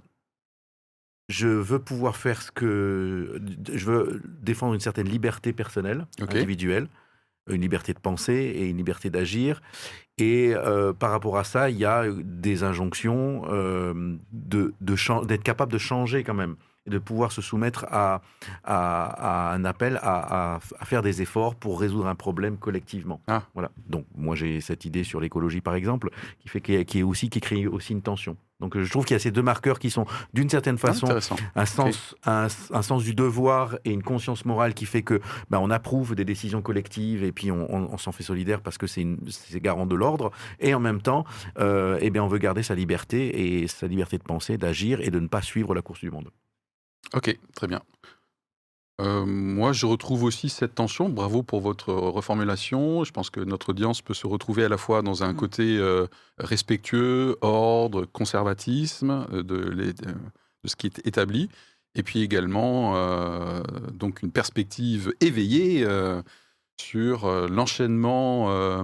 je 1.28 1.48
veux 1.48 1.78
pouvoir 1.78 2.16
faire 2.16 2.40
ce 2.40 2.50
que. 2.50 3.40
Je 3.72 3.84
veux 3.84 4.22
défendre 4.40 4.74
une 4.74 4.80
certaine 4.80 5.08
liberté 5.08 5.52
personnelle, 5.52 6.06
individuelle, 6.38 6.88
une 7.50 7.60
liberté 7.60 7.92
de 7.92 7.98
penser 7.98 8.32
et 8.34 8.68
une 8.68 8.78
liberté 8.78 9.10
d'agir. 9.10 9.60
Et 10.16 10.52
euh, 10.54 10.92
par 10.94 11.10
rapport 11.10 11.36
à 11.38 11.44
ça, 11.44 11.68
il 11.70 11.76
y 11.76 11.84
a 11.84 12.04
des 12.10 12.62
injonctions 12.64 13.42
euh, 13.50 14.16
de, 14.32 14.72
de 14.80 15.24
d'être 15.26 15.42
capable 15.44 15.70
de 15.70 15.78
changer 15.78 16.24
quand 16.24 16.34
même 16.34 16.56
et 16.88 16.90
de 16.90 16.98
pouvoir 16.98 17.30
se 17.32 17.42
soumettre 17.42 17.84
à, 17.90 18.22
à, 18.64 19.50
à 19.50 19.54
un 19.54 19.64
appel 19.64 19.98
à, 20.02 20.58
faire 20.84 21.02
des 21.02 21.22
efforts 21.22 21.54
pour 21.54 21.78
résoudre 21.80 22.06
un 22.08 22.14
problème 22.14 22.56
collectivement. 22.56 23.20
Ah. 23.26 23.42
Voilà. 23.54 23.70
Donc 23.88 24.06
moi 24.16 24.34
j'ai 24.34 24.60
cette 24.60 24.84
idée 24.84 25.04
sur 25.04 25.20
l'écologie 25.20 25.60
par 25.60 25.74
exemple 25.74 26.10
qui 26.40 26.48
fait 26.48 26.78
a- 26.78 26.84
qui 26.84 27.00
est 27.00 27.02
aussi 27.02 27.28
qui 27.30 27.40
crée 27.40 27.66
aussi 27.66 27.92
une 27.92 28.02
tension. 28.02 28.36
Donc 28.60 28.76
je 28.76 28.90
trouve 28.90 29.04
qu'il 29.04 29.14
y 29.14 29.16
a 29.16 29.20
ces 29.20 29.30
deux 29.30 29.42
marqueurs 29.42 29.78
qui 29.78 29.88
sont 29.88 30.04
d'une 30.34 30.50
certaine 30.50 30.78
façon 30.78 31.06
un 31.54 31.64
sens, 31.66 32.16
un, 32.26 32.48
un 32.72 32.82
sens 32.82 33.04
du 33.04 33.14
devoir 33.14 33.76
et 33.84 33.92
une 33.92 34.02
conscience 34.02 34.44
morale 34.44 34.74
qui 34.74 34.84
fait 34.84 35.02
que 35.02 35.20
ben, 35.48 35.58
on 35.60 35.70
approuve 35.70 36.16
des 36.16 36.24
décisions 36.24 36.60
collectives 36.60 37.22
et 37.22 37.30
puis 37.30 37.52
on, 37.52 37.72
on- 37.72 37.88
on 37.92 37.98
s'en 37.98 38.10
fait 38.10 38.24
solidaire 38.24 38.60
parce 38.60 38.76
que 38.76 38.88
c'est 38.88 39.06
garant 39.62 39.86
de 39.86 39.94
l'ordre. 39.94 40.32
Et 40.58 40.74
en 40.74 40.80
même 40.80 41.00
temps, 41.02 41.24
euh, 41.60 41.98
eh 42.00 42.10
bien, 42.10 42.24
on 42.24 42.28
veut 42.28 42.38
garder 42.38 42.64
sa 42.64 42.74
liberté 42.74 43.62
et 43.62 43.68
sa 43.68 43.86
liberté 43.86 44.18
de 44.18 44.24
penser, 44.24 44.58
d'agir 44.58 45.00
et 45.02 45.10
de 45.10 45.20
ne 45.20 45.28
pas 45.28 45.42
suivre 45.42 45.72
la 45.72 45.82
course 45.82 46.00
du 46.00 46.10
monde. 46.10 46.30
Ok, 47.14 47.38
très 47.54 47.66
bien. 47.66 47.80
Euh, 49.00 49.24
moi, 49.24 49.72
je 49.72 49.86
retrouve 49.86 50.24
aussi 50.24 50.48
cette 50.48 50.74
tension. 50.74 51.08
Bravo 51.08 51.44
pour 51.44 51.60
votre 51.60 51.92
reformulation. 51.94 53.04
Je 53.04 53.12
pense 53.12 53.30
que 53.30 53.38
notre 53.40 53.68
audience 53.70 54.02
peut 54.02 54.14
se 54.14 54.26
retrouver 54.26 54.64
à 54.64 54.68
la 54.68 54.76
fois 54.76 55.02
dans 55.02 55.22
un 55.22 55.32
Mm. 55.32 55.36
côté 55.36 55.76
euh, 55.78 56.06
respectueux, 56.38 57.36
ordre, 57.40 58.06
conservatisme 58.06 59.26
euh, 59.32 59.42
de, 59.44 59.56
les- 59.56 59.92
de- 59.92 60.06
de 60.64 60.68
ce 60.68 60.74
qui 60.74 60.88
est 60.88 61.06
établi, 61.06 61.48
et 61.94 62.02
puis 62.02 62.22
également 62.22 62.96
euh, 62.96 63.62
donc 63.92 64.22
une 64.22 64.32
perspective 64.32 65.14
éveillée 65.20 65.84
euh, 65.84 66.20
sur 66.80 67.24
euh, 67.26 67.46
l'enchaînement, 67.46 68.50
euh, 68.50 68.82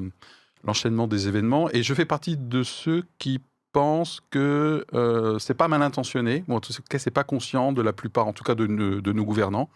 l'enchaînement 0.63 1.09
des 1.09 1.27
événements. 1.27 1.69
Et 1.73 1.83
je 1.83 1.93
fais 1.93 2.05
partie 2.07 2.37
de 2.37 2.63
ceux 2.63 3.03
qui 3.19 3.41
pensent 3.75 4.21
que 4.31 4.87
euh, 4.95 5.39
c'est 5.39 5.55
pas 5.63 5.69
mal 5.69 5.83
intentionné, 5.83 6.45
ou 6.49 6.55
en 6.55 6.61
tout 6.61 6.73
cas 6.89 6.99
c'est 6.99 7.11
pas 7.21 7.25
conscient 7.25 7.73
de 7.73 7.83
la 7.83 7.93
plupart, 7.93 8.27
en 8.27 8.33
tout 8.33 8.45
cas 8.45 8.55
de, 8.55 8.67
nos- 8.67 9.01
de 9.03 9.13
nos 9.13 9.25
gouvernants, 9.25 9.69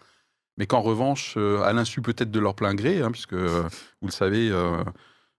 mais 0.57 0.65
qu'en 0.65 0.81
revanche, 0.81 1.35
euh, 1.37 1.61
à 1.61 1.71
l'insu 1.73 2.01
peut-être 2.01 2.31
de 2.31 2.39
leur 2.39 2.55
plein 2.55 2.73
gré, 2.73 3.01
hein, 3.03 3.11
puisque 3.11 3.33
euh, 3.33 3.63
vous 4.01 4.07
le 4.07 4.11
savez, 4.13 4.49
euh, 4.51 4.83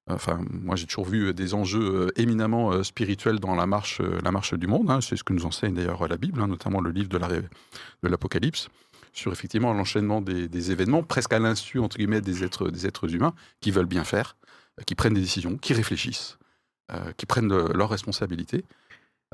enfin 0.08 0.40
moi 0.50 0.76
j'ai 0.76 0.86
toujours 0.86 1.06
vu 1.06 1.34
des 1.34 1.54
enjeux 1.54 2.12
éminemment 2.16 2.82
spirituels 2.84 3.38
dans 3.40 3.54
la 3.54 3.66
marche, 3.66 4.00
la 4.00 4.30
marche 4.30 4.54
du 4.54 4.66
monde. 4.66 4.90
hein. 4.90 5.00
c'est 5.00 5.16
ce 5.16 5.24
que 5.24 5.32
nous 5.32 5.46
enseigne 5.46 5.74
d'ailleurs 5.74 6.06
la 6.06 6.16
Bible, 6.16 6.40
hein, 6.40 6.46
notamment 6.48 6.80
le 6.80 6.90
livre 6.90 7.08
de 7.08 8.08
l'Apocalypse, 8.08 8.68
sur 9.12 9.32
effectivement 9.32 9.72
l'enchaînement 9.72 10.20
des, 10.20 10.48
des 10.48 10.70
événements, 10.70 11.02
presque 11.02 11.32
à 11.32 11.38
l'insu 11.38 11.78
entre 11.80 11.96
guillemets 11.98 12.20
des 12.20 12.44
êtres, 12.44 12.68
des 12.70 12.86
êtres 12.86 13.12
humains 13.14 13.34
qui 13.60 13.70
veulent 13.70 13.86
bien 13.96 14.04
faire, 14.04 14.36
qui 14.86 14.94
prennent 14.94 15.14
des 15.14 15.20
décisions, 15.28 15.56
qui 15.58 15.72
réfléchissent, 15.74 16.38
euh, 16.92 17.12
qui 17.16 17.26
prennent 17.26 17.52
euh, 17.52 17.68
leurs 17.74 17.90
responsabilités. 17.90 18.64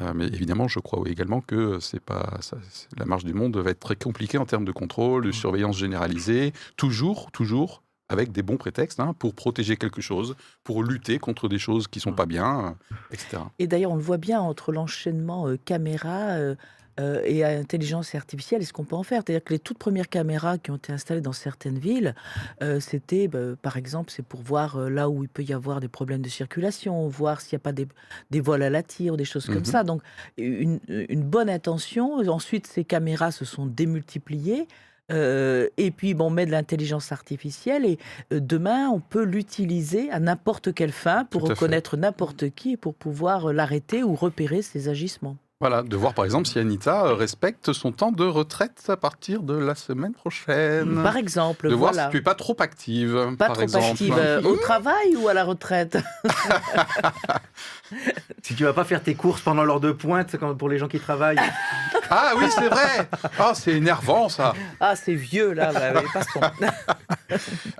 Euh, 0.03 0.13
mais 0.15 0.27
évidemment, 0.27 0.69
je 0.69 0.79
crois 0.79 1.03
également 1.09 1.41
que 1.41 1.81
c'est 1.81 2.01
pas 2.05 2.37
ça- 2.41 2.59
la 2.99 3.07
marche 3.07 3.25
du 3.25 3.33
monde 3.33 3.57
va 3.57 3.71
être 3.71 3.81
très 3.81 3.97
compliquée 3.97 4.37
en 4.37 4.45
termes 4.45 4.67
de 4.67 4.73
contrôle, 4.73 5.25
de 5.25 5.33
surveillance 5.33 5.79
généralisée, 5.79 6.53
toujours, 6.77 7.31
toujours 7.33 7.83
avec 8.09 8.31
des 8.31 8.43
bons 8.43 8.59
prétextes 8.59 9.01
hein, 9.01 9.15
pour 9.19 9.35
protéger 9.35 9.77
quelque 9.77 10.01
chose, 10.03 10.37
pour 10.65 10.85
lutter 10.85 11.19
contre 11.19 11.49
des 11.49 11.59
choses 11.59 11.89
qui 11.89 11.99
sont 11.99 12.13
pas 12.13 12.27
bien, 12.27 12.77
euh, 12.93 12.95
etc. 13.11 13.39
Et 13.59 13.67
d'ailleurs, 13.67 13.91
on 13.93 13.97
le 13.97 14.03
voit 14.03 14.19
bien 14.19 14.41
entre 14.41 14.71
l'enchaînement 14.71 15.49
euh, 15.49 15.57
caméra 15.65 16.55
euh, 16.99 17.23
et 17.25 17.45
intelligence 17.45 18.15
artificielle 18.15 18.63
et 18.63 18.65
ce 18.65 18.73
qu'on 18.73 18.85
peut 18.85 18.97
en 18.97 19.03
faire? 19.03 19.23
C'est-à-dire 19.25 19.45
que 19.45 19.53
les 19.53 19.59
toutes 19.59 19.79
premières 19.79 20.09
caméras 20.09 20.59
qui 20.59 20.71
ont 20.71 20.77
été 20.77 20.93
installées 20.93 21.21
dans 21.21 21.33
certaines 21.33 21.79
villes, 21.79 22.15
euh, 22.63 22.81
c'était, 22.81 23.29
bah, 23.29 23.57
par 23.61 23.77
exemple, 23.77 24.11
c'est 24.11 24.25
pour 24.25 24.41
voir 24.41 24.77
euh, 24.77 24.89
là 24.89 25.09
où 25.09 25.23
il 25.23 25.29
peut 25.29 25.43
y 25.43 25.53
avoir 25.53 25.81
des 25.81 25.89
problèmes 25.89 26.23
de 26.23 26.29
circulation, 26.29 27.07
voir 27.09 27.41
s'il 27.41 27.57
n'y 27.57 27.61
a 27.61 27.65
pas 27.65 27.73
des, 27.73 27.87
des 28.31 28.41
vols 28.41 28.63
à 28.63 28.71
la 28.71 28.83
tire 28.83 29.15
ou 29.15 29.17
des 29.17 29.25
choses 29.25 29.47
comme 29.47 29.65
ça. 29.65 29.85
Donc, 29.85 30.03
une, 30.37 30.81
une 30.89 31.23
bonne 31.23 31.51
intention. 31.51 32.19
Ensuite, 32.29 32.67
ces 32.67 32.85
caméras 32.85 33.31
se 33.31 33.45
sont 33.45 33.67
démultipliées. 33.67 34.67
Et 35.09 35.93
puis, 35.97 36.15
bon, 36.15 36.27
on 36.27 36.31
met 36.31 36.47
de 36.47 36.51
l'intelligence 36.51 37.13
artificielle 37.13 37.85
et 37.85 37.99
demain, 38.31 38.89
on 38.89 38.99
peut 38.99 39.23
l'utiliser 39.25 40.11
à 40.11 40.19
n'importe 40.19 40.75
quelle 40.75 40.91
fin 40.91 41.25
pour 41.25 41.45
à 41.45 41.49
reconnaître 41.51 41.97
n'importe 41.97 42.51
qui 42.51 42.73
et 42.73 42.77
pour 42.77 42.95
pouvoir 42.95 43.53
l'arrêter 43.53 44.03
ou 44.03 44.17
repérer 44.17 44.63
ses 44.63 44.89
agissements. 44.89 45.37
Voilà, 45.59 45.83
de 45.83 45.97
voir 45.97 46.13
par 46.13 46.27
exemple 46.27 46.47
si 46.47 46.59
Anita 46.59 47.07
euh, 47.07 47.15
respecte 47.15 47.73
son 47.73 47.91
temps 47.91 48.13
de 48.13 48.25
retraite 48.27 48.85
à 48.89 48.99
partir 48.99 49.43
de 49.43 49.55
la 49.57 49.75
semaine 49.75 50.13
prochaine. 50.13 51.03
Par 51.03 51.17
exemple, 51.17 51.71
de 51.71 51.75
voir 51.75 51.93
voilà. 51.93 52.07
si 52.07 52.11
tu 52.11 52.17
es 52.19 52.21
pas 52.21 52.35
trop 52.35 52.55
active, 52.59 53.19
Pas 53.39 53.47
par 53.47 53.55
trop 53.55 53.63
exemple. 53.63 53.87
active 53.87 54.15
euh, 54.19 54.43
au 54.45 54.57
travail 54.57 55.17
ou 55.17 55.29
à 55.29 55.35
la 55.35 55.45
retraite 55.45 55.97
Si 58.43 58.55
tu 58.55 58.65
vas 58.65 58.75
pas 58.75 58.85
faire 58.85 59.03
tes 59.03 59.15
courses 59.15 59.41
pendant 59.41 59.65
l'heure 59.65 59.81
de 59.81 59.93
pointe, 59.93 60.37
pour 60.59 60.69
les 60.69 60.77
gens 60.77 60.89
qui 60.89 61.01
travaillent. 61.01 61.39
Ah 62.09 62.35
oui, 62.37 62.45
c'est 62.51 62.69
vrai. 62.69 63.09
Ah, 63.37 63.51
c'est 63.55 63.73
énervant 63.73 64.29
ça. 64.29 64.53
Ah, 64.79 64.95
c'est 64.95 65.15
vieux 65.17 65.53
là, 65.53 65.73
oui, 65.97 66.03
passons. 66.15 66.41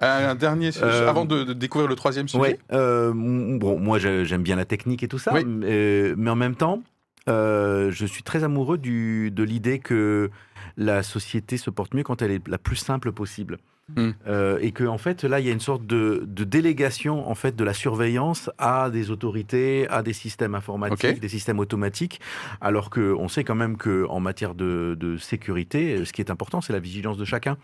Un 0.01 0.35
dernier 0.35 0.73
sujet, 0.73 0.85
Euh, 0.85 1.09
avant 1.09 1.25
de, 1.27 1.45
de 1.45 1.53
découvrir 1.53 1.89
le 1.89 1.95
troisième 1.95 2.27
sujet. 2.27 2.41
Ouais, 2.41 2.59
euh, 2.73 3.13
bon, 3.15 3.79
moi 3.79 4.01
j'aime 4.01 4.43
bien 4.43 4.57
la 4.57 4.65
technique 4.65 5.05
et 5.05 5.09
tout 5.09 5.21
ça, 5.21 5.33
Oui. 5.33 5.43
euh, 5.63 6.15
mais 6.19 6.29
en 6.31 6.35
même 6.35 6.57
temps, 6.57 6.83
euh, 7.29 7.91
je 7.91 8.07
suis 8.07 8.23
très 8.23 8.45
amoureux 8.45 8.79
de 8.79 9.43
l'idée 9.43 9.79
que 9.79 10.31
la 10.77 11.03
société 11.03 11.57
se 11.57 11.71
porte 11.71 11.95
mieux 11.95 12.03
quand 12.03 12.23
elle 12.23 12.31
est 12.31 12.49
la 12.49 12.59
plus 12.59 12.77
simple 12.77 13.13
possible. 13.13 13.59
Hmm. 13.95 14.11
Euh, 14.27 14.59
et 14.63 14.73
que 14.73 14.83
en 14.83 14.99
fait 14.99 15.23
là 15.23 15.39
il 15.39 15.47
y 15.47 15.49
a 15.49 15.53
une 15.53 15.61
sorte 15.61 15.87
de, 15.87 16.25
de 16.27 16.43
délégation 16.43 17.31
en 17.31 17.37
fait 17.37 17.55
de 17.55 17.63
la 17.63 17.73
surveillance 17.73 18.51
à 18.59 18.91
des 18.91 19.13
autorités, 19.13 19.87
à 19.91 20.03
des 20.03 20.13
systèmes 20.13 20.57
informatiques, 20.57 21.21
des 21.21 21.29
systèmes 21.29 21.61
automatiques, 21.61 22.21
alors 22.61 22.91
que 22.91 23.15
on 23.17 23.29
sait 23.29 23.45
quand 23.45 23.55
même 23.55 23.77
que 23.77 24.05
en 24.09 24.19
matière 24.19 24.57
de, 24.57 24.97
de 24.99 25.17
sécurité, 25.19 26.05
ce 26.05 26.13
qui 26.13 26.21
est 26.21 26.33
important 26.33 26.61
c'est 26.61 26.73
la 26.73 26.81
vigilance 26.81 27.17
de 27.17 27.25
chacun. 27.25 27.57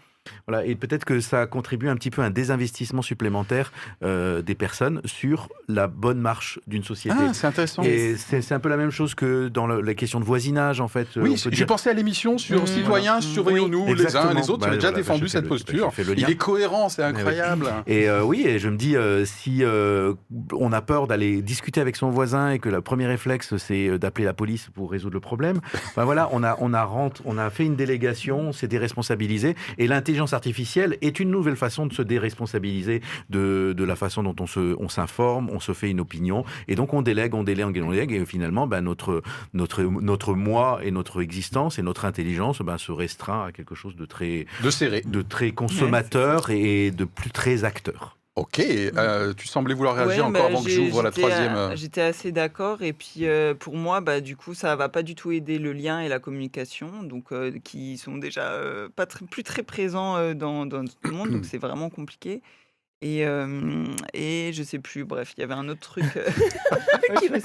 Voilà, 0.47 0.65
et 0.65 0.77
peut-être 0.77 1.05
que 1.05 1.19
ça 1.19 1.49
contribue 1.49 1.89
un 1.89 1.97
petit 1.97 2.11
peu 2.11 2.23
à 2.23 2.27
un 2.27 2.31
désinvestissement 2.31 3.03
supplémentaire 3.03 3.73
euh, 4.05 4.41
des 4.41 4.55
personnes 4.55 5.01
sur 5.05 5.49
la 5.67 5.89
bonne 5.89 6.21
marche 6.21 6.61
d'une 6.69 6.85
société. 6.85 7.17
Ah, 7.19 7.35
c'est 7.35 7.49
intéressant. 7.49 7.83
et 7.83 8.15
c'est 8.17 8.53
un 8.53 8.61
peu 8.61 8.69
la 8.69 8.77
même 8.77 8.93
chose 8.93 9.17
que 9.17 9.49
dans 9.49 9.67
la 9.67 9.95
question 9.95 10.21
de 10.21 10.25
voisinage, 10.25 10.81
en 10.81 10.87
fait. 10.87 11.09
Euh, 11.17 11.23
Oui, 11.23 11.35
j'ai 11.37 11.51
dire- 11.51 11.67
pensé 11.67 11.91
à 11.91 11.93
l'émission 11.93 12.39
sur 12.39 12.63
Mmh. 12.63 12.67
citoyens, 12.69 13.13
Voilà. 13.19 13.35
surveillons-nous 13.35 13.85
Oui, 13.89 13.95
les 13.97 14.15
uns 14.15 14.33
les 14.33 14.49
autres. 14.49 14.59
Bah, 14.59 14.67
J'avais 14.67 14.77
déjà 14.77 14.91
voilà, 14.91 14.93
bah, 14.93 14.97
défendu 14.99 15.27
cette 15.29 15.43
le- 15.43 15.49
posture. 15.49 15.91
j'ai 15.97 16.05
Il 16.17 16.31
est 16.31 16.37
cohérent, 16.37 16.89
c'est 16.89 17.03
incroyable. 17.03 17.73
Et 17.87 18.09
euh, 18.09 18.23
oui, 18.23 18.45
et 18.47 18.59
je 18.59 18.69
me 18.69 18.77
dis, 18.77 18.97
euh, 18.97 19.25
si 19.25 19.63
euh, 19.63 20.15
on 20.53 20.73
a 20.73 20.81
peur 20.81 21.07
d'aller 21.07 21.43
discuter 21.43 21.81
avec 21.81 21.97
son 21.97 22.11
voisin 22.11 22.51
et 22.51 22.59
que 22.59 22.69
le 22.69 22.81
premier 22.81 23.07
réflexe, 23.07 23.57
c'est 23.57 23.99
d'appeler 23.99 24.25
la 24.25 24.35
police 24.35 24.69
pour 24.75 24.91
résoudre 24.91 25.15
le 25.15 25.21
problème, 25.21 25.61
ben 25.97 26.05
voilà, 26.05 26.29
on 26.33 26.43
a, 26.43 26.57
on, 26.61 26.75
a 26.75 26.89
on 27.25 27.39
a 27.39 27.51
fait 27.51 27.65
une 27.65 27.77
délégation, 27.77 28.41
on 28.41 28.53
s'est 28.53 28.69
déresponsabilisé, 28.69 29.55
et 29.79 29.87
l'intelligence 29.87 30.33
artificielle 30.33 30.99
est 31.01 31.21
une 31.21 31.31
nouvelle 31.31 31.57
façon 31.57 31.87
de 31.87 31.93
se 31.93 32.03
déresponsabiliser 32.03 33.01
de, 33.31 33.75
de 33.77 33.85
la 33.85 33.97
façon 33.97 34.23
dont 34.23 34.37
on 34.41 34.47
se, 34.47 34.77
on 34.79 34.89
s'informe, 34.89 35.49
on 35.51 35.61
se 35.61 35.73
fait 35.73 35.91
une 35.91 36.01
opinion, 36.01 36.45
et 36.69 36.75
donc 36.75 36.93
on 36.95 37.03
délègue, 37.03 37.35
on 37.35 37.45
délègue, 37.45 37.81
on 37.83 37.91
délègue, 37.91 38.13
et 38.13 38.27
finalement, 38.27 38.67
ben, 38.67 38.83
notre, 38.83 39.23
notre, 39.55 39.83
notre 39.83 40.35
moi 40.35 40.81
et 40.83 40.91
notre 40.91 41.23
existence 41.23 41.79
et 41.79 41.83
notre 41.83 42.05
intelligence 42.05 42.61
ben, 42.61 42.79
se 42.79 42.93
restreint 42.93 43.47
à 43.47 43.53
quelque 43.53 43.75
chose 43.75 43.97
de 43.97 44.05
très, 44.05 44.47
De 44.63 44.71
serrer. 44.71 45.03
de 45.07 45.23
très 45.23 45.53
consommateur 45.53 46.02
et 46.51 46.91
de 46.91 47.05
plus 47.05 47.31
très 47.31 47.65
acteur. 47.65 48.17
Ok, 48.35 48.61
euh, 48.61 49.35
tu 49.35 49.47
semblais 49.47 49.75
vouloir 49.75 49.95
réagir 49.95 50.25
Ouais, 50.25 50.31
encore 50.31 50.43
bah, 50.49 50.49
avant 50.49 50.63
que 50.65 50.71
j'ouvre 50.71 51.03
la 51.03 51.11
troisième. 51.11 51.55
euh, 51.55 51.77
J'étais 51.77 52.01
assez 52.01 52.33
d'accord. 52.33 52.81
Et 52.83 52.95
puis, 52.95 53.27
euh, 53.27 53.53
pour 53.53 53.77
moi, 53.77 54.01
bah, 54.01 54.23
du 54.23 54.37
coup, 54.37 54.55
ça 54.55 54.75
va 54.75 54.89
pas 54.89 55.03
du 55.03 55.15
tout 55.15 55.33
aider 55.33 55.59
le 55.59 55.75
lien 55.75 56.01
et 56.01 56.09
la 56.09 56.19
communication, 56.19 57.03
donc 57.03 57.25
euh, 57.33 57.53
qui 57.63 57.99
sont 57.99 58.17
déjà 58.17 58.53
euh, 58.53 58.89
pas 58.97 59.05
très- 59.05 59.27
plus 59.27 59.43
très 59.43 59.63
présents 59.63 60.17
euh, 60.17 60.33
dans, 60.33 60.65
dans 60.65 60.83
tout 60.85 60.97
le 61.05 61.11
monde. 61.11 61.29
donc, 61.31 61.45
c'est 61.45 61.59
vraiment 61.59 61.91
compliqué. 61.91 62.41
Et, 63.05 63.27
euh, 63.27 63.85
et 64.15 64.53
je 64.55 64.63
sais 64.63 64.79
plus, 64.79 65.05
bref, 65.05 65.33
il 65.37 65.41
y 65.41 65.43
avait 65.43 65.55
un 65.55 65.69
autre 65.69 65.81
truc. 65.81 66.05
euh, 66.17 66.25
suis- 67.19 67.43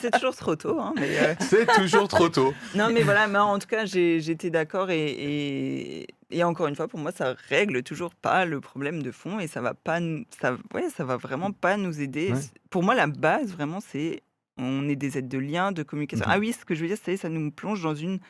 c'est 0.00 0.12
toujours 0.12 0.36
trop 0.36 0.54
tôt. 0.54 0.78
hein, 0.80 0.94
euh, 0.98 1.34
C'est 1.40 1.66
toujours 1.66 2.06
trop 2.08 2.28
tôt. 2.28 2.54
non, 2.76 2.88
mais 2.92 3.02
voilà, 3.02 3.26
mais 3.26 3.38
en 3.38 3.58
tout 3.58 3.66
cas, 3.66 3.84
j'étais 3.84 4.50
d'accord. 4.50 4.90
Et, 4.90 5.10
et, 5.10 6.06
et 6.30 6.44
encore 6.44 6.68
une 6.68 6.76
fois, 6.76 6.86
pour 6.88 7.00
moi, 7.00 7.10
ça 7.12 7.34
règle 7.48 7.82
toujours 7.82 8.14
pas 8.14 8.44
le 8.44 8.60
problème 8.60 9.02
de 9.02 9.10
fond 9.10 9.40
et 9.40 9.48
ça 9.48 9.60
va 9.60 9.74
pas, 9.74 9.98
ça, 10.40 10.56
ouais, 10.74 10.88
ça 10.96 11.04
va 11.04 11.16
vraiment 11.16 11.50
pas 11.52 11.76
nous 11.76 12.00
aider. 12.00 12.30
Ouais. 12.32 12.38
Pour 12.70 12.82
moi, 12.84 12.94
la 12.94 13.08
base, 13.08 13.52
vraiment, 13.52 13.80
c'est 13.80 14.22
on 14.58 14.88
est 14.88 14.96
des 14.96 15.18
aides 15.18 15.28
de 15.28 15.38
lien, 15.38 15.72
de 15.72 15.82
communication. 15.82 16.26
Ah 16.28 16.38
oui, 16.38 16.52
ce 16.52 16.64
que 16.64 16.74
je 16.74 16.82
veux 16.82 16.86
dire, 16.88 16.98
c'est 17.02 17.16
ça 17.16 17.28
nous 17.28 17.50
plonge 17.50 17.82
dans 17.82 17.94
une 17.94 18.20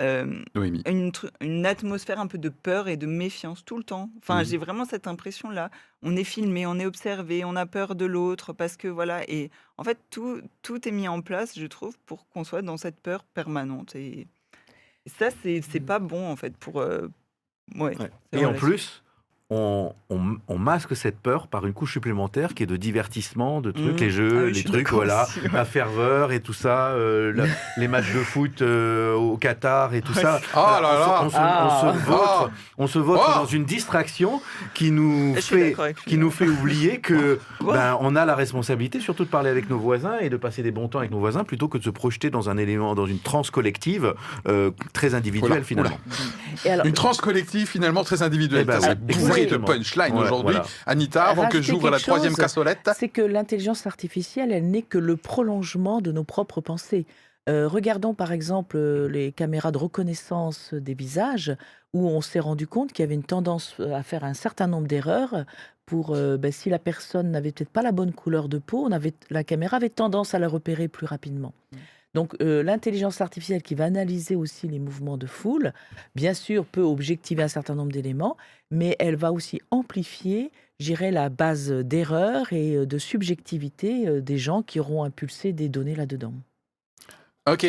euh, 0.00 0.42
une, 0.86 1.66
atmosphère 1.66 2.20
un 2.20 2.26
peu 2.26 2.38
de 2.38 2.48
peur 2.48 2.88
et 2.88 2.96
de 2.96 3.06
méfiance 3.06 3.64
tout 3.64 3.76
le 3.76 3.84
temps. 3.84 4.10
Enfin, 4.18 4.42
j'ai 4.42 4.56
vraiment 4.56 4.84
cette 4.84 5.06
impression-là. 5.06 5.70
On 6.02 6.16
est 6.16 6.24
filmé, 6.24 6.66
on 6.66 6.78
est 6.78 6.86
observé, 6.86 7.44
on 7.44 7.56
a 7.56 7.66
peur 7.66 7.94
de 7.94 8.06
l'autre 8.06 8.52
parce 8.52 8.76
que 8.76 8.88
voilà. 8.88 9.28
Et 9.28 9.50
en 9.76 9.84
fait, 9.84 9.98
tout, 10.10 10.40
tout 10.62 10.88
est 10.88 10.92
mis 10.92 11.08
en 11.08 11.20
place, 11.20 11.58
je 11.58 11.66
trouve, 11.66 11.98
pour 12.06 12.28
qu'on 12.28 12.44
soit 12.44 12.62
dans 12.62 12.76
cette 12.76 13.00
peur 13.00 13.24
permanente. 13.24 13.94
Et, 13.94 14.26
et 15.06 15.10
ça, 15.18 15.28
c'est 15.42 15.60
c'est 15.62 15.80
pas 15.80 15.98
bon 15.98 16.30
en 16.30 16.36
fait 16.36 16.56
pour. 16.56 16.80
euh, 16.80 17.08
ouais. 17.74 17.96
Ouais. 17.98 18.10
c'est 18.32 18.40
Et 18.40 18.46
en 18.46 18.54
plus, 18.54 19.02
on, 19.50 19.92
on- 20.10 20.36
on 20.48 20.58
masque 20.58 20.94
cette 20.96 21.18
peur 21.18 21.46
par 21.48 21.66
une 21.66 21.72
couche 21.72 21.92
supplémentaire 21.92 22.54
qui 22.54 22.62
est 22.62 22.66
de 22.66 22.76
divertissement, 22.76 23.60
de 23.60 23.72
trucs, 23.72 23.94
Mhm. 23.94 23.96
les 24.00 24.10
jeux, 24.10 24.30
Ah 24.36 24.44
oui, 24.46 24.52
les 24.52 24.62
trucs, 24.64 24.90
voilà, 24.90 25.26
la 25.52 25.64
ferveur 25.64 26.30
et 26.32 26.40
tout 26.40 26.52
ça, 26.52 26.88
euh, 26.90 27.32
la- 27.34 27.46
les 27.76 27.88
matchs 27.88 28.12
de 28.14 28.20
foot 28.20 28.62
euh, 28.62 29.14
au 29.14 29.36
Qatar 29.36 29.94
et 29.94 30.02
tout 30.02 30.14
ça. 30.14 30.40
Ah 30.54 30.78
là 30.82 30.92
là. 30.92 31.20
on 31.22 31.22
se, 31.22 31.26
on 31.26 31.30
se- 31.30 31.36
Ah. 31.38 31.82
on 31.84 31.92
se 31.92 31.98
vautre, 32.06 32.50
on 32.78 32.86
se 32.86 32.98
vautre 32.98 33.24
Oh. 33.28 33.38
dans 33.40 33.46
une 33.46 33.64
distraction 33.64 34.40
qui 34.74 34.90
nous 34.92 35.34
fait 35.36 35.74
qui 36.06 36.16
nous 36.16 36.30
fait 36.30 36.46
oublier 36.48 37.00
que 37.00 37.38
ben, 37.60 37.96
on 38.00 38.14
a 38.16 38.24
la 38.24 38.34
responsabilité 38.34 39.00
surtout 39.00 39.24
de 39.24 39.30
parler 39.30 39.50
avec 39.50 39.68
nos 39.68 39.78
voisins 39.78 40.18
et 40.20 40.30
de 40.30 40.36
passer 40.36 40.62
des 40.62 40.70
bons 40.70 40.88
temps 40.88 40.98
avec 41.00 41.10
nos 41.10 41.18
voisins 41.18 41.44
plutôt 41.44 41.68
que 41.68 41.78
de 41.78 41.82
se 41.82 41.90
projeter 41.90 42.30
dans 42.30 42.50
un 42.50 42.56
élément, 42.56 42.94
dans 42.94 43.06
une 43.06 43.18
transe 43.18 43.50
collective 43.50 44.14
euh, 44.48 44.70
très 44.92 45.14
individuelle 45.14 45.48
Voilà, 45.50 45.64
finalement. 45.64 45.98
Et 46.64 46.70
alors, 46.70 46.86
Une 46.86 46.92
transe 46.92 47.20
collective 47.20 47.66
finalement 47.68 48.04
très 48.04 48.22
individuelle. 48.22 48.62
Eh 48.62 48.64
ben 48.64 48.80
De 49.46 49.56
punchline 49.56 50.14
Ouais, 50.14 50.22
aujourd'hui. 50.22 50.54
voilà. 50.54 50.66
Anita, 50.86 51.24
avant 51.24 51.48
que 51.48 51.60
j'ouvre 51.62 51.90
la 51.90 51.98
troisième 51.98 52.32
chose. 52.32 52.40
cassolette. 52.40 52.88
c'est 52.96 53.08
que 53.08 53.22
l'intelligence 53.22 53.86
artificielle, 53.86 54.52
elle 54.52 54.70
n'est 54.70 54.82
que 54.82 54.98
le 54.98 55.16
prolongement 55.16 56.00
de 56.00 56.12
nos 56.12 56.24
propres 56.24 56.60
pensées. 56.60 57.06
Euh, 57.48 57.66
regardons 57.66 58.14
par 58.14 58.32
exemple 58.32 58.76
euh, 58.76 59.08
les 59.08 59.32
caméras 59.32 59.72
de 59.72 59.78
reconnaissance 59.78 60.74
des 60.74 60.94
visages, 60.94 61.56
où 61.94 62.06
on 62.06 62.20
s'est 62.20 62.38
rendu 62.38 62.66
compte 62.66 62.92
qu'il 62.92 63.02
y 63.02 63.06
avait 63.06 63.14
une 63.14 63.24
tendance 63.24 63.74
euh, 63.80 63.94
à 63.94 64.02
faire 64.02 64.24
un 64.24 64.34
certain 64.34 64.66
nombre 64.66 64.86
d'erreurs. 64.86 65.44
Pour 65.86 66.14
euh, 66.14 66.36
ben, 66.36 66.52
si 66.52 66.70
la 66.70 66.78
personne 66.78 67.32
n'avait 67.32 67.50
peut-être 67.50 67.70
pas 67.70 67.82
la 67.82 67.90
bonne 67.90 68.12
couleur 68.12 68.48
de 68.48 68.58
peau, 68.58 68.84
on 68.86 68.92
avait, 68.92 69.12
la 69.30 69.42
caméra 69.42 69.78
avait 69.78 69.88
tendance 69.88 70.34
à 70.34 70.38
la 70.38 70.46
repérer 70.46 70.86
plus 70.86 71.06
rapidement. 71.06 71.52
Donc 72.14 72.34
euh, 72.40 72.62
l'intelligence 72.62 73.20
artificielle 73.20 73.62
qui 73.62 73.74
va 73.74 73.84
analyser 73.84 74.34
aussi 74.34 74.66
les 74.68 74.78
mouvements 74.78 75.16
de 75.16 75.26
foule, 75.26 75.72
bien 76.14 76.34
sûr, 76.34 76.64
peut 76.64 76.82
objectiver 76.82 77.42
un 77.42 77.48
certain 77.48 77.74
nombre 77.74 77.92
d'éléments, 77.92 78.36
mais 78.70 78.96
elle 78.98 79.16
va 79.16 79.32
aussi 79.32 79.60
amplifier, 79.70 80.50
j'irais, 80.80 81.12
la 81.12 81.28
base 81.28 81.70
d'erreur 81.70 82.52
et 82.52 82.76
euh, 82.76 82.86
de 82.86 82.98
subjectivité 82.98 84.08
euh, 84.08 84.20
des 84.20 84.38
gens 84.38 84.62
qui 84.62 84.80
auront 84.80 85.04
impulsé 85.04 85.52
des 85.52 85.68
données 85.68 85.94
là-dedans. 85.94 86.34
Ok, 87.48 87.66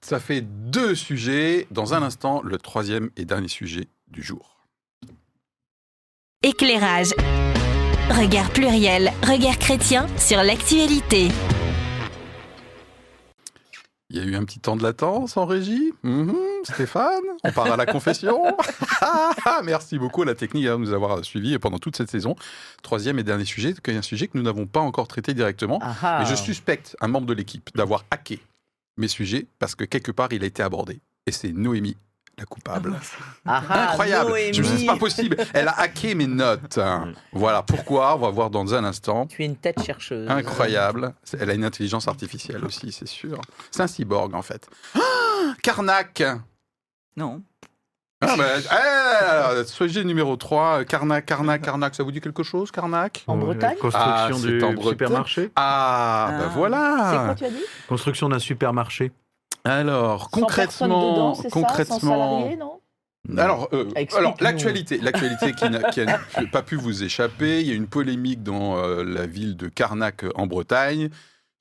ça 0.00 0.18
fait 0.18 0.40
deux 0.40 0.94
sujets. 0.94 1.66
Dans 1.70 1.94
un 1.94 2.02
instant, 2.02 2.42
le 2.42 2.58
troisième 2.58 3.10
et 3.16 3.24
dernier 3.24 3.48
sujet 3.48 3.88
du 4.08 4.22
jour. 4.22 4.66
Éclairage. 6.42 7.10
Regard 8.10 8.50
pluriel, 8.50 9.12
regard 9.22 9.58
chrétien 9.58 10.08
sur 10.18 10.42
l'actualité. 10.42 11.28
Il 14.12 14.18
y 14.18 14.20
a 14.20 14.24
eu 14.24 14.36
un 14.36 14.44
petit 14.44 14.60
temps 14.60 14.76
de 14.76 14.82
latence 14.82 15.38
en 15.38 15.46
régie. 15.46 15.94
Mhm, 16.02 16.34
Stéphane, 16.64 17.22
on 17.44 17.50
part 17.50 17.72
à 17.72 17.76
la 17.76 17.86
confession. 17.86 18.44
Ah, 19.44 19.62
Merci 19.64 19.98
beaucoup 19.98 20.22
à 20.22 20.26
la 20.26 20.34
technique 20.34 20.64
de 20.66 20.76
nous 20.76 20.92
avoir 20.92 21.24
suivis 21.24 21.58
pendant 21.58 21.78
toute 21.78 21.96
cette 21.96 22.10
saison. 22.10 22.36
Troisième 22.82 23.18
et 23.18 23.22
dernier 23.24 23.44
sujet, 23.44 23.70
est 23.70 23.90
un 23.96 24.02
sujet 24.02 24.28
que 24.28 24.36
nous 24.36 24.44
n'avons 24.44 24.66
pas 24.66 24.80
encore 24.80 25.08
traité 25.08 25.34
directement. 25.34 25.80
Ah 25.82 25.94
ah. 26.02 26.24
Je 26.24 26.34
suspecte 26.34 26.94
un 27.00 27.08
membre 27.08 27.26
de 27.26 27.32
l'équipe 27.32 27.70
d'avoir 27.74 28.04
hacké 28.10 28.38
mes 28.98 29.08
sujets 29.08 29.46
parce 29.58 29.74
que 29.74 29.84
quelque 29.84 30.12
part 30.12 30.28
il 30.32 30.44
a 30.44 30.46
été 30.46 30.62
abordé. 30.62 31.00
Et 31.26 31.32
c'est 31.32 31.52
Noémie, 31.52 31.96
la 32.38 32.44
coupable. 32.46 32.98
Ah 33.46 33.62
ah. 33.68 33.88
Incroyable 33.90 34.30
Noémie. 34.30 34.54
Je 34.54 34.62
me 34.62 34.66
suis 34.66 34.74
dit, 34.76 34.80
c'est 34.82 34.86
pas 34.86 34.96
possible. 34.96 35.36
Elle 35.52 35.68
a 35.68 35.78
hacké 35.78 36.14
mes 36.14 36.26
notes. 36.26 36.78
Voilà 37.32 37.62
pourquoi. 37.62 38.14
On 38.16 38.18
va 38.18 38.30
voir 38.30 38.50
dans 38.50 38.74
un 38.74 38.84
instant. 38.84 39.26
Tu 39.26 39.42
es 39.42 39.46
une 39.46 39.56
tête 39.56 39.82
chercheuse. 39.82 40.28
Incroyable. 40.30 41.14
Elle 41.38 41.50
a 41.50 41.54
une 41.54 41.64
intelligence 41.64 42.08
artificielle 42.08 42.64
aussi, 42.64 42.90
c'est 42.92 43.08
sûr. 43.08 43.40
C'est 43.70 43.82
un 43.82 43.86
cyborg 43.86 44.34
en 44.34 44.42
fait. 44.42 44.66
Ah 44.94 45.00
Karnak 45.62 46.22
Non. 47.16 47.42
ah, 48.20 48.36
bah, 48.38 49.58
eh, 49.60 49.64
Sujet 49.66 50.04
numéro 50.04 50.36
3, 50.36 50.84
Karnak, 50.84 51.26
Karnak, 51.26 51.60
Karnak, 51.62 51.94
ça 51.96 52.04
vous 52.04 52.12
dit 52.12 52.20
quelque 52.20 52.44
chose, 52.44 52.70
Karnak? 52.70 53.24
En 53.26 53.36
Bretagne? 53.36 53.76
Ah, 53.94 54.28
Construction 54.28 54.36
c'est 54.38 54.46
du 54.58 54.62
en 54.64 54.72
Bretagne. 54.72 54.90
supermarché. 54.90 55.50
Ah, 55.56 56.28
bah 56.30 56.36
Ah. 56.36 56.38
C'est 56.38 56.44
quoi, 56.44 56.68
voilà 56.68 57.34
tu 57.36 57.44
as 57.44 57.50
dit? 57.50 57.64
Construction 57.88 58.28
d'un 58.28 58.38
supermarché. 58.38 59.10
Alors, 59.64 60.30
100 60.34 60.46
personnes 60.46 60.90
concrètement, 60.90 61.12
dedans, 61.12 61.34
c'est 61.34 61.42
ça, 61.44 61.50
100 61.50 61.60
concrètement, 61.60 61.98
salariés, 62.00 62.56
non? 62.56 62.80
Alors, 63.38 63.68
euh, 63.72 63.84
Explique-nous. 63.94 64.18
alors 64.18 64.36
l'actualité, 64.40 64.98
l'actualité 64.98 65.52
qui 65.52 65.70
n'a 65.70 65.80
pas 66.50 66.62
pu 66.62 66.74
vous 66.74 67.04
échapper. 67.04 67.60
Il 67.60 67.68
y 67.68 67.70
a 67.70 67.74
une 67.74 67.86
polémique 67.86 68.42
dans 68.42 68.76
euh, 68.78 69.04
la 69.04 69.26
ville 69.26 69.56
de 69.56 69.68
Carnac 69.68 70.24
en 70.34 70.46
Bretagne 70.48 71.08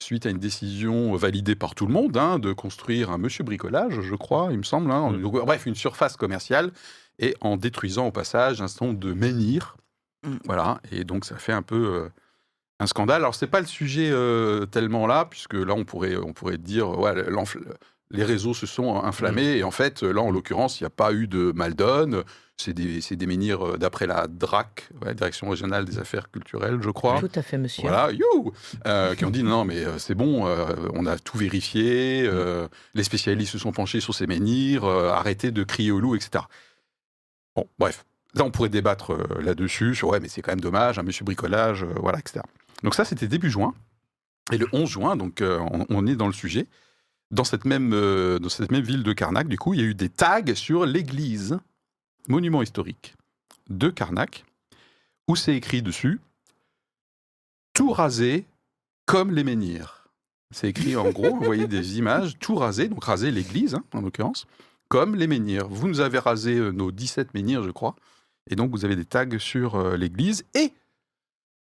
suite 0.01 0.25
à 0.25 0.31
une 0.31 0.39
décision 0.39 1.13
validée 1.15 1.53
par 1.55 1.75
tout 1.75 1.85
le 1.85 1.93
monde 1.93 2.17
hein, 2.17 2.39
de 2.39 2.53
construire 2.53 3.11
un 3.11 3.19
monsieur 3.19 3.43
bricolage, 3.43 4.01
je 4.01 4.15
crois, 4.15 4.47
il 4.49 4.57
me 4.57 4.63
semble. 4.63 4.89
hein. 4.89 5.11
Mm. 5.11 5.21
Bref, 5.45 5.67
une 5.67 5.75
surface 5.75 6.17
commerciale 6.17 6.71
et 7.19 7.35
en 7.41 7.55
détruisant 7.55 8.07
au 8.07 8.11
passage 8.11 8.63
un 8.63 8.67
certain 8.67 8.87
nombre 8.87 8.99
de 8.99 9.13
menhirs. 9.13 9.77
Mm. 10.25 10.37
Voilà, 10.45 10.81
et 10.91 11.03
donc 11.03 11.25
ça 11.25 11.37
fait 11.37 11.53
un 11.53 11.61
peu 11.61 11.75
euh, 11.75 12.09
un 12.81 12.87
scandale. 12.87 13.21
Alors 13.21 13.35
c'est 13.35 13.47
pas 13.47 13.59
le 13.61 13.67
sujet 13.67 14.09
euh, 14.11 14.65
tellement 14.65 15.07
là, 15.07 15.25
puisque 15.29 15.53
là 15.53 15.73
on 15.73 15.85
pourrait 15.85 16.17
on 16.17 16.33
pourrait 16.33 16.57
dire 16.57 16.89
ouais, 16.99 17.13
les 18.09 18.23
réseaux 18.23 18.53
se 18.53 18.65
sont 18.65 19.01
inflammés 19.03 19.57
et 19.57 19.63
en 19.63 19.71
fait 19.71 20.03
là 20.03 20.21
en 20.21 20.31
l'occurrence 20.31 20.79
il 20.79 20.83
n'y 20.83 20.87
a 20.87 20.91
pas 20.91 21.13
eu 21.13 21.27
de 21.27 21.51
mal 21.55 21.75
donne. 21.75 22.23
C'est 22.57 22.73
des, 22.73 22.99
des 23.15 23.25
menhirs 23.25 23.65
euh, 23.65 23.77
d'après 23.77 24.05
la 24.05 24.27
DRAC, 24.27 24.87
ouais, 25.03 25.15
Direction 25.15 25.49
régionale 25.49 25.83
des 25.83 25.97
affaires 25.97 26.29
culturelles, 26.29 26.77
je 26.79 26.91
crois. 26.91 27.19
Tout 27.19 27.31
à 27.33 27.41
fait, 27.41 27.57
monsieur. 27.57 27.81
Voilà, 27.81 28.11
you 28.11 28.53
Euh, 28.85 29.15
Qui 29.15 29.25
ont 29.25 29.31
dit 29.31 29.41
non, 29.41 29.65
mais 29.65 29.83
c'est 29.97 30.13
bon, 30.13 30.45
euh, 30.45 30.67
on 30.93 31.07
a 31.07 31.17
tout 31.17 31.39
vérifié, 31.39 32.21
euh, 32.23 32.67
les 32.93 33.03
spécialistes 33.03 33.53
se 33.53 33.57
sont 33.57 33.71
penchés 33.71 33.99
sur 33.99 34.13
ces 34.13 34.27
menhirs, 34.27 34.85
arrêtez 34.85 35.49
de 35.49 35.63
crier 35.63 35.89
au 35.89 35.99
loup, 35.99 36.15
etc. 36.15 36.43
Bon, 37.55 37.67
bref, 37.79 38.05
là 38.35 38.43
on 38.43 38.51
pourrait 38.51 38.69
débattre 38.69 39.17
là-dessus, 39.39 39.95
sur 39.95 40.09
ouais, 40.09 40.19
mais 40.19 40.27
c'est 40.27 40.43
quand 40.43 40.51
même 40.51 40.61
dommage, 40.61 40.99
un 40.99 41.03
monsieur 41.03 41.25
bricolage, 41.25 41.83
voilà, 41.83 42.19
etc. 42.19 42.41
Donc 42.83 42.95
ça, 42.95 43.05
c'était 43.05 43.27
début 43.27 43.49
juin. 43.49 43.73
Et 44.51 44.57
le 44.57 44.67
11 44.73 44.89
juin, 44.89 45.15
donc 45.15 45.41
euh, 45.41 45.59
on, 45.89 46.07
est 46.07 46.15
dans 46.15 46.27
le 46.27 46.33
sujet. 46.33 46.67
Dans 47.29 47.43
cette, 47.43 47.65
même, 47.65 47.93
euh, 47.93 48.39
dans 48.39 48.49
cette 48.49 48.71
même 48.71 48.83
ville 48.83 49.03
de 49.03 49.13
Carnac, 49.13 49.47
du 49.47 49.57
coup, 49.57 49.73
il 49.73 49.79
y 49.79 49.83
a 49.83 49.85
eu 49.85 49.95
des 49.95 50.09
tags 50.09 50.55
sur 50.55 50.85
l'église, 50.85 51.59
monument 52.27 52.61
historique 52.61 53.15
de 53.69 53.89
Carnac, 53.89 54.43
où 55.27 55.35
c'est 55.35 55.55
écrit 55.55 55.81
dessus 55.81 56.19
tout 57.73 57.91
rasé 57.91 58.45
comme 59.05 59.31
les 59.31 59.45
menhirs. 59.45 60.09
C'est 60.53 60.67
écrit 60.67 60.97
en 60.97 61.09
gros, 61.09 61.37
vous 61.37 61.45
voyez 61.45 61.67
des 61.67 61.97
images, 61.97 62.37
tout 62.39 62.55
rasé, 62.55 62.89
donc 62.89 63.05
rasé 63.05 63.31
l'église 63.31 63.75
hein, 63.75 63.83
en 63.93 64.01
l'occurrence, 64.01 64.45
comme 64.89 65.15
les 65.15 65.27
menhirs. 65.27 65.69
Vous 65.69 65.87
nous 65.87 66.01
avez 66.01 66.19
rasé 66.19 66.55
euh, 66.55 66.71
nos 66.71 66.91
17 66.91 67.33
menhirs, 67.33 67.63
je 67.63 67.71
crois, 67.71 67.95
et 68.49 68.57
donc 68.57 68.71
vous 68.71 68.83
avez 68.83 68.97
des 68.97 69.05
tags 69.05 69.39
sur 69.39 69.95
l'église. 69.95 70.43
Et 70.53 70.73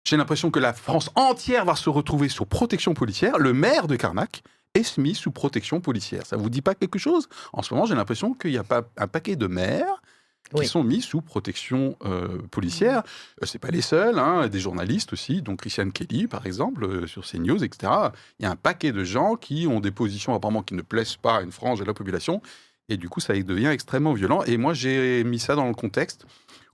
j'ai 0.04 0.18
l'impression 0.18 0.52
que 0.52 0.60
la 0.60 0.74
France 0.74 1.10
entière 1.16 1.66
va 1.66 1.76
se 1.76 1.90
retrouver 1.90 2.30
sous 2.30 2.46
protection 2.46 2.94
policière. 2.94 3.38
Le 3.40 3.54
maire 3.54 3.88
de 3.88 3.96
Carnac 3.96 4.42
est 4.74 4.98
mis 4.98 5.16
sous 5.16 5.32
protection 5.32 5.82
policière. 5.82 6.26
Ça 6.26 6.38
vous 6.38 6.50
dit 6.50 6.62
pas 6.62 6.76
quelque 6.76 7.00
chose? 7.00 7.28
En 7.54 7.62
ce 7.62 7.74
moment, 7.74 7.86
j'ai 7.86 7.96
l'impression 7.96 8.34
qu'il 8.34 8.52
y 8.52 8.58
a 8.58 8.64
pas 8.64 8.84
un 8.98 9.08
paquet 9.08 9.36
de 9.36 9.48
maires 9.48 10.02
qui 10.50 10.62
Oui. 10.62 10.68
sont 10.68 10.82
mis 10.84 11.02
sous 11.02 11.20
protection 11.22 11.98
euh, 12.06 12.38
policière. 12.52 13.04
Euh, 13.44 13.46
c'est 13.46 13.60
pas 13.60 13.68
les 13.70 13.82
seuls, 13.82 14.18
hein, 14.18 14.48
des 14.48 14.62
journalistes 14.62 15.12
aussi, 15.12 15.42
donc 15.42 15.60
Christiane 15.60 15.92
Kelly 15.92 16.28
par 16.28 16.46
exemple 16.46 16.86
euh, 16.86 17.06
sur 17.08 17.26
CNews, 17.26 17.66
etc. 17.66 17.92
Il 18.40 18.44
y 18.44 18.46
a 18.46 18.52
un 18.52 18.56
paquet 18.56 18.94
de 18.94 19.04
gens 19.04 19.36
qui 19.36 19.68
ont 19.68 19.82
des 19.82 19.92
positions 19.92 20.34
apparemment 20.34 20.64
qui 20.64 20.74
ne 20.74 20.82
plaisent 20.84 21.18
pas 21.18 21.40
à 21.40 21.42
une 21.42 21.52
frange 21.52 21.80
de 21.80 21.84
la 21.84 21.94
population, 21.94 22.42
et 22.88 22.96
du 22.96 23.10
coup 23.10 23.20
ça 23.20 23.34
devient 23.34 23.68
extrêmement 23.68 24.14
violent. 24.14 24.42
Et 24.44 24.56
moi 24.56 24.74
j'ai 24.74 25.22
mis 25.26 25.40
ça 25.40 25.56
dans 25.56 25.68
le 25.68 25.74
contexte 25.74 26.26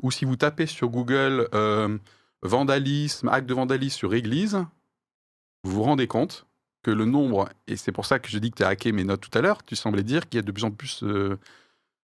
où 0.04 0.12
si 0.12 0.24
vous 0.26 0.36
tapez 0.36 0.68
sur 0.68 0.90
Google 0.90 1.48
euh, 1.56 1.98
vandalisme, 2.44 3.28
acte 3.30 3.48
de 3.48 3.54
vandalisme 3.54 3.98
sur 3.98 4.14
église, 4.14 4.64
vous 5.64 5.72
vous 5.72 5.84
rendez 5.84 6.08
compte 6.08 6.46
que 6.84 6.92
le 6.92 7.06
nombre, 7.06 7.48
et 7.68 7.78
c'est 7.78 7.92
pour 7.94 8.06
ça 8.06 8.20
que 8.20 8.30
je 8.30 8.38
dis 8.38 8.52
que 8.52 8.58
tu 8.58 8.64
as 8.64 8.68
hacké 8.68 8.92
mes 8.92 9.06
notes 9.06 9.22
tout 9.22 9.38
à 9.38 9.42
l'heure, 9.42 9.64
tu 9.64 9.76
semblais 9.76 10.04
dire 10.04 10.28
qu'il 10.28 10.38
y 10.38 10.40
a 10.40 10.42
de 10.44 10.52
plus 10.52 10.66
en 10.66 10.72
plus 10.72 11.02
euh, 11.04 11.40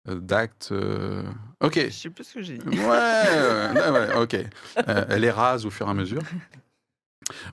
euh, 0.10 0.20
d'actes. 0.20 0.70
euh, 0.74 1.24
Ok. 1.62 1.76
Je 1.86 1.90
sais 1.90 2.10
plus 2.10 2.26
ce 2.26 2.34
que 2.36 2.42
j'ai 2.42 2.58
dit. 2.58 2.80
Ouais, 2.80 4.16
ok. 4.18 4.36
Elle 4.86 5.24
est 5.24 5.32
rase 5.32 5.66
au 5.66 5.70
fur 5.70 5.88
et 5.88 5.90
à 5.90 5.94
mesure. 5.94 6.22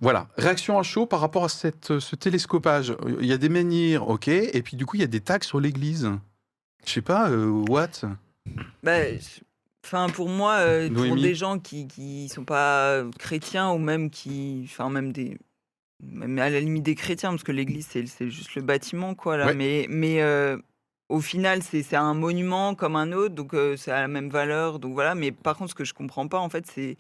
Voilà, 0.01 0.29
réaction 0.37 0.79
à 0.79 0.83
chaud 0.83 1.07
par 1.07 1.21
rapport 1.21 1.45
à 1.45 1.49
cette, 1.49 1.99
ce 1.99 2.17
télescopage. 2.17 2.95
Il 3.21 3.27
y 3.27 3.33
a 3.33 3.39
des 3.39 3.49
menhirs, 3.49 4.09
ok, 4.09 4.29
et 4.29 4.63
puis 4.63 4.77
du 4.77 4.87
coup, 4.87 4.97
il 4.97 5.01
y 5.01 5.05
a 5.05 5.09
des 5.09 5.21
tags 5.21 5.39
sur 5.43 5.59
l'église. 5.61 6.11
Je 6.85 6.93
sais 6.93 7.03
pas, 7.03 7.31
what? 7.31 7.89
Bah, 8.83 8.99
Enfin, 9.85 10.09
pour 10.09 10.29
moi, 10.29 10.55
euh, 10.61 10.89
pour 10.89 11.17
des 11.17 11.35
gens 11.35 11.59
qui 11.59 11.87
qui 11.87 12.29
sont 12.29 12.45
pas 12.45 13.05
chrétiens 13.19 13.71
ou 13.71 13.79
même 13.79 14.11
qui, 14.11 14.63
enfin 14.65 14.89
même 14.91 15.13
des, 15.13 15.37
même 16.03 16.39
à 16.39 16.51
la 16.51 16.61
limite 16.61 16.83
des 16.85 16.95
chrétiens, 16.95 17.31
parce 17.31 17.45
que 17.45 17.53
l'Église 17.53 17.87
c'est 17.89 18.31
juste 18.31 18.55
le 18.55 18.63
bâtiment, 18.63 19.15
quoi. 19.15 19.37
Là. 19.37 19.47
Ouais. 19.49 19.55
Mais 19.55 19.87
mais 19.91 20.23
euh, 20.23 20.57
au 21.11 21.21
final, 21.21 21.63
c'est 21.63 21.95
un 21.95 22.15
monument 22.15 22.75
comme 22.75 22.97
un 22.97 23.13
autre, 23.13 23.35
donc 23.35 23.53
euh, 23.55 23.77
c'est 23.77 23.91
à 23.93 24.01
la 24.01 24.09
même 24.09 24.31
valeur, 24.31 24.79
donc 24.79 24.95
voilà. 24.95 25.15
Mais 25.15 25.33
par 25.33 25.57
contre, 25.57 25.71
ce 25.71 25.75
que 25.75 25.85
je 25.85 25.95
comprends 25.95 26.29
pas, 26.29 26.39
en 26.39 26.49
fait, 26.49 26.67
c'est 26.67 26.97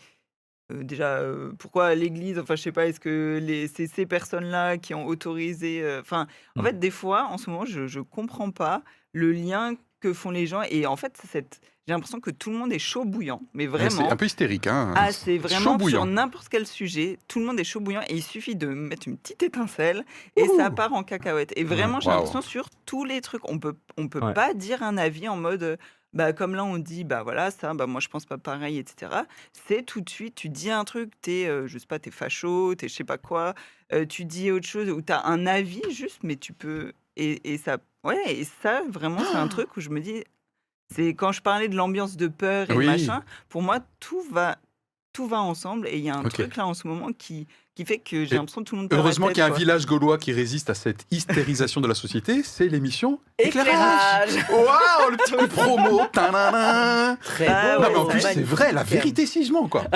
euh, 0.73 0.83
déjà 0.83 1.19
euh, 1.19 1.53
pourquoi 1.59 1.95
l'Église. 1.95 2.39
Enfin, 2.39 2.55
je 2.57 2.63
sais 2.63 2.73
pas, 2.73 2.87
est-ce 2.87 3.01
que 3.01 3.41
c'est 3.75 3.87
ces 3.87 4.07
personnes-là 4.07 4.77
qui 4.79 4.95
ont 4.95 5.07
autorisé. 5.07 5.83
euh, 5.83 6.01
Enfin, 6.03 6.27
en 6.57 6.63
Mm. 6.63 6.67
fait, 6.67 6.79
des 6.79 6.91
fois, 6.91 7.25
en 7.31 7.39
ce 7.39 7.51
moment, 7.51 7.65
je 7.65 7.87
je 7.87 8.01
comprends 8.01 8.51
pas 8.51 8.83
le 9.13 9.33
lien 9.33 9.75
que 10.05 10.13
font 10.13 10.31
les 10.31 10.47
gens 10.47 10.63
et 10.71 10.87
en 10.87 10.97
fait, 10.97 11.17
cette 11.31 11.61
j'ai 11.87 11.93
l'impression 11.93 12.19
que 12.19 12.31
tout 12.31 12.51
le 12.51 12.57
monde 12.57 12.73
est 12.73 12.79
chaud 12.79 13.05
bouillant, 13.05 13.43
mais 13.53 13.65
C'est 13.65 13.69
vraiment. 13.69 14.11
un 14.11 14.17
peu 14.17 14.25
hystérique, 14.25 14.67
hein 14.67 14.95
Ah, 14.97 15.13
c'est 15.13 15.37
chaud 15.37 15.43
vraiment 15.49 15.77
bouillant. 15.77 16.03
sur 16.05 16.07
n'importe 16.07 16.49
quel 16.49 16.67
sujet, 16.67 17.19
tout 17.29 17.41
le 17.41 17.45
monde 17.47 17.61
est 17.61 17.65
chaud 17.65 17.81
bouillant 17.81 18.01
et 18.09 18.15
il 18.15 18.23
suffit 18.23 18.57
de 18.57 18.67
mettre 18.69 19.07
une 19.07 19.19
petite 19.19 19.43
étincelle 19.43 20.05
et 20.37 20.47
ça 20.57 20.71
part 20.71 20.95
en 20.95 21.03
cacahuète. 21.03 21.53
Et 21.57 21.65
vraiment, 21.65 22.01
j'ai 22.01 22.09
l'impression 22.11 22.41
sur 22.41 22.69
tous 22.87 23.05
les 23.05 23.21
trucs, 23.21 23.47
on 23.51 23.59
peut, 23.59 23.77
on 23.99 24.09
peut 24.09 24.21
Ouais. 24.21 24.33
pas 24.33 24.55
dire 24.55 24.83
un 24.83 24.97
avis 24.97 25.29
en 25.29 25.37
mode, 25.37 25.63
euh, 25.63 25.77
bah 26.15 26.33
comme 26.33 26.55
là 26.55 26.65
on 26.65 26.79
dit, 26.79 27.05
bah 27.05 27.23
voilà 27.23 27.51
ça, 27.51 27.75
bah 27.75 27.87
moi 27.87 28.01
je 28.01 28.09
pense 28.09 28.25
pas 28.25 28.39
pareil, 28.39 28.79
etc. 28.79 29.13
C'est 29.69 29.83
tout 29.85 30.01
de 30.01 30.09
suite, 30.09 30.37
tu 30.37 30.49
dis 30.49 30.71
un 30.71 30.85
truc, 30.85 31.11
t'es, 31.21 31.47
euh, 31.49 31.67
je 31.67 31.77
sais 31.77 31.87
pas, 31.87 31.99
t'es 31.99 32.11
facho, 32.13 32.75
t'es 32.77 32.89
je 32.89 32.95
sais 32.95 33.05
pas 33.05 33.19
quoi, 33.19 33.53
euh, 33.93 34.07
tu 34.07 34.25
dis 34.25 34.51
autre 34.51 34.67
chose 34.67 34.89
ou 34.89 35.03
t'as 35.03 35.23
un 35.27 35.45
avis 35.47 35.83
juste, 35.91 36.21
mais 36.23 36.37
tu 36.37 36.53
peux 36.55 36.93
et, 37.17 37.53
et 37.55 37.59
ça, 37.59 37.79
ouais, 38.05 38.19
et 38.27 38.47
ça 38.63 38.83
vraiment 38.89 39.21
c'est 39.31 39.37
un 39.39 39.49
truc 39.49 39.77
où 39.77 39.81
je 39.81 39.91
me 39.91 40.01
dis, 40.01 40.25
c'est 40.95 41.09
quand 41.15 41.33
je 41.33 41.41
parlais 41.43 41.69
de 41.69 41.77
l'ambiance 41.77 42.17
de 42.17 42.29
peur 42.29 42.71
et 42.71 42.75
Oui. 42.75 42.87
machin, 42.87 43.23
pour 43.49 43.63
moi 43.63 43.79
tout 44.01 44.23
va 44.31 44.57
tout 45.13 45.29
va 45.29 45.41
ensemble 45.41 45.87
et 45.87 45.97
il 45.97 46.03
y 46.05 46.11
a 46.11 46.17
un 46.17 46.25
truc 46.25 46.57
là 46.57 46.67
en 46.67 46.75
ce 46.75 46.89
moment 46.89 47.11
qui, 47.17 47.47
qui 47.77 47.85
fait 47.85 47.99
que 47.99 48.25
j'ai 48.25 48.35
l'impression 48.35 48.63
que 48.65 48.69
tout 48.69 48.75
le 48.75 48.81
monde 48.83 48.93
Heureusement 48.93 49.29
qu'il 49.29 49.39
y 49.39 49.43
a 49.43 49.45
un 49.45 49.51
quoi. 49.51 49.59
village 49.59 49.87
gaulois 49.87 50.19
qui 50.19 50.33
résiste 50.33 50.71
à 50.71 50.75
cette 50.75 51.07
hystérisation 51.13 51.81
de 51.81 51.87
la 51.87 51.95
société, 51.95 52.43
c'est 52.43 52.67
l'émission 52.67 53.21
Éclairage. 53.39 54.31
Éclairage 54.35 54.51
Waouh, 54.51 55.11
le 55.13 55.17
petit 55.19 55.33
coup 55.35 55.43
de 55.43 55.47
promo 55.47 56.01
Tadadam. 56.13 57.17
Très 57.23 57.47
Ah 57.47 57.77
beau. 57.77 57.83
Non, 57.85 57.89
mais 57.91 57.97
en 57.97 58.07
plus, 58.07 58.21
c'est 58.23 58.43
vrai, 58.43 58.73
la 58.73 58.83
vérité 58.83 59.25
sigement, 59.25 59.69
quoi. 59.69 59.85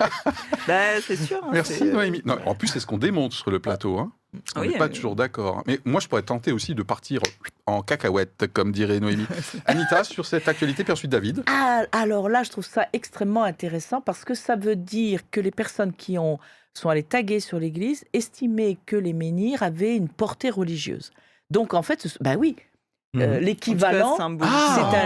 Bah, 0.66 1.00
c'est 1.06 1.16
sûr. 1.16 1.38
hein, 1.42 1.50
Merci, 1.52 1.84
euh, 1.84 1.92
Noémie. 1.92 2.22
Non, 2.24 2.38
en 2.46 2.54
plus, 2.54 2.68
c'est 2.68 2.80
ce 2.80 2.86
qu'on 2.86 2.98
démontre 2.98 3.34
sur 3.36 3.50
le 3.50 3.58
plateau. 3.58 3.98
Hein. 3.98 4.12
On 4.56 4.60
Oui, 4.60 4.68
n'est 4.68 4.78
pas 4.78 4.84
euh, 4.84 4.88
toujours 4.88 5.16
d'accord. 5.16 5.58
hein. 5.58 5.62
Mais 5.66 5.80
moi, 5.84 6.00
je 6.00 6.08
pourrais 6.08 6.22
tenter 6.22 6.52
aussi 6.52 6.74
de 6.74 6.82
partir 6.82 7.20
en 7.66 7.82
cacahuète, 7.82 8.46
comme 8.52 8.70
dirait 8.72 9.00
Noémie. 9.00 9.26
Anita, 9.66 10.04
sur 10.04 10.26
cette 10.26 10.46
actualité, 10.48 10.84
puis 10.84 10.92
ensuite 10.92 11.10
David. 11.10 11.42
Ah, 11.46 11.84
alors 11.92 12.28
là, 12.28 12.42
je 12.42 12.50
trouve 12.50 12.64
ça 12.66 12.86
extrêmement 12.92 13.42
intéressant 13.44 14.00
parce 14.00 14.24
que 14.24 14.34
ça 14.34 14.56
veut 14.56 14.76
dire 14.76 15.22
que 15.30 15.40
les 15.40 15.50
personnes 15.50 15.92
qui 15.92 16.16
ont, 16.18 16.38
sont 16.74 16.88
allées 16.88 17.02
taguer 17.02 17.40
sur 17.40 17.58
l'Église 17.58 18.04
estimaient 18.12 18.78
que 18.86 18.96
les 18.96 19.12
menhirs 19.12 19.62
avaient 19.62 19.96
une 19.96 20.08
portée 20.08 20.50
religieuse. 20.50 21.10
Donc 21.50 21.74
en 21.74 21.82
fait, 21.82 22.06
bah 22.20 22.36
oui. 22.36 22.56
Euh, 23.16 23.26
tout 23.26 23.32
cas, 23.32 23.40
l'équivalent, 23.40 24.16
c'est 24.16 24.22
un 24.22 24.30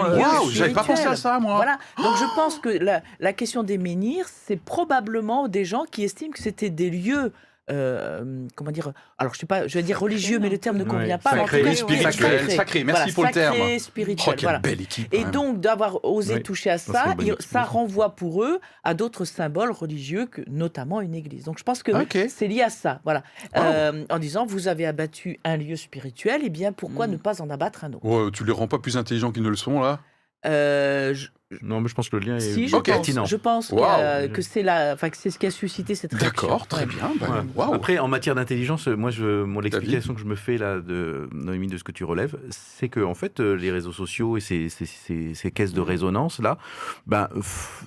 euh, 0.05 0.17
lieu 0.17 0.21
waouh, 0.23 0.51
j'avais 0.51 0.73
pas 0.73 0.85
pensé 0.85 1.07
à 1.07 1.17
ça, 1.17 1.39
moi. 1.41 1.57
Voilà. 1.57 1.79
Donc 1.97 2.17
je 2.19 2.35
pense 2.35 2.59
que 2.59 2.69
la, 2.69 3.03
la 3.19 3.33
question 3.33 3.63
des 3.63 3.79
menhirs, 3.79 4.27
c'est 4.29 4.61
probablement 4.61 5.49
des 5.49 5.65
gens 5.65 5.85
qui 5.91 6.05
estiment 6.05 6.33
que 6.33 6.43
c'était 6.43 6.71
des 6.71 6.91
lieux. 6.91 7.33
Euh, 7.71 8.47
comment 8.55 8.71
dire 8.71 8.93
Alors 9.19 9.35
je 9.35 9.39
sais 9.39 9.47
pas, 9.47 9.67
je 9.67 9.75
vais 9.75 9.83
dire 9.83 9.99
religieux, 9.99 10.39
mais 10.39 10.49
le 10.49 10.59
terme 10.59 10.77
ne 10.77 10.85
Ouais, 10.85 10.91
convient 10.91 11.19
pas. 11.19 11.35
mais 11.35 11.41
en 11.41 11.45
tout 11.45 11.51
sacré, 11.51 11.63
cas, 11.71 11.75
spirituel, 11.77 12.13
sacré. 12.41 12.57
sacré. 12.57 12.85
Merci 12.85 13.01
Voilà, 13.11 13.13
pour 13.15 13.25
le 13.25 13.31
terme. 13.31 13.55
sacré, 13.57 13.75
Oh, 13.77 13.79
spirituel. 13.79 14.35
quelle 14.37 14.43
voilà. 14.45 14.59
belle 14.59 14.81
équipe. 14.81 15.13
Et 15.15 15.25
donc 15.25 15.61
d'avoir 15.61 16.05
osé 16.05 16.35
Oui. 16.35 16.43
toucher 16.43 16.71
à 16.71 16.79
ça, 16.79 17.15
ça 17.41 17.63
renvoie 17.63 18.15
pour 18.17 18.45
eux 18.45 18.61
à 18.83 18.95
d'autres 18.95 19.25
symboles 19.25 19.71
religieux, 19.71 20.27
que, 20.27 20.43
notamment 20.49 21.01
une 21.01 21.15
église. 21.15 21.45
Donc 21.45 21.59
je 21.59 21.65
pense 21.65 21.83
que 21.83 21.93
Ok. 21.93 22.19
c'est 22.29 22.49
lié 22.49 22.63
à 22.63 22.71
ça, 22.71 23.01
voilà. 23.05 23.23
Euh, 23.57 24.05
en 24.11 24.19
disant 24.19 24.45
vous 24.47 24.69
avez 24.69 24.87
abattu 24.87 25.39
un 25.45 25.57
lieu 25.57 25.77
spirituel, 25.77 26.45
et 26.45 26.51
bien 26.51 26.73
pourquoi 26.73 27.07
Mm. 27.07 27.11
ne 27.13 27.17
pas 27.17 27.41
en 27.43 27.49
abattre 27.51 27.85
un 27.85 27.93
autre? 27.95 28.05
Ouais, 28.05 28.31
tu 28.33 28.45
les 28.45 28.53
rends 28.53 28.69
pas 28.69 28.79
plus 28.79 28.97
intelligents 28.97 29.33
qu'ils 29.33 29.43
ne 29.43 29.49
le 29.49 29.57
sont, 29.57 29.81
là? 29.81 30.01
Euh, 30.47 31.15
je- 31.15 31.29
Non, 31.63 31.81
mais 31.81 31.89
je 31.89 31.95
pense 31.95 32.09
que 32.09 32.17
le 32.17 32.25
lien 32.27 32.37
est 32.37 32.41
Si, 32.41 32.67
je 32.69 32.73
pense, 32.73 32.83
pertinent. 32.83 33.25
je 33.25 33.37
pense 33.37 33.69
que, 33.69 33.75
Wow. 33.75 33.85
euh, 33.99 34.29
que 34.29 34.43
c'est 34.43 34.63
la, 34.63 34.93
enfin 34.95 35.11
que 35.11 35.17
c'est 35.17 35.31
ce 35.31 35.39
qui 35.39 35.47
a 35.47 35.51
suscité 35.51 35.95
cette 35.95 36.13
réaction. 36.15 36.49
D'accord, 36.49 36.67
très 36.67 36.87
bien. 36.87 37.11
bah, 37.21 37.45
Ouais. 37.55 37.65
Après, 37.75 37.99
en 37.99 38.09
matière 38.09 38.35
d'intelligence, 38.35 38.87
moi, 38.89 39.11
je, 39.11 39.43
moi, 39.45 39.63
l'explication 39.63 40.15
que 40.15 40.21
je 40.21 40.25
me 40.27 40.35
fais 40.37 40.59
là, 40.59 40.81
de 40.81 41.29
Noémie, 41.33 41.67
de 41.69 41.79
ce 41.79 41.85
que 41.85 41.93
tu 41.93 42.05
relèves, 42.05 42.37
c'est 42.51 42.89
que 42.89 43.01
en 43.01 43.15
fait, 43.15 43.41
euh, 43.41 43.55
les 43.55 43.71
réseaux 43.71 43.93
sociaux 43.93 44.37
et 44.37 44.41
ces, 44.41 44.69
ces, 44.69 44.87
ces- 44.87 45.35
ces 45.35 45.51
caisses 45.51 45.73
de 45.73 45.81
résonance 45.81 46.41
là, 46.41 46.59
ben, 47.07 47.29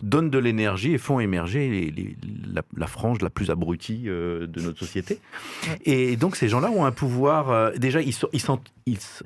donnent 0.02 0.30
de 0.30 0.38
l'énergie 0.40 0.94
et 0.94 0.98
font 0.98 1.20
émerger 1.20 1.70
les- 1.70 1.92
les- 1.92 2.16
la, 2.54 2.62
la 2.76 2.88
frange 2.88 3.22
la 3.22 3.30
plus 3.30 3.50
abrutie 3.50 4.04
euh, 4.08 4.48
de 4.48 4.62
notre 4.62 4.80
société. 4.80 5.20
Ouais. 5.68 5.80
Et 5.86 6.16
donc, 6.18 6.36
ces 6.36 6.48
gens-là 6.50 6.70
ont 6.72 6.86
un 6.86 6.92
pouvoir. 6.92 7.50
euh, 7.52 7.72
déjà, 7.78 8.02
ils 8.02 8.14
sont- 8.14 8.30
ils 8.34 8.42
s'en- 8.42 8.60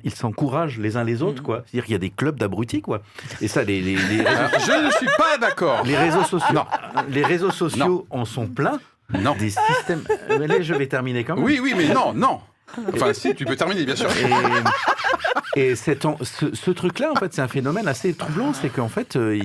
ils 0.04 0.14
s'encouragent 0.14 0.78
les 0.78 0.96
uns 0.96 1.04
les 1.04 1.22
autres, 1.22 1.40
Mhm. 1.40 1.46
quoi. 1.46 1.62
C'est-à-dire 1.66 1.84
qu'il 1.84 1.92
y 1.92 1.96
a 1.96 1.98
des 1.98 2.10
clubs 2.10 2.36
d'abrutis, 2.38 2.80
quoi. 2.82 3.00
Et 3.40 3.48
ça, 3.48 3.62
les, 3.62 3.80
les, 3.80 3.94
les 3.96 4.22
réseaux, 4.22 4.26
Alors, 4.28 4.50
je 4.60 4.86
ne 4.86 4.90
suis 4.90 5.06
pas 5.16 5.38
d'accord. 5.38 5.84
les 5.84 5.96
réseaux 5.96 6.24
sociaux, 6.24 6.54
Non. 6.54 6.64
les 7.08 7.24
réseaux 7.24 7.50
sociaux 7.50 8.06
en 8.10 8.24
sont 8.24 8.46
pleins. 8.46 8.80
Non. 9.12 9.34
Des 9.38 9.50
systèmes. 9.50 10.02
Mais 10.38 10.46
là, 10.46 10.60
je 10.62 10.72
vais 10.74 10.86
terminer 10.86 11.22
quand 11.24 11.34
même. 11.36 11.44
Oui, 11.44 11.60
oui, 11.62 11.74
mais 11.76 11.92
non, 11.92 12.12
non. 12.14 12.40
Enfin, 12.94 13.12
si, 13.12 13.34
tu 13.34 13.44
peux 13.44 13.56
terminer, 13.56 13.84
bien 13.84 13.94
sûr. 13.96 14.08
Et, 15.54 15.60
et 15.70 15.76
cet 15.76 16.06
en- 16.06 16.16
ce, 16.22 16.54
ce 16.54 16.70
truc-là, 16.70 17.12
en 17.12 17.16
fait, 17.16 17.34
c'est 17.34 17.42
un 17.42 17.48
phénomène 17.48 17.86
assez 17.88 18.14
troublant. 18.14 18.54
C'est 18.54 18.70
qu'en 18.70 18.88
fait, 18.88 19.16
euh, 19.16 19.38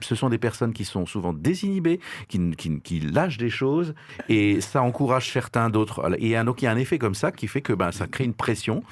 ce 0.00 0.14
sont 0.14 0.28
des 0.28 0.38
personnes 0.38 0.72
qui 0.72 0.84
sont 0.84 1.06
souvent 1.06 1.32
désinhibées, 1.32 2.00
qui, 2.28 3.00
lâchent 3.00 3.38
des 3.38 3.50
choses, 3.50 3.94
et 4.28 4.60
ça 4.60 4.82
encourage 4.82 5.30
certains 5.32 5.70
d'autres. 5.70 6.14
Et 6.18 6.34
donc, 6.44 6.62
il 6.62 6.66
y 6.66 6.68
a 6.68 6.72
un 6.72 6.76
effet 6.76 6.98
comme 6.98 7.14
ça 7.14 7.32
qui 7.32 7.48
fait 7.48 7.60
que 7.60 7.72
ben, 7.72 7.92
ça 7.92 8.06
crée 8.06 8.24
une 8.24 8.34
pression, 8.34 8.82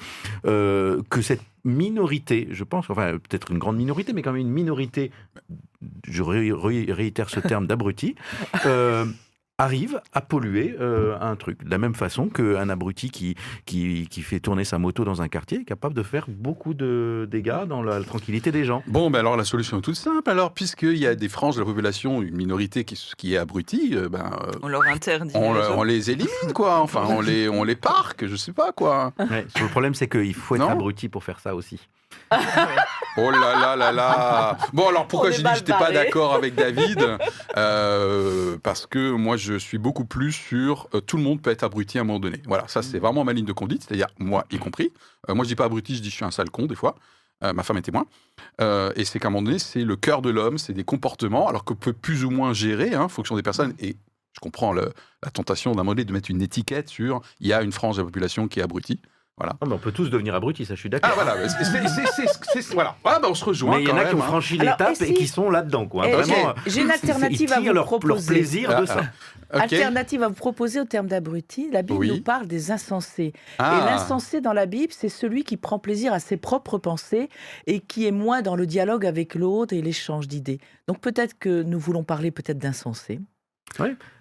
euh, 0.45 1.01
que 1.09 1.21
cette 1.21 1.41
minorité, 1.65 2.47
je 2.51 2.63
pense, 2.63 2.89
enfin, 2.89 3.13
peut-être 3.17 3.51
une 3.51 3.57
grande 3.57 3.77
minorité, 3.77 4.13
mais 4.13 4.21
quand 4.21 4.33
même 4.33 4.41
une 4.41 4.51
minorité, 4.51 5.11
je 6.07 6.21
ré- 6.21 6.51
ré- 6.51 6.91
réitère 6.91 7.29
ce 7.29 7.39
terme 7.39 7.67
d'abruti, 7.67 8.15
euh, 8.65 9.05
arrive 9.59 10.01
à 10.13 10.21
polluer 10.21 10.75
euh, 10.79 11.15
un 11.21 11.35
truc. 11.35 11.63
De 11.63 11.69
la 11.69 11.77
même 11.77 11.93
façon 11.93 12.27
qu'un 12.27 12.69
abruti 12.69 13.11
qui, 13.11 13.35
qui, 13.65 14.07
qui 14.09 14.21
fait 14.21 14.39
tourner 14.39 14.63
sa 14.63 14.79
moto 14.79 15.05
dans 15.05 15.21
un 15.21 15.27
quartier 15.27 15.59
est 15.59 15.63
capable 15.65 15.93
de 15.93 16.03
faire 16.03 16.25
beaucoup 16.27 16.73
de 16.73 17.27
dégâts 17.29 17.65
dans 17.67 17.83
la 17.83 18.01
tranquillité 18.03 18.51
des 18.51 18.65
gens. 18.65 18.81
Bon, 18.87 19.11
ben 19.11 19.19
alors 19.19 19.37
la 19.37 19.43
solution 19.43 19.77
est 19.77 19.81
toute 19.81 19.95
simple. 19.95 20.29
Alors, 20.29 20.53
puisqu'il 20.53 20.97
y 20.97 21.05
a 21.05 21.15
des 21.15 21.29
franges 21.29 21.55
de 21.55 21.59
la 21.59 21.65
population, 21.65 22.21
une 22.21 22.35
minorité 22.35 22.83
qui, 22.83 22.99
qui 23.17 23.35
est 23.35 23.37
abrutie, 23.37 23.91
euh, 23.93 24.09
ben, 24.09 24.31
euh, 24.47 24.51
On 24.63 24.67
leur 24.67 24.83
interdit. 24.83 25.33
on, 25.35 25.53
les 25.53 25.67
on 25.75 25.83
les 25.83 26.11
élimine, 26.11 26.53
quoi. 26.53 26.79
Enfin, 26.79 27.05
on 27.07 27.21
les, 27.21 27.47
on 27.47 27.63
les 27.63 27.75
parque, 27.75 28.25
je 28.25 28.35
sais 28.35 28.53
pas, 28.53 28.71
quoi. 28.71 29.13
Ouais, 29.19 29.45
le 29.61 29.67
problème, 29.67 29.93
c'est 29.93 30.07
qu'il 30.07 30.33
faut 30.33 30.55
être 30.55 30.61
Non 30.61 30.69
abruti 30.69 31.09
pour 31.09 31.23
faire 31.23 31.39
ça 31.39 31.55
aussi. 31.55 31.79
Oh 33.17 33.29
là 33.29 33.55
là 33.59 33.75
là 33.75 33.91
là 33.91 34.57
Bon, 34.73 34.87
alors 34.89 35.07
pourquoi 35.07 35.29
j'ai 35.31 35.37
dit 35.37 35.43
que 35.43 35.55
j'étais 35.55 35.71
pas 35.73 35.91
d'accord 35.91 36.33
avec 36.33 36.55
David 36.55 37.17
Euh, 37.57 38.57
Parce 38.63 38.85
que 38.87 39.11
moi, 39.11 39.37
je 39.37 39.53
suis 39.57 39.77
beaucoup 39.77 40.05
plus 40.05 40.31
sur 40.31 40.87
euh, 40.95 41.01
tout 41.01 41.17
le 41.17 41.23
monde 41.23 41.41
peut 41.41 41.51
être 41.51 41.63
abruti 41.63 41.97
à 41.97 42.01
un 42.01 42.03
moment 42.03 42.19
donné. 42.19 42.41
Voilà, 42.47 42.67
ça, 42.67 42.81
c'est 42.81 42.97
vraiment 42.99 43.23
ma 43.23 43.33
ligne 43.33 43.45
de 43.45 43.53
conduite, 43.53 43.83
c'est-à-dire 43.87 44.07
moi 44.19 44.45
y 44.51 44.57
compris. 44.57 44.91
Euh, 45.29 45.35
moi, 45.35 45.43
je 45.45 45.49
dis 45.49 45.55
pas 45.55 45.65
abruti, 45.65 45.95
je 45.95 46.01
dis 46.01 46.09
je 46.09 46.15
suis 46.15 46.25
un 46.25 46.31
sale 46.31 46.49
con, 46.49 46.65
des 46.65 46.75
fois. 46.75 46.95
Ma 47.41 47.61
femme 47.63 47.75
est 47.75 47.81
témoin. 47.81 48.05
Et 48.95 49.03
c'est 49.03 49.19
qu'à 49.19 49.27
un 49.27 49.31
moment 49.31 49.41
donné, 49.43 49.59
c'est 49.59 49.83
le 49.83 49.97
cœur 49.97 50.21
de 50.21 50.29
l'homme, 50.29 50.57
c'est 50.57 50.71
des 50.71 50.85
comportements, 50.85 51.49
alors 51.49 51.65
qu'on 51.65 51.75
peut 51.75 51.91
plus 51.91 52.23
ou 52.23 52.29
moins 52.29 52.53
gérer, 52.53 52.93
hein, 52.93 53.01
en 53.01 53.09
fonction 53.09 53.35
des 53.35 53.43
personnes. 53.43 53.73
Et 53.79 53.97
je 54.33 54.39
comprends 54.39 54.71
le- 54.71 54.93
la 55.21 55.29
tentation 55.29 55.71
d'un 55.71 55.77
moment 55.83 55.91
donné 55.91 56.05
de 56.05 56.13
mettre 56.13 56.31
une 56.31 56.41
étiquette 56.41 56.87
sur 56.87 57.21
il 57.41 57.47
y 57.47 57.51
a 57.53 57.61
une 57.61 57.73
frange 57.73 57.97
de 57.97 58.01
la 58.01 58.05
population 58.05 58.47
qui 58.47 58.61
est 58.61 58.63
abrutie. 58.63 59.01
Voilà. 59.37 59.53
Non, 59.61 59.67
mais 59.67 59.73
on 59.73 59.79
peut 59.79 59.91
tous 59.91 60.11
devenir 60.11 60.35
abrutis, 60.35 60.63
ça 60.65 60.75
je 60.75 60.79
suis 60.79 60.89
d'accord. 60.91 61.09
Ah 61.11 61.15
voilà, 61.15 61.49
c'est-. 61.49 62.75
Ah, 63.03 63.19
bah, 63.19 63.27
on 63.29 63.33
se 63.33 63.43
rejoint 63.43 63.77
mais 63.77 63.83
il 63.83 63.89
y 63.89 63.91
en 63.91 63.97
a 63.97 64.05
qui 64.05 64.13
ont 64.13 64.19
hein. 64.21 64.27
franchi 64.27 64.57
l'étape 64.59 65.01
et 65.01 65.13
qui 65.13 65.27
sont 65.27 65.49
là-dedans, 65.49 65.87
quoi. 65.87 66.07
Eh, 66.07 66.11
Vraiment, 66.11 66.53
j'ai- 66.67 66.81
une 66.81 66.91
alternative 66.91 67.49
ils 67.49 67.53
à 67.53 67.59
vous 67.59 67.65
leur, 67.65 67.73
leur 67.73 67.85
proposer. 67.85 68.27
plaisir 68.27 68.69
Ah, 68.71 68.81
de 68.81 68.85
ça. 68.85 69.01
Alternative 69.49 70.21
à 70.23 70.27
vous 70.27 70.33
proposer 70.35 70.79
au 70.79 70.85
terme 70.85 71.07
d'abruti, 71.07 71.69
la 71.71 71.81
Bible 71.81 71.99
Oui. 71.99 72.09
nous 72.09 72.21
parle 72.21 72.47
des 72.47 72.71
insensés. 72.71 73.33
Ah. 73.59 73.79
Et 73.81 73.85
l'insensé 73.91 74.39
dans 74.41 74.53
la 74.53 74.65
Bible, 74.67 74.93
c'est 74.95 75.09
celui 75.09 75.43
qui 75.43 75.57
prend 75.57 75.79
plaisir 75.79 76.13
à 76.13 76.19
ses 76.19 76.37
propres 76.37 76.77
pensées 76.77 77.29
et 77.67 77.79
qui 77.79 78.05
est 78.07 78.11
moins 78.11 78.41
dans 78.41 78.55
le 78.55 78.65
dialogue 78.67 79.05
avec 79.05 79.35
l'autre 79.35 79.73
et 79.73 79.81
l'échange 79.81 80.27
d'idées. 80.27 80.59
Donc 80.87 80.99
peut-être 80.99 81.37
que 81.39 81.63
nous 81.63 81.79
voulons 81.79 82.03
parler 82.03 82.31
peut-être 82.31 82.57
d'insensés. 82.59 83.19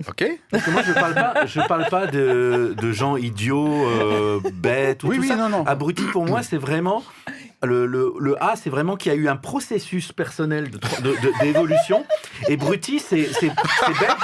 Ok. 0.08 0.24
Parce 0.50 0.64
que 0.64 0.70
moi, 0.70 0.82
je 0.86 0.92
parle 0.92 1.14
pas, 1.14 1.46
je 1.46 1.60
parle 1.68 1.86
pas 1.88 2.06
de, 2.06 2.74
de 2.76 2.92
gens 2.92 3.16
idiots, 3.16 3.86
euh, 3.86 4.40
bêtes 4.52 5.04
ou 5.04 5.08
Oui, 5.08 5.16
tout 5.16 5.22
oui, 5.22 5.28
ça. 5.28 5.36
non, 5.36 5.48
non. 5.48 5.66
Abruti, 5.66 6.02
pour 6.12 6.24
moi, 6.26 6.42
c'est 6.42 6.56
vraiment. 6.56 7.02
Le, 7.64 7.86
le, 7.86 8.12
le 8.18 8.42
A, 8.42 8.56
c'est 8.56 8.70
vraiment 8.70 8.96
qu'il 8.96 9.12
y 9.12 9.14
a 9.14 9.18
eu 9.18 9.28
un 9.28 9.36
processus 9.36 10.10
personnel 10.12 10.70
de 10.70 10.78
de- 10.78 11.10
de- 11.20 11.32
d'évolution. 11.42 12.04
et 12.48 12.56
bruti, 12.56 12.98
c'est 12.98 13.18
bête, 13.20 14.16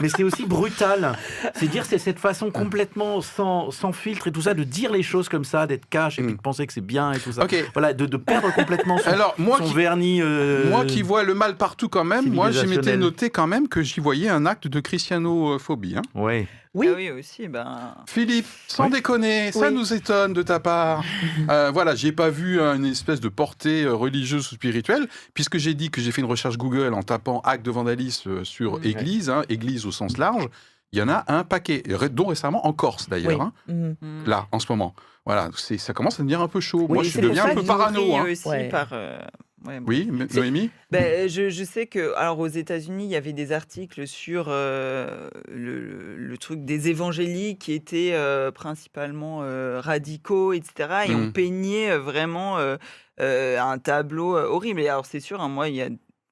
mais 0.00 0.08
c'est 0.08 0.22
aussi 0.22 0.44
brutal. 0.44 1.16
C'est 1.54 1.66
dire, 1.66 1.84
c'est 1.86 1.98
cette 1.98 2.18
façon 2.18 2.50
complètement 2.50 3.20
sans, 3.22 3.70
sans 3.70 3.92
filtre 3.92 4.28
et 4.28 4.32
tout 4.32 4.42
ça, 4.42 4.52
de 4.54 4.64
dire 4.64 4.92
les 4.92 5.02
choses 5.02 5.28
comme 5.28 5.44
ça, 5.44 5.66
d'être 5.66 5.88
cash 5.88 6.18
et 6.18 6.22
puis 6.22 6.32
Mm. 6.34 6.36
de 6.36 6.42
penser 6.42 6.66
que 6.66 6.72
c'est 6.74 6.80
bien 6.84 7.12
et 7.12 7.18
tout 7.18 7.32
ça. 7.32 7.44
Ok. 7.44 7.56
Voilà, 7.72 7.92
de, 7.94 8.04
de 8.06 8.16
perdre 8.18 8.52
complètement 8.54 8.98
son, 8.98 9.08
Alors, 9.08 9.34
moi 9.38 9.58
son 9.58 9.64
qui, 9.64 9.74
vernis. 9.74 10.20
euh, 10.22 10.68
moi 10.70 10.84
qui 10.84 11.00
vois 11.02 11.22
le 11.22 11.34
mal 11.34 11.56
partout 11.56 11.88
quand 11.88 12.04
même, 12.04 12.30
moi, 12.32 12.50
je 12.50 12.66
m'étais 12.66 12.96
noté 12.98 13.30
quand 13.30 13.46
même 13.46 13.66
que 13.68 13.82
j'y 13.82 14.00
voyais 14.00 14.28
un 14.28 14.44
acte 14.46 14.68
de 14.68 14.80
christianophobie. 14.80 15.96
hein. 15.96 16.02
Ouais. 16.14 16.46
Oui, 16.74 16.88
Ah 16.90 16.94
oui, 16.96 17.10
aussi. 17.10 17.48
Ben... 17.48 17.94
Philippe, 18.06 18.46
sans 18.68 18.84
Oui. 18.86 18.90
déconner, 18.90 19.52
ça 19.52 19.68
Oui. 19.68 19.74
nous 19.74 19.92
étonne 19.92 20.32
de 20.32 20.42
ta 20.42 20.60
part. 20.60 21.02
Euh, 21.50 21.70
voilà, 21.72 21.94
j'ai 21.94 22.12
pas 22.12 22.28
vu 22.30 22.60
une 22.60 22.84
espèce 22.84 23.20
de 23.20 23.28
portée 23.28 23.84
euh, 23.84 23.94
religieuse 23.94 24.50
ou 24.52 24.54
spirituelle, 24.54 25.08
puisque 25.34 25.56
j'ai 25.56 25.72
dit 25.74 25.90
que 25.90 26.00
j'ai 26.00 26.12
fait 26.12 26.20
une 26.20 26.26
recherche 26.26 26.58
Google 26.58 26.92
en 26.94 27.02
tapant 27.02 27.40
acte 27.40 27.64
de 27.64 27.70
vandalisme 27.70 28.30
euh, 28.30 28.44
sur 28.44 28.84
église, 28.84 29.30
hein, 29.30 29.42
église 29.48 29.86
au 29.86 29.92
sens 29.92 30.18
large. 30.18 30.46
Il 30.92 30.98
y 30.98 31.02
en 31.02 31.08
a 31.08 31.24
un 31.28 31.44
paquet, 31.44 31.82
dont 32.12 32.26
récemment 32.26 32.66
en 32.66 32.72
Corse 32.72 33.08
d'ailleurs, 33.08 33.32
oui. 33.32 33.40
hein, 33.40 33.52
Mhm. 33.68 33.96
hmm. 34.00 34.24
là, 34.26 34.46
en 34.52 34.58
ce 34.58 34.66
moment. 34.70 34.94
Voilà, 35.26 35.50
c'est- 35.56 35.78
ça 35.78 35.92
commence 35.94 36.14
à 36.14 36.18
devenir 36.18 36.40
un 36.40 36.48
peu 36.48 36.60
chaud. 36.60 36.86
Oui, 36.88 36.94
Moi, 36.94 37.02
je 37.02 37.20
deviens 37.20 37.44
un 37.46 37.54
peu 37.54 37.62
parano. 37.62 38.16
hein. 38.16 38.24
aussi 38.30 38.48
Ouais. 38.48 38.68
par. 38.68 38.88
euh, 38.92 39.18
ouais, 39.66 39.80
Oui, 39.86 40.08
Noémie? 40.34 40.70
Ben, 40.90 41.28
je, 41.28 41.48
je 41.50 41.64
sais 41.64 41.86
que, 41.86 42.14
alors 42.16 42.38
aux 42.38 42.46
États-Unis, 42.46 43.04
il 43.04 43.10
y 43.10 43.16
avait 43.16 43.32
des 43.32 43.52
articles 43.52 44.06
sur 44.06 44.46
euh, 44.48 45.28
le, 45.48 46.16
le 46.16 46.38
truc 46.38 46.64
des 46.64 46.88
évangéliques 46.88 47.60
qui 47.60 47.72
étaient 47.72 48.12
euh, 48.12 48.50
principalement 48.50 49.40
euh, 49.42 49.80
radicaux, 49.80 50.52
etc. 50.52 50.72
Et 51.08 51.14
on 51.14 51.32
peignait 51.32 51.90
euh, 51.90 51.98
vraiment 51.98 52.58
euh, 52.58 52.76
euh, 53.20 53.58
un 53.60 53.78
tableau 53.78 54.36
euh, 54.36 54.44
horrible. 54.46 54.80
Et 54.80 54.88
alors, 54.88 55.06
c'est 55.06 55.20
sûr, 55.20 55.40
hein, 55.40 55.48
moi, 55.48 55.68
il 55.68 55.74
y 55.76 55.82
a. 55.82 55.88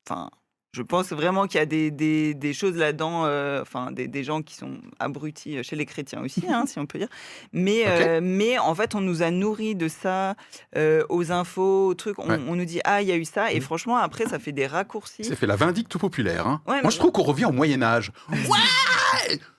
Enfin. 0.09 0.31
Je 0.77 0.83
pense 0.83 1.11
vraiment 1.11 1.47
qu'il 1.47 1.59
y 1.59 1.63
a 1.63 1.67
des, 1.67 1.91
des, 1.91 2.35
des 2.35 2.53
choses 2.53 2.77
là-dedans, 2.77 3.25
euh, 3.25 3.63
enfin 3.63 3.93
des, 3.93 4.09
des 4.09 4.23
gens 4.25 4.43
qui 4.43 4.55
sont 4.55 4.77
abrutis 4.99 5.57
euh, 5.57 5.63
chez 5.63 5.75
les 5.75 5.87
chrétiens 5.87 6.21
aussi, 6.23 6.45
hein, 6.51 6.65
si 6.69 6.79
on 6.79 6.85
peut 6.85 6.99
dire. 6.99 7.09
Mais, 7.55 7.85
euh, 7.87 8.21
mais 8.23 8.59
en 8.59 8.75
fait, 8.75 8.95
on 8.95 9.01
nous 9.01 9.23
a 9.23 9.31
nourri 9.31 9.75
de 9.75 9.89
ça 9.89 10.35
euh, 10.77 11.03
aux 11.09 11.33
infos, 11.33 11.87
aux 11.87 11.95
trucs. 11.95 12.19
On, 12.19 12.29
Ouais. 12.29 12.39
on 12.47 12.57
nous 12.57 12.67
dit 12.67 12.81
ah 12.85 13.01
il 13.01 13.09
y 13.09 13.13
a 13.13 13.17
eu 13.17 13.25
ça, 13.25 13.53
et 13.53 13.57
Mhm. 13.57 13.63
franchement 13.63 13.97
après 13.97 14.27
ça 14.27 14.39
fait 14.39 14.53
des 14.53 14.67
raccourcis. 14.67 15.25
C'est 15.25 15.37
fait 15.37 15.47
la 15.47 15.57
vindicte 15.57 15.97
populaire. 15.97 16.47
hein. 16.47 16.61
Ouais, 16.67 16.83
Moi, 16.83 16.91
je 16.91 16.99
trouve 16.99 17.13
qu'on 17.13 17.23
revient 17.23 17.47
au 17.47 17.53
Moyen-Âge. 17.53 18.13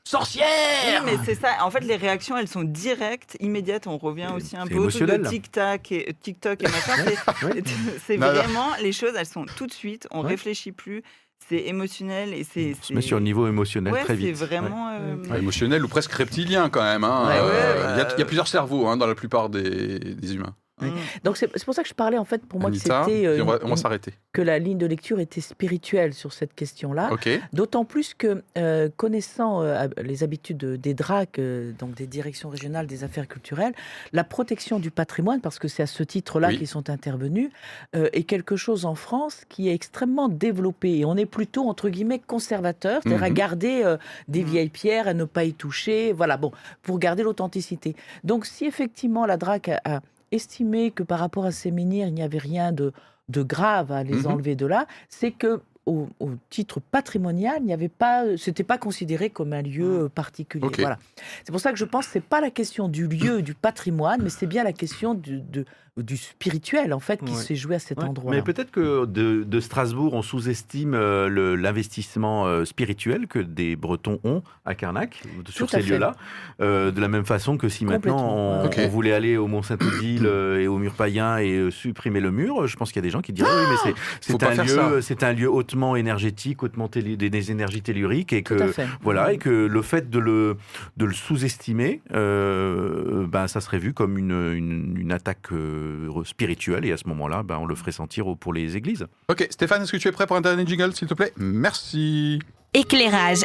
Sorcière 0.04 1.04
Oui, 1.06 1.12
mais 1.12 1.18
c'est 1.26 1.36
ça. 1.36 1.58
En 1.66 1.72
fait, 1.72 1.82
les 1.82 1.96
réactions, 1.98 2.38
elles 2.38 2.48
sont 2.48 2.64
directes, 2.64 3.36
immédiates. 3.40 3.88
On 3.88 3.98
revient 3.98 4.30
aussi 4.36 4.56
un 4.56 4.64
c'est 4.66 4.74
peu 4.74 4.80
autour 4.80 5.06
de. 5.08 5.18
TikTok 5.28 5.92
et 5.92 6.16
TikTok 6.22 6.64
et 6.64 6.68
machin. 6.68 6.94
C'est-. 7.42 7.64
C'est 8.08 8.18
Non, 8.18 8.28
non. 8.28 8.34
vraiment 8.34 8.70
les 8.82 8.92
choses. 8.94 9.14
Elles 9.18 9.26
sont 9.26 9.46
tout 9.58 9.68
de 9.68 9.74
suite. 9.74 10.08
On 10.12 10.22
Ouais. 10.24 10.30
réfléchit 10.30 10.72
plus. 10.72 11.04
C'est 11.50 11.58
émotionnel 11.68 12.34
et 12.34 12.44
c'est. 12.44 12.74
On 12.80 12.84
se 12.84 12.94
met 12.94 13.02
sur 13.02 13.18
le 13.18 13.24
niveau 13.24 13.48
émotionnel 13.48 13.94
Ouais, 13.94 14.04
très 14.04 14.16
c'est 14.16 14.20
vite. 14.32 14.36
vraiment. 14.38 14.90
euh, 14.92 15.16
Ouais, 15.30 15.40
émotionnel 15.40 15.84
ou 15.84 15.88
presque 15.88 16.12
reptilien 16.14 16.70
quand 16.70 16.82
même. 16.84 17.04
hein. 17.04 17.26
Ouais, 17.28 17.34
ouais, 17.40 17.40
Euh, 17.54 17.92
il, 17.94 17.98
y 17.98 18.02
a, 18.02 18.04
bah, 18.06 18.14
il 18.18 18.20
y 18.20 18.24
a 18.24 18.26
plusieurs 18.26 18.48
cerveaux 18.48 18.88
hein, 18.88 18.98
dans 18.98 19.08
la 19.08 19.16
plupart 19.16 19.50
des, 19.50 20.00
des 20.00 20.34
humains. 20.36 20.56
Ouais. 20.82 20.90
mm. 20.90 20.94
Donc 21.24 21.38
c'est 21.38 21.48
pour 21.66 21.74
ça 21.74 21.82
que 21.82 21.90
je 21.90 21.94
parlais 21.96 22.18
en 22.20 22.26
fait 22.26 22.46
pour 22.46 22.60
moi 22.60 22.70
Anita, 22.70 23.04
que 23.06 23.12
c'était 23.12 23.26
euh, 23.26 23.42
on 23.42 23.46
va, 23.46 23.60
on 23.64 23.74
va 23.74 23.98
que 24.32 24.42
la 24.44 24.60
ligne 24.60 24.78
de 24.78 24.86
lecture 24.86 25.20
était 25.20 25.42
spirituelle 25.42 26.14
sur 26.14 26.34
cette 26.34 26.54
question-là. 26.54 27.10
D'autant 27.54 27.84
plus 27.86 28.14
que, 28.14 28.44
euh, 28.58 28.88
connaissant 28.96 29.64
euh, 29.64 29.88
les 30.04 30.24
habitudes 30.24 30.58
de- 30.58 30.76
des 30.76 30.94
DRAC, 30.94 31.40
donc 31.80 31.96
des 31.96 32.06
directions 32.06 32.50
régionales 32.50 32.86
des 32.86 33.04
affaires 33.04 33.28
culturelles, 33.28 33.74
la 34.14 34.24
protection 34.24 34.80
du 34.80 34.92
patrimoine, 34.92 35.42
parce 35.42 35.58
que 35.58 35.68
c'est 35.68 35.82
à 35.84 35.88
ce 35.88 36.04
titre-là 36.04 36.50
Oui. 36.50 36.58
qu'ils 36.60 36.68
sont 36.68 36.90
intervenus, 36.90 37.50
est 37.94 38.24
quelque 38.24 38.56
chose 38.56 38.86
en 38.86 38.94
France 38.96 39.44
qui 39.50 39.70
est 39.70 39.74
extrêmement 39.74 40.30
développé. 40.30 41.00
Et 41.00 41.06
on 41.06 41.16
est 41.18 41.26
plutôt, 41.26 41.68
entre 41.68 41.90
guillemets, 41.90 42.20
conservateur, 42.20 43.02
c'est-à-dire 43.02 43.24
à 43.24 43.30
Mhm. 43.30 43.34
garder 43.34 43.96
des 44.28 44.44
Mhm. 44.44 44.50
vieilles 44.50 44.70
pierres, 44.70 45.08
à 45.08 45.14
ne 45.16 45.24
pas 45.26 45.44
y 45.46 45.54
toucher, 45.54 46.12
voilà, 46.14 46.38
bon, 46.38 46.52
pour 46.84 47.00
garder 47.00 47.24
l'authenticité. 47.24 47.96
Donc 48.24 48.46
si 48.46 48.66
effectivement 48.66 49.26
la 49.26 49.38
DRAC 49.38 49.70
a, 49.70 49.82
a 49.86 50.00
estimé 50.32 50.92
que 50.92 51.04
par 51.04 51.20
rapport 51.20 51.46
à 51.46 51.52
ces 51.52 51.72
menhirs, 51.72 52.08
il 52.08 52.14
n'y 52.14 52.22
avait 52.24 52.38
rien 52.38 52.72
de, 52.72 52.92
de 53.30 53.44
grave 53.44 53.92
à 53.92 54.04
les 54.04 54.16
Mhm. 54.22 54.26
enlever 54.28 54.56
de 54.56 54.66
là, 54.66 54.88
c'est 55.10 55.32
que 55.32 55.62
au, 55.86 56.10
au 56.20 56.32
titre 56.50 56.82
patrimonial, 56.82 57.58
il 57.62 57.66
n'y 57.66 57.72
avait 57.74 57.88
pas, 57.88 58.36
c'était 58.38 58.66
pas 58.66 58.78
considéré 58.78 59.30
comme 59.30 59.54
un 59.54 59.62
lieu 59.62 60.04
euh, 60.04 60.10
particulier. 60.10 60.68
Voilà. 60.80 61.00
C'est 61.46 61.52
pour 61.54 61.62
ça 61.62 61.72
que 61.72 61.78
je 61.78 61.86
pense 61.86 62.08
que 62.08 62.12
c'est 62.12 62.20
pas 62.20 62.42
la 62.42 62.50
question 62.52 62.90
du 62.90 63.08
lieu, 63.08 63.42
du 63.42 63.54
patrimoine, 63.54 64.22
mais 64.22 64.30
c'est 64.30 64.48
bien 64.48 64.66
la 64.66 64.74
question 64.74 65.14
du, 65.14 65.40
de- 65.40 65.64
du 65.98 66.18
spirituel 66.18 66.94
en 66.94 67.00
fait 67.00 67.18
qui 67.24 67.32
Ouais. 67.34 67.42
s'est 67.42 67.56
joué 67.56 67.76
à 67.76 67.80
cet 67.80 67.98
Ouais, 68.00 68.06
endroit. 68.06 68.32
Mais 68.32 68.42
peut-être 68.42 68.72
que 68.72 69.06
de, 69.06 69.44
de 69.44 69.60
Strasbourg, 69.60 70.14
on 70.14 70.22
sous-estime 70.22 70.94
euh, 70.94 71.56
l'investissement 71.58 72.46
euh, 72.48 72.66
spirituel 72.66 73.28
que 73.28 73.40
des 73.40 73.76
Bretons 73.76 74.20
ont 74.24 74.42
à 74.66 74.76
Carnac, 74.76 75.22
sur 75.50 75.66
à 75.66 75.70
ces 75.70 75.82
lieux-là. 75.82 76.14
Euh, 76.62 76.92
de 76.92 77.02
la 77.02 77.08
même 77.08 77.26
façon 77.26 77.58
que 77.58 77.70
si 77.70 77.86
maintenant 77.86 78.34
on, 78.36 78.88
voulait 78.90 79.14
aller 79.14 79.38
au 79.38 79.48
Mont-Saint-Odile 79.48 80.26
euh, 80.26 80.60
et 80.62 80.68
au 80.68 80.78
mur 80.78 80.94
païen 80.94 81.38
et 81.38 81.52
euh, 81.58 81.72
supprimer 81.72 82.20
le 82.20 82.32
mur, 82.32 82.68
je 82.68 82.76
pense 82.76 82.92
qu'il 82.92 82.98
y 82.98 83.04
a 83.04 83.08
des 83.08 83.10
gens 83.10 83.22
qui 83.22 83.34
diraient 83.34 83.50
oui, 83.50 83.76
mais 83.86 83.94
c'est- 84.22 84.38
pas 84.38 84.52
un, 84.62 84.64
lieu, 84.64 85.02
c'est 85.02 85.24
un 85.24 85.34
lieu 85.34 85.50
hautement 85.50 85.96
énergétique, 85.96 86.62
hautement 86.64 86.88
télé- 86.88 87.18
des, 87.18 87.30
des 87.30 87.52
énergies 87.52 87.82
telluriques 87.82 88.34
et 88.34 88.44
Tout 88.44 88.54
à 88.56 88.58
que 88.58 88.68
fait. 88.72 88.88
voilà, 89.02 89.34
et 89.34 89.38
que 89.38 89.50
le 89.50 89.82
fait 89.82 90.10
de 90.10 90.20
le, 90.20 90.58
de 90.98 91.06
le 91.06 91.14
sous-estimer, 91.14 92.02
euh, 92.14 93.26
ben, 93.28 93.48
ça 93.48 93.62
serait 93.62 93.80
vu 93.80 93.94
comme 93.94 94.18
une, 94.18 94.32
une, 94.54 94.96
une 95.00 95.12
attaque 95.12 95.48
euh, 95.88 96.24
spirituelle, 96.24 96.86
et 96.86 96.92
à 96.92 96.98
ce 96.98 97.08
moment-là, 97.08 97.44
ben, 97.44 97.58
on 97.58 97.66
le 97.66 97.76
ferait 97.76 97.92
sentir 97.92 98.26
pour 98.40 98.54
les 98.54 98.76
églises. 98.78 99.08
Ok, 99.30 99.48
Stéphane, 99.50 99.82
est-ce 99.84 99.92
que 99.92 99.98
tu 99.98 100.08
es 100.08 100.12
prêt 100.12 100.28
pour 100.28 100.36
un 100.36 100.42
dernier 100.42 100.66
jingle, 100.66 100.94
s'il 100.96 101.08
te 101.08 101.14
plaît? 101.14 101.34
Merci. 101.38 102.40
Éclairage. 102.74 103.40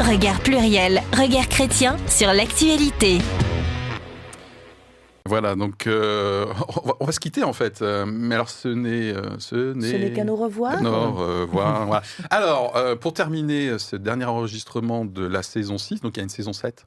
Regard 0.00 0.40
pluriel, 0.40 1.00
regard 1.16 1.48
chrétien 1.48 1.96
sur 2.06 2.32
l'actualité. 2.32 3.18
Voilà, 5.28 5.56
donc 5.56 5.88
euh, 5.88 6.46
on, 6.84 6.86
va, 6.86 6.94
on 7.00 7.04
va 7.04 7.10
se 7.12 7.18
quitter 7.18 7.42
en 7.42 7.52
fait. 7.52 7.82
Euh, 7.82 8.06
mais 8.06 8.36
alors, 8.36 8.48
ce 8.48 8.68
n'est. 8.68 9.12
euh, 9.12 9.22
ce 9.38 9.72
n'est 9.74 10.12
qu'à 10.12 10.22
nous 10.22 10.36
revoir. 10.36 10.80
Non, 10.82 11.46
voilà, 11.50 11.84
voilà. 11.84 12.02
Alors, 12.30 12.76
euh, 12.76 12.94
pour 12.94 13.12
terminer 13.12 13.76
ce 13.78 13.96
dernier 13.96 14.26
enregistrement 14.26 15.04
de 15.04 15.26
la 15.26 15.42
saison 15.42 15.78
6, 15.78 16.00
donc 16.00 16.16
il 16.16 16.18
y 16.18 16.20
a 16.20 16.24
une 16.24 16.28
saison 16.28 16.52
7. 16.52 16.86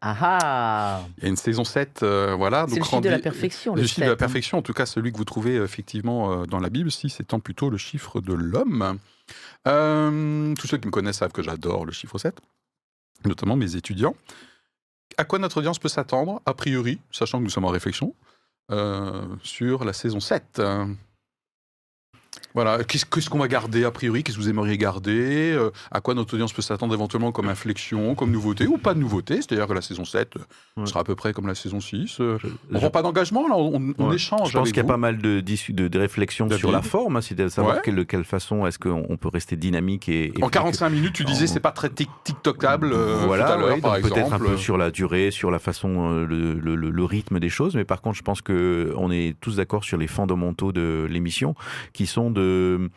Ah 0.00 0.16
ah 0.20 1.04
Il 1.18 1.24
y 1.24 1.26
a 1.26 1.28
une 1.30 1.36
saison 1.36 1.64
7, 1.64 2.02
euh, 2.02 2.34
voilà. 2.36 2.66
C'est 2.68 2.76
le 2.76 2.84
chiffre 2.84 3.00
de 3.00 3.08
la 3.08 3.18
perfection. 3.18 3.74
Le 3.74 3.82
le 3.82 3.86
chiffre 3.86 4.00
de 4.00 4.06
la 4.06 4.12
hein. 4.12 4.16
perfection, 4.16 4.58
en 4.58 4.62
tout 4.62 4.72
cas 4.72 4.86
celui 4.86 5.12
que 5.12 5.18
vous 5.18 5.24
trouvez 5.24 5.56
euh, 5.56 5.64
effectivement 5.64 6.32
euh, 6.32 6.46
dans 6.46 6.60
la 6.60 6.70
Bible, 6.70 6.90
6 6.90 7.20
étant 7.20 7.40
plutôt 7.40 7.68
le 7.68 7.78
chiffre 7.78 8.20
de 8.20 8.32
l'homme. 8.32 8.98
Euh, 9.66 10.54
tous 10.54 10.66
ceux 10.66 10.78
qui 10.78 10.86
me 10.86 10.92
connaissent 10.92 11.18
savent 11.18 11.32
que 11.32 11.42
j'adore 11.42 11.84
le 11.84 11.92
chiffre 11.92 12.18
7, 12.18 12.40
notamment 13.24 13.56
mes 13.56 13.76
étudiants. 13.76 14.14
À 15.16 15.24
quoi 15.24 15.38
notre 15.38 15.58
audience 15.58 15.78
peut 15.78 15.88
s'attendre, 15.88 16.40
a 16.46 16.54
priori, 16.54 17.00
sachant 17.10 17.38
que 17.38 17.44
nous 17.44 17.50
sommes 17.50 17.64
en 17.64 17.70
réflexion, 17.70 18.14
euh, 18.70 19.26
sur 19.42 19.84
la 19.84 19.92
saison 19.92 20.20
7 20.20 20.60
Euh, 20.60 20.86
Voilà, 22.54 22.82
qu'est-ce 22.82 23.28
qu'on 23.30 23.38
va 23.38 23.46
garder 23.48 23.84
a 23.84 23.90
priori? 23.90 24.22
Qu'est-ce 24.24 24.36
que 24.38 24.42
vous 24.42 24.48
aimeriez 24.48 24.78
garder? 24.78 25.52
Euh, 25.54 25.70
À 25.90 26.00
quoi 26.00 26.14
notre 26.14 26.34
audience 26.34 26.52
peut 26.52 26.62
s'attendre 26.62 26.94
éventuellement 26.94 27.30
comme 27.30 27.48
inflexion, 27.48 28.14
comme 28.14 28.30
nouveauté 28.32 28.66
ou 28.66 28.78
pas 28.78 28.94
de 28.94 28.98
nouveauté? 28.98 29.36
C'est-à-dire 29.36 29.66
que 29.66 29.72
la 29.74 29.82
saison 29.82 30.04
7 30.04 30.36
euh, 30.36 30.40
Ouais. 30.80 30.86
sera 30.86 31.00
à 31.00 31.04
peu 31.04 31.14
près 31.14 31.32
comme 31.32 31.46
la 31.46 31.54
saison 31.54 31.80
6. 31.80 32.18
euh, 32.20 32.38
Je- 32.42 32.48
on 32.74 32.78
prend 32.78 32.90
pas 32.90 33.02
d'engagement, 33.02 33.46
là, 33.48 33.54
on, 33.56 33.92
on 33.98 34.08
Ouais. 34.08 34.14
échange. 34.16 34.50
Je 34.50 34.58
pense 34.58 34.68
qu'il 34.68 34.76
y 34.78 34.80
a 34.80 34.84
pas 34.84 34.96
mal 34.96 35.18
de, 35.18 35.40
de, 35.40 35.88
de 35.88 35.98
réflexions 35.98 36.48
sur 36.50 36.70
la 36.72 36.82
forme, 36.82 37.16
hein, 37.16 37.20
c'est 37.20 37.34
de 37.34 37.48
savoir 37.48 37.76
Ouais. 37.76 37.82
quelle, 37.84 37.96
de 37.96 38.02
quelle 38.02 38.24
façon 38.24 38.66
est-ce 38.66 38.78
qu'on 38.78 39.06
on 39.08 39.16
peut 39.16 39.28
rester 39.28 39.56
dynamique 39.56 40.08
et, 40.08 40.32
et 40.38 40.42
En 40.42 40.48
45 40.48 40.88
minutes, 40.90 41.12
tu 41.14 41.24
disais 41.24 41.44
en- 41.44 41.48
c'est 41.52 41.60
pas 41.60 41.72
très 41.72 41.90
TikTokable 41.90 42.90
euh, 42.92 43.22
voilà, 43.26 43.56
peut-être 44.02 44.32
un 44.32 44.38
peu 44.38 44.56
sur 44.56 44.76
la 44.78 44.90
durée, 44.90 45.30
sur 45.30 45.50
la 45.50 45.58
façon, 45.58 46.10
le, 46.26 46.54
le- 46.54 46.74
le- 46.76 46.90
le 46.90 47.04
rythme 47.04 47.38
des 47.40 47.48
choses, 47.50 47.74
mais 47.76 47.84
par 47.84 48.00
contre, 48.00 48.16
je 48.16 48.22
pense 48.22 48.40
que 48.42 48.92
on 48.96 49.10
est 49.10 49.36
tous 49.40 49.56
d'accord 49.56 49.84
sur 49.84 49.98
les 49.98 50.06
fondamentaux 50.06 50.72
de 50.72 51.06
l'émission, 51.10 51.54
qui 51.92 52.06
sont 52.06 52.30
de, 52.30 52.37
de 52.38 52.90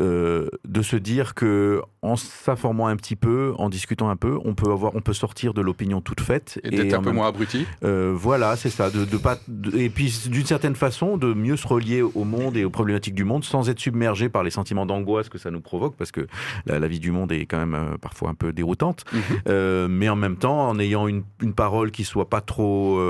euh, 0.00 0.48
de 0.66 0.82
se 0.82 0.96
dire 0.96 1.34
que 1.34 1.80
en 2.02 2.16
s'informant 2.16 2.86
un 2.86 2.96
petit 2.96 3.16
peu, 3.16 3.52
en 3.58 3.68
discutant 3.68 4.08
un 4.10 4.16
peu, 4.16 4.38
on 4.44 4.54
peut, 4.54 4.70
avoir, 4.70 4.94
on 4.94 5.00
peut 5.00 5.12
sortir 5.12 5.54
de 5.54 5.60
l'opinion 5.60 6.00
toute 6.00 6.20
faite. 6.20 6.60
Et 6.62 6.70
d'être 6.70 6.94
un 6.94 7.02
peu 7.02 7.10
moins 7.10 7.28
abruti. 7.28 7.66
euh, 7.84 8.12
voilà, 8.14 8.54
c'est 8.56 8.70
ça. 8.70 8.90
De, 8.90 9.04
de 9.04 9.16
pas, 9.16 9.38
de- 9.48 9.76
et 9.76 9.88
puis, 9.90 10.14
d'une 10.28 10.46
certaine 10.46 10.76
façon, 10.76 11.16
de 11.16 11.34
mieux 11.34 11.56
se 11.56 11.66
relier 11.66 12.02
au 12.02 12.22
monde 12.24 12.56
et 12.56 12.64
aux 12.64 12.70
problématiques 12.70 13.14
du 13.14 13.24
monde 13.24 13.42
sans 13.44 13.68
être 13.68 13.80
submergé 13.80 14.28
par 14.28 14.44
les 14.44 14.50
sentiments 14.50 14.86
d'angoisse 14.86 15.28
que 15.28 15.38
ça 15.38 15.50
nous 15.50 15.60
provoque, 15.60 15.96
parce 15.96 16.12
que 16.12 16.26
la, 16.66 16.78
la 16.78 16.86
vie 16.88 17.00
du 17.00 17.10
monde 17.10 17.32
est 17.32 17.46
quand 17.46 17.58
même 17.58 17.74
euh, 17.74 17.96
parfois 18.00 18.28
un 18.30 18.34
peu 18.34 18.52
déroutante. 18.52 19.04
Mhm. 19.12 19.86
Mais 19.88 20.08
en 20.08 20.16
même 20.16 20.36
temps, 20.36 20.68
en 20.68 20.78
ayant 20.78 21.08
une, 21.08 21.24
une 21.42 21.54
parole 21.54 21.90
qui 21.90 22.04
soit 22.04 22.28
pas 22.28 22.40
trop, 22.40 23.00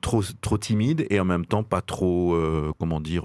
trop, 0.00 0.22
trop 0.40 0.56
timide 0.58 1.06
et 1.10 1.20
en 1.20 1.24
même 1.24 1.44
temps 1.44 1.62
pas 1.62 1.80
trop, 1.82 2.36
comment 2.78 3.00
dire, 3.00 3.24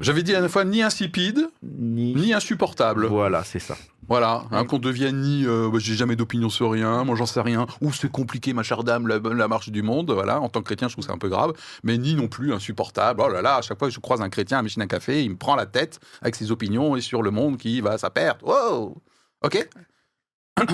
J'avais 0.00 0.22
dit 0.22 0.32
la 0.32 0.38
dernière 0.38 0.50
fois 0.50 0.64
ni 0.64 0.82
insipide, 0.82 1.19
ni. 1.62 2.14
ni 2.14 2.32
insupportable. 2.32 3.06
Voilà, 3.06 3.44
c'est 3.44 3.58
ça. 3.58 3.76
Voilà, 4.08 4.42
hein, 4.50 4.64
qu'on 4.64 4.80
devienne 4.80 5.20
ni 5.20 5.46
euh, 5.46 5.70
bah, 5.72 5.78
j'ai 5.78 5.94
jamais 5.94 6.16
d'opinion 6.16 6.48
sur 6.48 6.72
rien, 6.72 7.04
moi 7.04 7.14
j'en 7.14 7.26
sais 7.26 7.40
rien, 7.40 7.66
ou 7.80 7.92
c'est 7.92 8.10
compliqué 8.10 8.52
ma 8.52 8.64
chère 8.64 8.82
dame, 8.82 9.06
la, 9.06 9.18
la 9.18 9.46
marche 9.46 9.68
du 9.68 9.82
monde, 9.82 10.10
voilà, 10.10 10.40
en 10.40 10.48
tant 10.48 10.60
que 10.60 10.64
chrétien 10.64 10.88
je 10.88 10.94
trouve 10.94 11.04
ça 11.04 11.12
un 11.12 11.18
peu 11.18 11.28
grave, 11.28 11.52
mais 11.84 11.96
ni 11.96 12.16
non 12.16 12.26
plus 12.26 12.52
insupportable, 12.52 13.22
oh 13.24 13.28
là 13.28 13.40
là, 13.40 13.56
à 13.56 13.62
chaque 13.62 13.78
fois 13.78 13.86
que 13.86 13.94
je 13.94 14.00
croise 14.00 14.20
un 14.20 14.28
chrétien 14.28 14.58
à 14.58 14.62
machine 14.62 14.82
à 14.82 14.88
café, 14.88 15.22
il 15.22 15.30
me 15.30 15.36
prend 15.36 15.54
la 15.54 15.66
tête 15.66 16.00
avec 16.22 16.34
ses 16.34 16.50
opinions 16.50 16.96
et 16.96 17.00
sur 17.00 17.22
le 17.22 17.30
monde 17.30 17.56
qui 17.56 17.80
va 17.80 17.92
à 17.92 17.98
sa 17.98 18.10
perte, 18.10 18.42
wow 18.42 19.00
Ok? 19.42 19.68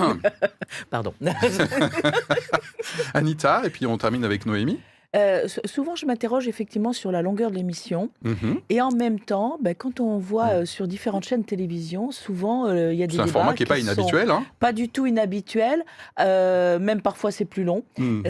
Pardon. 0.89 1.13
Anita, 3.13 3.61
et 3.65 3.69
puis 3.69 3.85
on 3.85 3.99
termine 3.99 4.25
avec 4.25 4.47
Noémie. 4.47 4.79
Euh, 5.17 5.47
souvent, 5.65 5.95
je 5.95 6.05
m'interroge 6.05 6.47
effectivement 6.47 6.93
sur 6.93 7.11
la 7.11 7.21
longueur 7.21 7.49
de 7.51 7.55
l'émission. 7.55 8.09
Mhm. 8.23 8.59
Et 8.69 8.81
en 8.81 8.91
même 8.91 9.19
temps, 9.19 9.57
ben, 9.61 9.73
quand 9.75 9.99
on 9.99 10.17
voit 10.17 10.45
Mm. 10.47 10.49
euh, 10.49 10.65
sur 10.65 10.87
différentes 10.87 11.23
chaînes 11.25 11.41
de 11.41 11.45
télévision, 11.47 12.11
souvent, 12.11 12.67
euh, 12.67 12.93
il 12.93 12.99
y 12.99 13.03
a 13.03 13.07
des 13.07 13.15
C'est 13.15 13.21
un 13.21 13.27
format 13.27 13.53
qui 13.53 13.63
n'est 13.63 13.67
pas 13.67 13.79
inhabituel. 13.79 14.29
Hein. 14.29 14.43
pas 14.59 14.73
du 14.73 14.89
tout 14.89 15.05
inhabituels. 15.07 15.83
Euh, 16.19 16.77
même 16.79 17.01
parfois, 17.01 17.31
c'est 17.31 17.45
plus 17.45 17.63
long. 17.63 17.83
Mhm. 17.97 18.23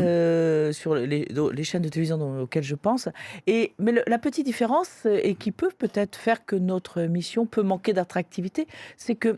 sur 0.73 0.95
les, 0.95 1.27
les 1.53 1.63
chaînes 1.63 1.81
de 1.81 1.89
télévision 1.89 2.41
auxquelles 2.41 2.63
je 2.63 2.75
pense. 2.75 3.09
Et, 3.47 3.73
mais 3.79 3.91
le- 3.91 4.03
la 4.07 4.17
petite 4.17 4.45
différence, 4.45 5.05
et 5.05 5.35
qui 5.35 5.51
peut 5.51 5.69
peut-être 5.77 6.15
faire 6.17 6.45
que 6.45 6.55
notre 6.55 7.01
mission 7.03 7.45
peut 7.45 7.61
manquer 7.63 7.93
d'attractivité, 7.93 8.67
c'est 8.97 9.15
que, 9.15 9.37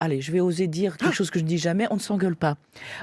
allez, 0.00 0.20
je 0.20 0.32
vais 0.32 0.40
oser 0.40 0.66
dire 0.66 0.96
quelque 0.96 1.14
chose 1.14 1.30
que 1.30 1.38
je 1.38 1.44
ne 1.44 1.48
dis 1.48 1.58
jamais, 1.58 1.86
on 1.90 1.94
ne 1.94 2.00
s'engueule 2.00 2.36
pas. 2.36 2.56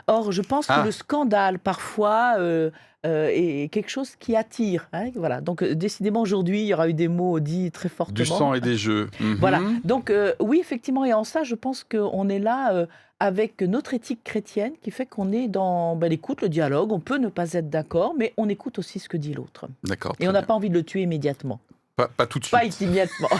Or, 0.07 0.31
je 0.31 0.41
pense 0.41 0.65
Ah. 0.69 0.79
que 0.81 0.85
le 0.85 0.91
scandale, 0.91 1.59
parfois, 1.59 2.35
euh, 2.37 2.69
euh, 3.05 3.29
est 3.33 3.69
quelque 3.71 3.89
chose 3.89 4.15
qui 4.17 4.35
attire. 4.35 4.87
hein, 4.93 5.09
voilà. 5.15 5.41
Donc, 5.41 5.61
euh, 5.61 5.75
décidément, 5.75 6.21
aujourd'hui, 6.21 6.61
il 6.61 6.67
y 6.67 6.73
aura 6.73 6.87
eu 6.87 6.93
des 6.93 7.07
mots 7.07 7.39
dits 7.39 7.71
très 7.71 7.89
fortement. 7.89 8.15
Du 8.15 8.25
sang 8.25 8.53
et 8.53 8.61
des 8.61 8.77
jeux. 8.77 9.09
Mhm. 9.19 9.35
Voilà. 9.39 9.59
Donc 9.83 10.09
euh, 10.09 10.33
oui, 10.39 10.59
effectivement, 10.59 11.03
et 11.05 11.13
en 11.13 11.23
ça, 11.23 11.43
je 11.43 11.55
pense 11.55 11.83
qu'on 11.83 12.29
est 12.29 12.39
là 12.39 12.85
avec 13.19 13.61
notre 13.61 13.93
éthique 13.93 14.23
chrétienne 14.23 14.73
qui 14.81 14.91
fait 14.91 15.05
qu'on 15.05 15.31
est 15.31 15.47
dans 15.47 15.95
ben, 15.95 16.09
l'écoute, 16.09 16.41
le 16.41 16.49
dialogue. 16.49 16.91
On 16.91 16.99
peut 16.99 17.17
ne 17.17 17.29
pas 17.29 17.53
être 17.53 17.69
d'accord, 17.69 18.13
mais 18.17 18.33
on 18.37 18.49
écoute 18.49 18.79
aussi 18.79 18.99
ce 18.99 19.07
que 19.09 19.17
dit 19.17 19.33
l'autre. 19.33 19.67
D'accord. 19.83 20.15
Et 20.19 20.27
on 20.27 20.31
n'a 20.33 20.41
pas 20.43 20.53
envie 20.53 20.69
de 20.69 20.73
le 20.73 20.83
tuer 20.83 21.01
immédiatement. 21.03 21.59
Pas, 21.95 22.07
pas 22.07 22.25
tout 22.25 22.39
de 22.39 22.45
suite. 22.45 22.51
Pas 22.59 22.65
immédiatement. 22.65 23.29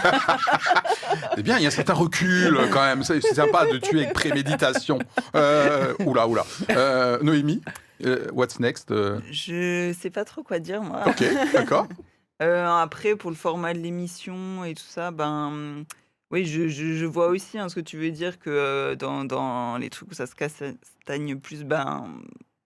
Eh 1.36 1.42
bien, 1.42 1.58
il 1.58 1.62
y 1.62 1.64
a 1.64 1.68
un 1.68 1.72
certain 1.72 1.94
recul 1.94 2.58
quand 2.72 2.80
même. 2.84 3.02
C'est 3.04 3.20
sympa 3.20 3.66
de 3.66 3.78
tuer 3.78 4.02
avec 4.04 4.14
préméditation. 4.14 4.98
Euh, 5.36 5.94
oula, 6.04 6.26
oula. 6.26 6.44
Euh, 6.70 7.18
Noémie, 7.22 7.60
euh, 8.04 8.26
what's 8.32 8.58
next 8.60 8.90
euh, 8.90 9.20
Je 9.30 9.92
sais 9.98 10.10
pas 10.10 10.24
trop 10.24 10.42
quoi 10.42 10.58
dire, 10.58 10.82
moi. 10.82 11.02
Ok, 11.06 11.24
d'accord. 11.52 11.86
Euh, 12.42 12.66
après, 12.66 13.14
pour 13.14 13.30
le 13.30 13.36
format 13.36 13.72
de 13.74 13.78
l'émission 13.78 14.64
et 14.64 14.74
tout 14.74 14.82
ça, 14.84 15.12
ben. 15.12 15.84
Oui, 16.32 16.44
je, 16.44 16.66
je- 16.66 16.94
je 16.94 17.06
vois 17.06 17.28
aussi 17.28 17.58
hein, 17.60 17.68
ce 17.68 17.76
que 17.76 17.80
tu 17.80 17.96
veux 17.96 18.10
dire 18.10 18.40
que 18.40 18.50
euh, 18.50 18.96
dans, 18.96 19.24
dans 19.24 19.76
les 19.78 19.88
trucs 19.88 20.10
où 20.10 20.14
ça 20.14 20.26
se 20.26 20.34
castagne 20.34 21.38
plus, 21.38 21.62
ben. 21.62 22.06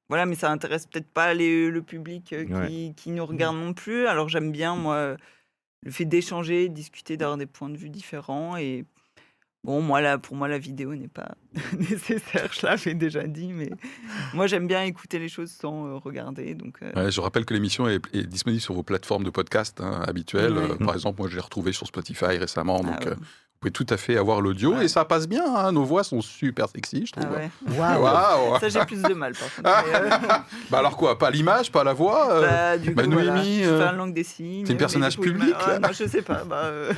Voilà, 0.09 0.25
mais 0.25 0.37
ça 0.37 0.51
intéresse 0.51 0.87
peut-être 0.87 1.11
pas 1.13 1.35
les- 1.35 1.69
le 1.71 1.83
public 1.83 2.33
euh, 2.33 2.45
qui, 2.47 2.53
Ouais. 2.55 2.93
qui 2.97 3.11
nous 3.11 3.27
regarde 3.27 3.57
non 3.57 3.75
plus. 3.75 4.07
Alors 4.07 4.31
j'aime 4.31 4.53
bien, 4.53 4.75
moi, 4.75 5.17
le 5.83 5.91
fait 5.91 6.05
d'échanger, 6.05 6.69
discuter, 6.69 7.17
d'avoir 7.17 7.39
des 7.39 7.47
points 7.47 7.71
de 7.71 7.77
vue 7.77 7.91
différents. 7.91 8.57
Et 8.57 8.85
bon, 9.65 9.81
moi, 9.83 10.01
là, 10.01 10.19
pour 10.19 10.37
moi, 10.37 10.49
la 10.49 10.59
vidéo 10.59 10.95
n'est 10.95 11.09
pas 11.09 11.33
nécessaire. 11.79 12.49
Je 12.53 12.67
l'avais 12.67 12.95
déjà 12.95 13.23
dit, 13.27 13.53
mais 13.53 13.71
moi, 14.35 14.47
j'aime 14.47 14.67
bien 14.67 14.83
écouter 14.85 15.19
les 15.19 15.29
choses 15.29 15.51
sans 15.51 15.87
euh, 15.87 15.97
regarder. 15.97 16.55
Donc, 16.55 16.77
euh, 16.83 16.93
Ouais, 17.05 17.11
je 17.11 17.21
rappelle 17.21 17.45
que 17.45 17.55
l'émission 17.55 17.89
est, 17.89 18.01
est 18.15 18.27
disponible 18.27 18.61
sur 18.63 18.75
vos 18.75 18.83
plateformes 18.83 19.25
de 19.25 19.31
podcast 19.31 19.81
hein, 19.81 20.03
habituelles. 20.07 20.57
Ouais. 20.57 20.71
Euh, 20.71 20.85
par 20.85 20.95
exemple, 20.95 21.21
moi, 21.21 21.29
je 21.29 21.35
l'ai 21.37 21.43
retrouvé 21.43 21.73
sur 21.73 21.87
Spotify 21.87 22.37
récemment. 22.39 22.81
Donc, 22.81 22.95
ah 23.01 23.05
ouais. 23.05 23.11
euh, 23.13 23.15
vous 23.61 23.63
pouvez 23.73 23.73
tout 23.73 23.93
à 23.93 23.97
fait 23.97 24.17
avoir 24.17 24.41
l'audio. 24.41 24.75
Ouais. 24.77 24.85
Et 24.85 24.89
ça 24.89 25.05
passe 25.05 25.27
bien. 25.27 25.43
hein, 25.57 25.73
nos 25.73 25.83
voix 25.83 26.05
sont 26.05 26.21
super 26.21 26.69
sexy, 26.69 27.07
je 27.07 27.13
Ah 27.17 27.25
trouve. 27.25 27.37
ouais. 27.37 27.51
Waouh. 27.77 28.03
Waouh 28.05 28.61
Ça, 28.61 28.69
j'ai 28.69 28.79
plus 28.87 29.03
de 29.03 29.15
mal, 29.15 29.33
par 29.33 29.53
contre. 29.53 29.69
Euh, 29.69 30.39
Bah 30.71 30.79
alors 30.79 30.97
quoi 30.97 31.19
Pas 31.19 31.31
l'image, 31.33 31.73
pas 31.73 31.83
la 31.83 31.93
voix 31.93 32.33
euh, 32.35 32.47
bah, 32.47 32.79
du 32.79 32.93
bah, 32.93 33.03
coup, 33.03 33.11
voilà, 33.11 33.33
Noémie, 33.33 33.65
je 33.65 33.77
fais 33.77 33.83
un 33.83 33.93
langue 33.93 34.15
des 34.15 34.23
signes. 34.23 34.63
t'es 34.65 34.71
un 34.71 34.75
mais 34.75 34.79
personnage 34.79 35.19
public, 35.19 35.55
Ah, 35.59 35.71
là 35.71 35.79
non, 35.81 35.89
Je 35.93 36.07
sais 36.07 36.23
pas. 36.23 36.45
Bah, 36.45 36.67
euh, 36.67 36.93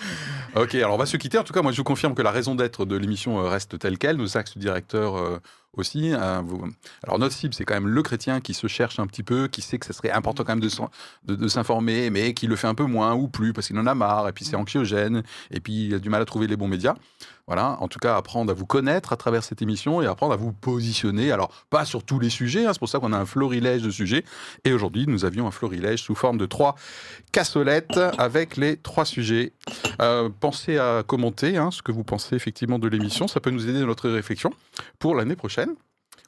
Ok, 0.56 0.74
alors 0.74 0.94
on 0.94 0.98
va 0.98 1.06
se 1.06 1.16
quitter. 1.16 1.38
En 1.38 1.44
tout 1.44 1.52
cas, 1.52 1.62
moi, 1.62 1.70
je 1.70 1.76
vous 1.76 1.84
confirme 1.84 2.09
que 2.14 2.22
la 2.22 2.30
raison 2.30 2.54
d'être 2.54 2.84
de 2.84 2.96
l'émission 2.96 3.40
euh, 3.40 3.48
reste 3.48 3.78
telle 3.78 3.98
quelle. 3.98 4.16
Nos 4.16 4.36
axes 4.36 4.58
directeurs 4.58 5.16
euh, 5.16 5.38
aussi. 5.76 6.12
vous- 6.44 6.64
Alors, 7.02 7.18
notre 7.18 7.34
cible, 7.34 7.54
c'est 7.54 7.64
quand 7.64 7.74
même 7.74 7.88
le 7.88 8.02
chrétien 8.02 8.40
qui 8.40 8.54
se 8.54 8.66
cherche 8.66 8.98
un 8.98 9.06
petit 9.06 9.22
peu, 9.22 9.48
qui 9.48 9.62
sait 9.62 9.78
que 9.78 9.86
ce 9.86 9.92
serait 9.92 10.10
important 10.10 10.44
quand 10.44 10.56
même 10.56 10.60
de, 10.60 11.48
s'informer, 11.48 12.10
mais 12.10 12.34
qui 12.34 12.46
le 12.46 12.56
fait 12.56 12.66
un 12.66 12.74
peu 12.74 12.84
moins 12.84 13.14
ou 13.14 13.28
plus 13.28 13.52
parce 13.52 13.66
qu'il 13.68 13.78
en 13.78 13.86
a 13.86 13.94
marre, 13.94 14.28
et 14.28 14.32
puis 14.32 14.44
c'est 14.44 14.56
anxiogène, 14.56 15.22
et 15.50 15.60
puis 15.60 15.86
il 15.86 15.94
a 15.94 15.98
du 15.98 16.08
mal 16.10 16.22
à 16.22 16.24
trouver 16.24 16.46
les 16.46 16.56
bons 16.56 16.68
médias. 16.68 16.94
Voilà, 17.46 17.78
en 17.80 17.88
tout 17.88 17.98
cas, 17.98 18.16
apprendre 18.16 18.52
à 18.52 18.54
vous 18.54 18.66
connaître 18.66 19.12
à 19.12 19.16
travers 19.16 19.42
cette 19.42 19.60
émission 19.60 20.00
et 20.00 20.06
apprendre 20.06 20.32
à 20.32 20.36
vous 20.36 20.52
positionner. 20.52 21.32
Alors, 21.32 21.50
pas 21.68 21.84
sur 21.84 22.04
tous 22.04 22.20
les 22.20 22.30
sujets, 22.30 22.64
hein, 22.64 22.72
c'est 22.72 22.78
pour 22.78 22.88
ça 22.88 23.00
qu'on 23.00 23.12
a 23.12 23.18
un 23.18 23.26
florilège 23.26 23.82
de 23.82 23.90
sujets. 23.90 24.24
Et 24.64 24.72
aujourd'hui, 24.72 25.04
nous 25.08 25.24
avions 25.24 25.48
un 25.48 25.50
florilège 25.50 26.00
sous 26.00 26.14
forme 26.14 26.38
de 26.38 26.46
trois 26.46 26.76
cassolettes 27.32 27.98
avec 28.18 28.56
les 28.56 28.76
trois 28.76 29.04
sujets. 29.04 29.52
Euh, 30.00 30.28
pensez 30.38 30.78
à 30.78 31.02
commenter 31.04 31.56
hein, 31.56 31.70
ce 31.72 31.82
que 31.82 31.90
vous 31.90 32.04
pensez 32.04 32.36
effectivement 32.36 32.78
de 32.78 32.86
l'émission. 32.86 33.26
Ça 33.26 33.40
peut 33.40 33.50
nous 33.50 33.68
aider 33.68 33.80
dans 33.80 33.86
notre 33.86 34.08
réflexion 34.08 34.52
pour 35.00 35.16
l'année 35.16 35.34
prochaine. 35.36 35.59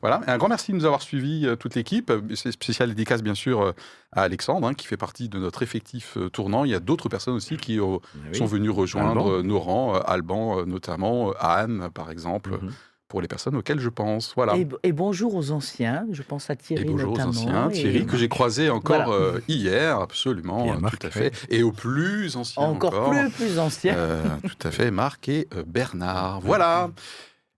Voilà, 0.01 0.21
Et 0.27 0.31
un 0.31 0.37
grand 0.39 0.49
merci 0.49 0.73
de 0.73 0.77
nous 0.77 0.85
avoir 0.85 1.01
suivis, 1.01 1.47
euh, 1.47 1.55
toute 1.55 1.77
l'équipe. 1.77 2.13
C'est 2.35 2.51
spécial 2.51 2.89
dédicace, 2.89 3.23
bien 3.23 3.37
sûr, 3.37 3.61
euh, 3.63 3.73
à 4.11 4.23
Alexandre, 4.23 4.67
hein, 4.67 4.75
qui 4.75 4.89
fait 4.89 4.97
partie 4.97 5.29
de 5.29 5.39
notre 5.39 5.63
effectif 5.63 6.17
euh, 6.17 6.29
tournant. 6.29 6.65
Il 6.65 6.73
y 6.73 6.75
a 6.75 6.81
d'autres 6.81 7.09
personnes 7.09 7.35
aussi 7.35 7.57
qui 7.57 7.79
euh, 7.79 7.99
sont 8.33 8.47
venues 8.47 8.71
rejoindre 8.71 9.37
Alban. 9.37 9.43
nos 9.45 9.59
rangs, 9.61 9.95
euh, 9.95 10.01
Alban 10.05 10.59
euh, 10.59 10.65
notamment, 10.65 11.31
euh, 11.31 11.35
Anne, 11.39 11.89
par 11.95 12.11
exemple, 12.11 12.51
Mhm. 12.61 12.73
pour 13.07 13.21
les 13.23 13.29
personnes 13.29 13.55
auxquelles 13.55 13.79
je 13.79 13.91
pense. 13.91 14.33
Voilà. 14.35 14.57
Et, 14.57 14.67
et 14.83 14.91
bonjour 14.91 15.37
aux 15.37 15.53
anciens. 15.53 16.05
Je 16.11 16.23
pense 16.23 16.51
à 16.51 16.57
Thierry 16.57 16.83
Et 16.83 16.87
bonjour 16.87 17.13
aux 17.13 17.21
anciens, 17.21 17.69
et- 17.71 17.73
Thierry, 17.73 18.05
que 18.05 18.17
j'ai 18.17 18.29
croisé 18.29 18.71
encore 18.71 19.05
Voilà. 19.05 19.13
euh, 19.37 19.41
hier, 19.47 20.01
absolument, 20.01 20.69
euh, 20.73 20.79
Marc, 20.81 20.99
tout 20.99 21.07
à 21.07 21.11
fait. 21.11 21.33
Et 21.49 21.63
aux 21.63 21.71
plus 21.71 22.35
anciens 22.37 22.65
Encore, 22.65 22.93
encore. 22.93 23.11
plus, 23.11 23.31
plus 23.31 23.59
anciens. 23.61 23.95
Euh, 23.95 24.25
tout 24.43 24.67
à 24.67 24.73
fait, 24.73 24.91
Marc 24.91 25.29
et 25.29 25.47
euh, 25.55 25.63
Bernard. 25.65 26.41
Voilà. 26.41 26.91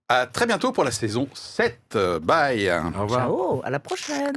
À 0.08 0.26
très 0.26 0.46
bientôt 0.46 0.70
pour 0.70 0.84
la 0.84 0.90
saison 0.90 1.28
7. 1.32 1.96
Bye. 2.22 2.70
Au 2.70 3.02
revoir. 3.02 3.20
Ciao, 3.20 3.62
à 3.64 3.70
la 3.70 3.78
prochaine. 3.78 4.36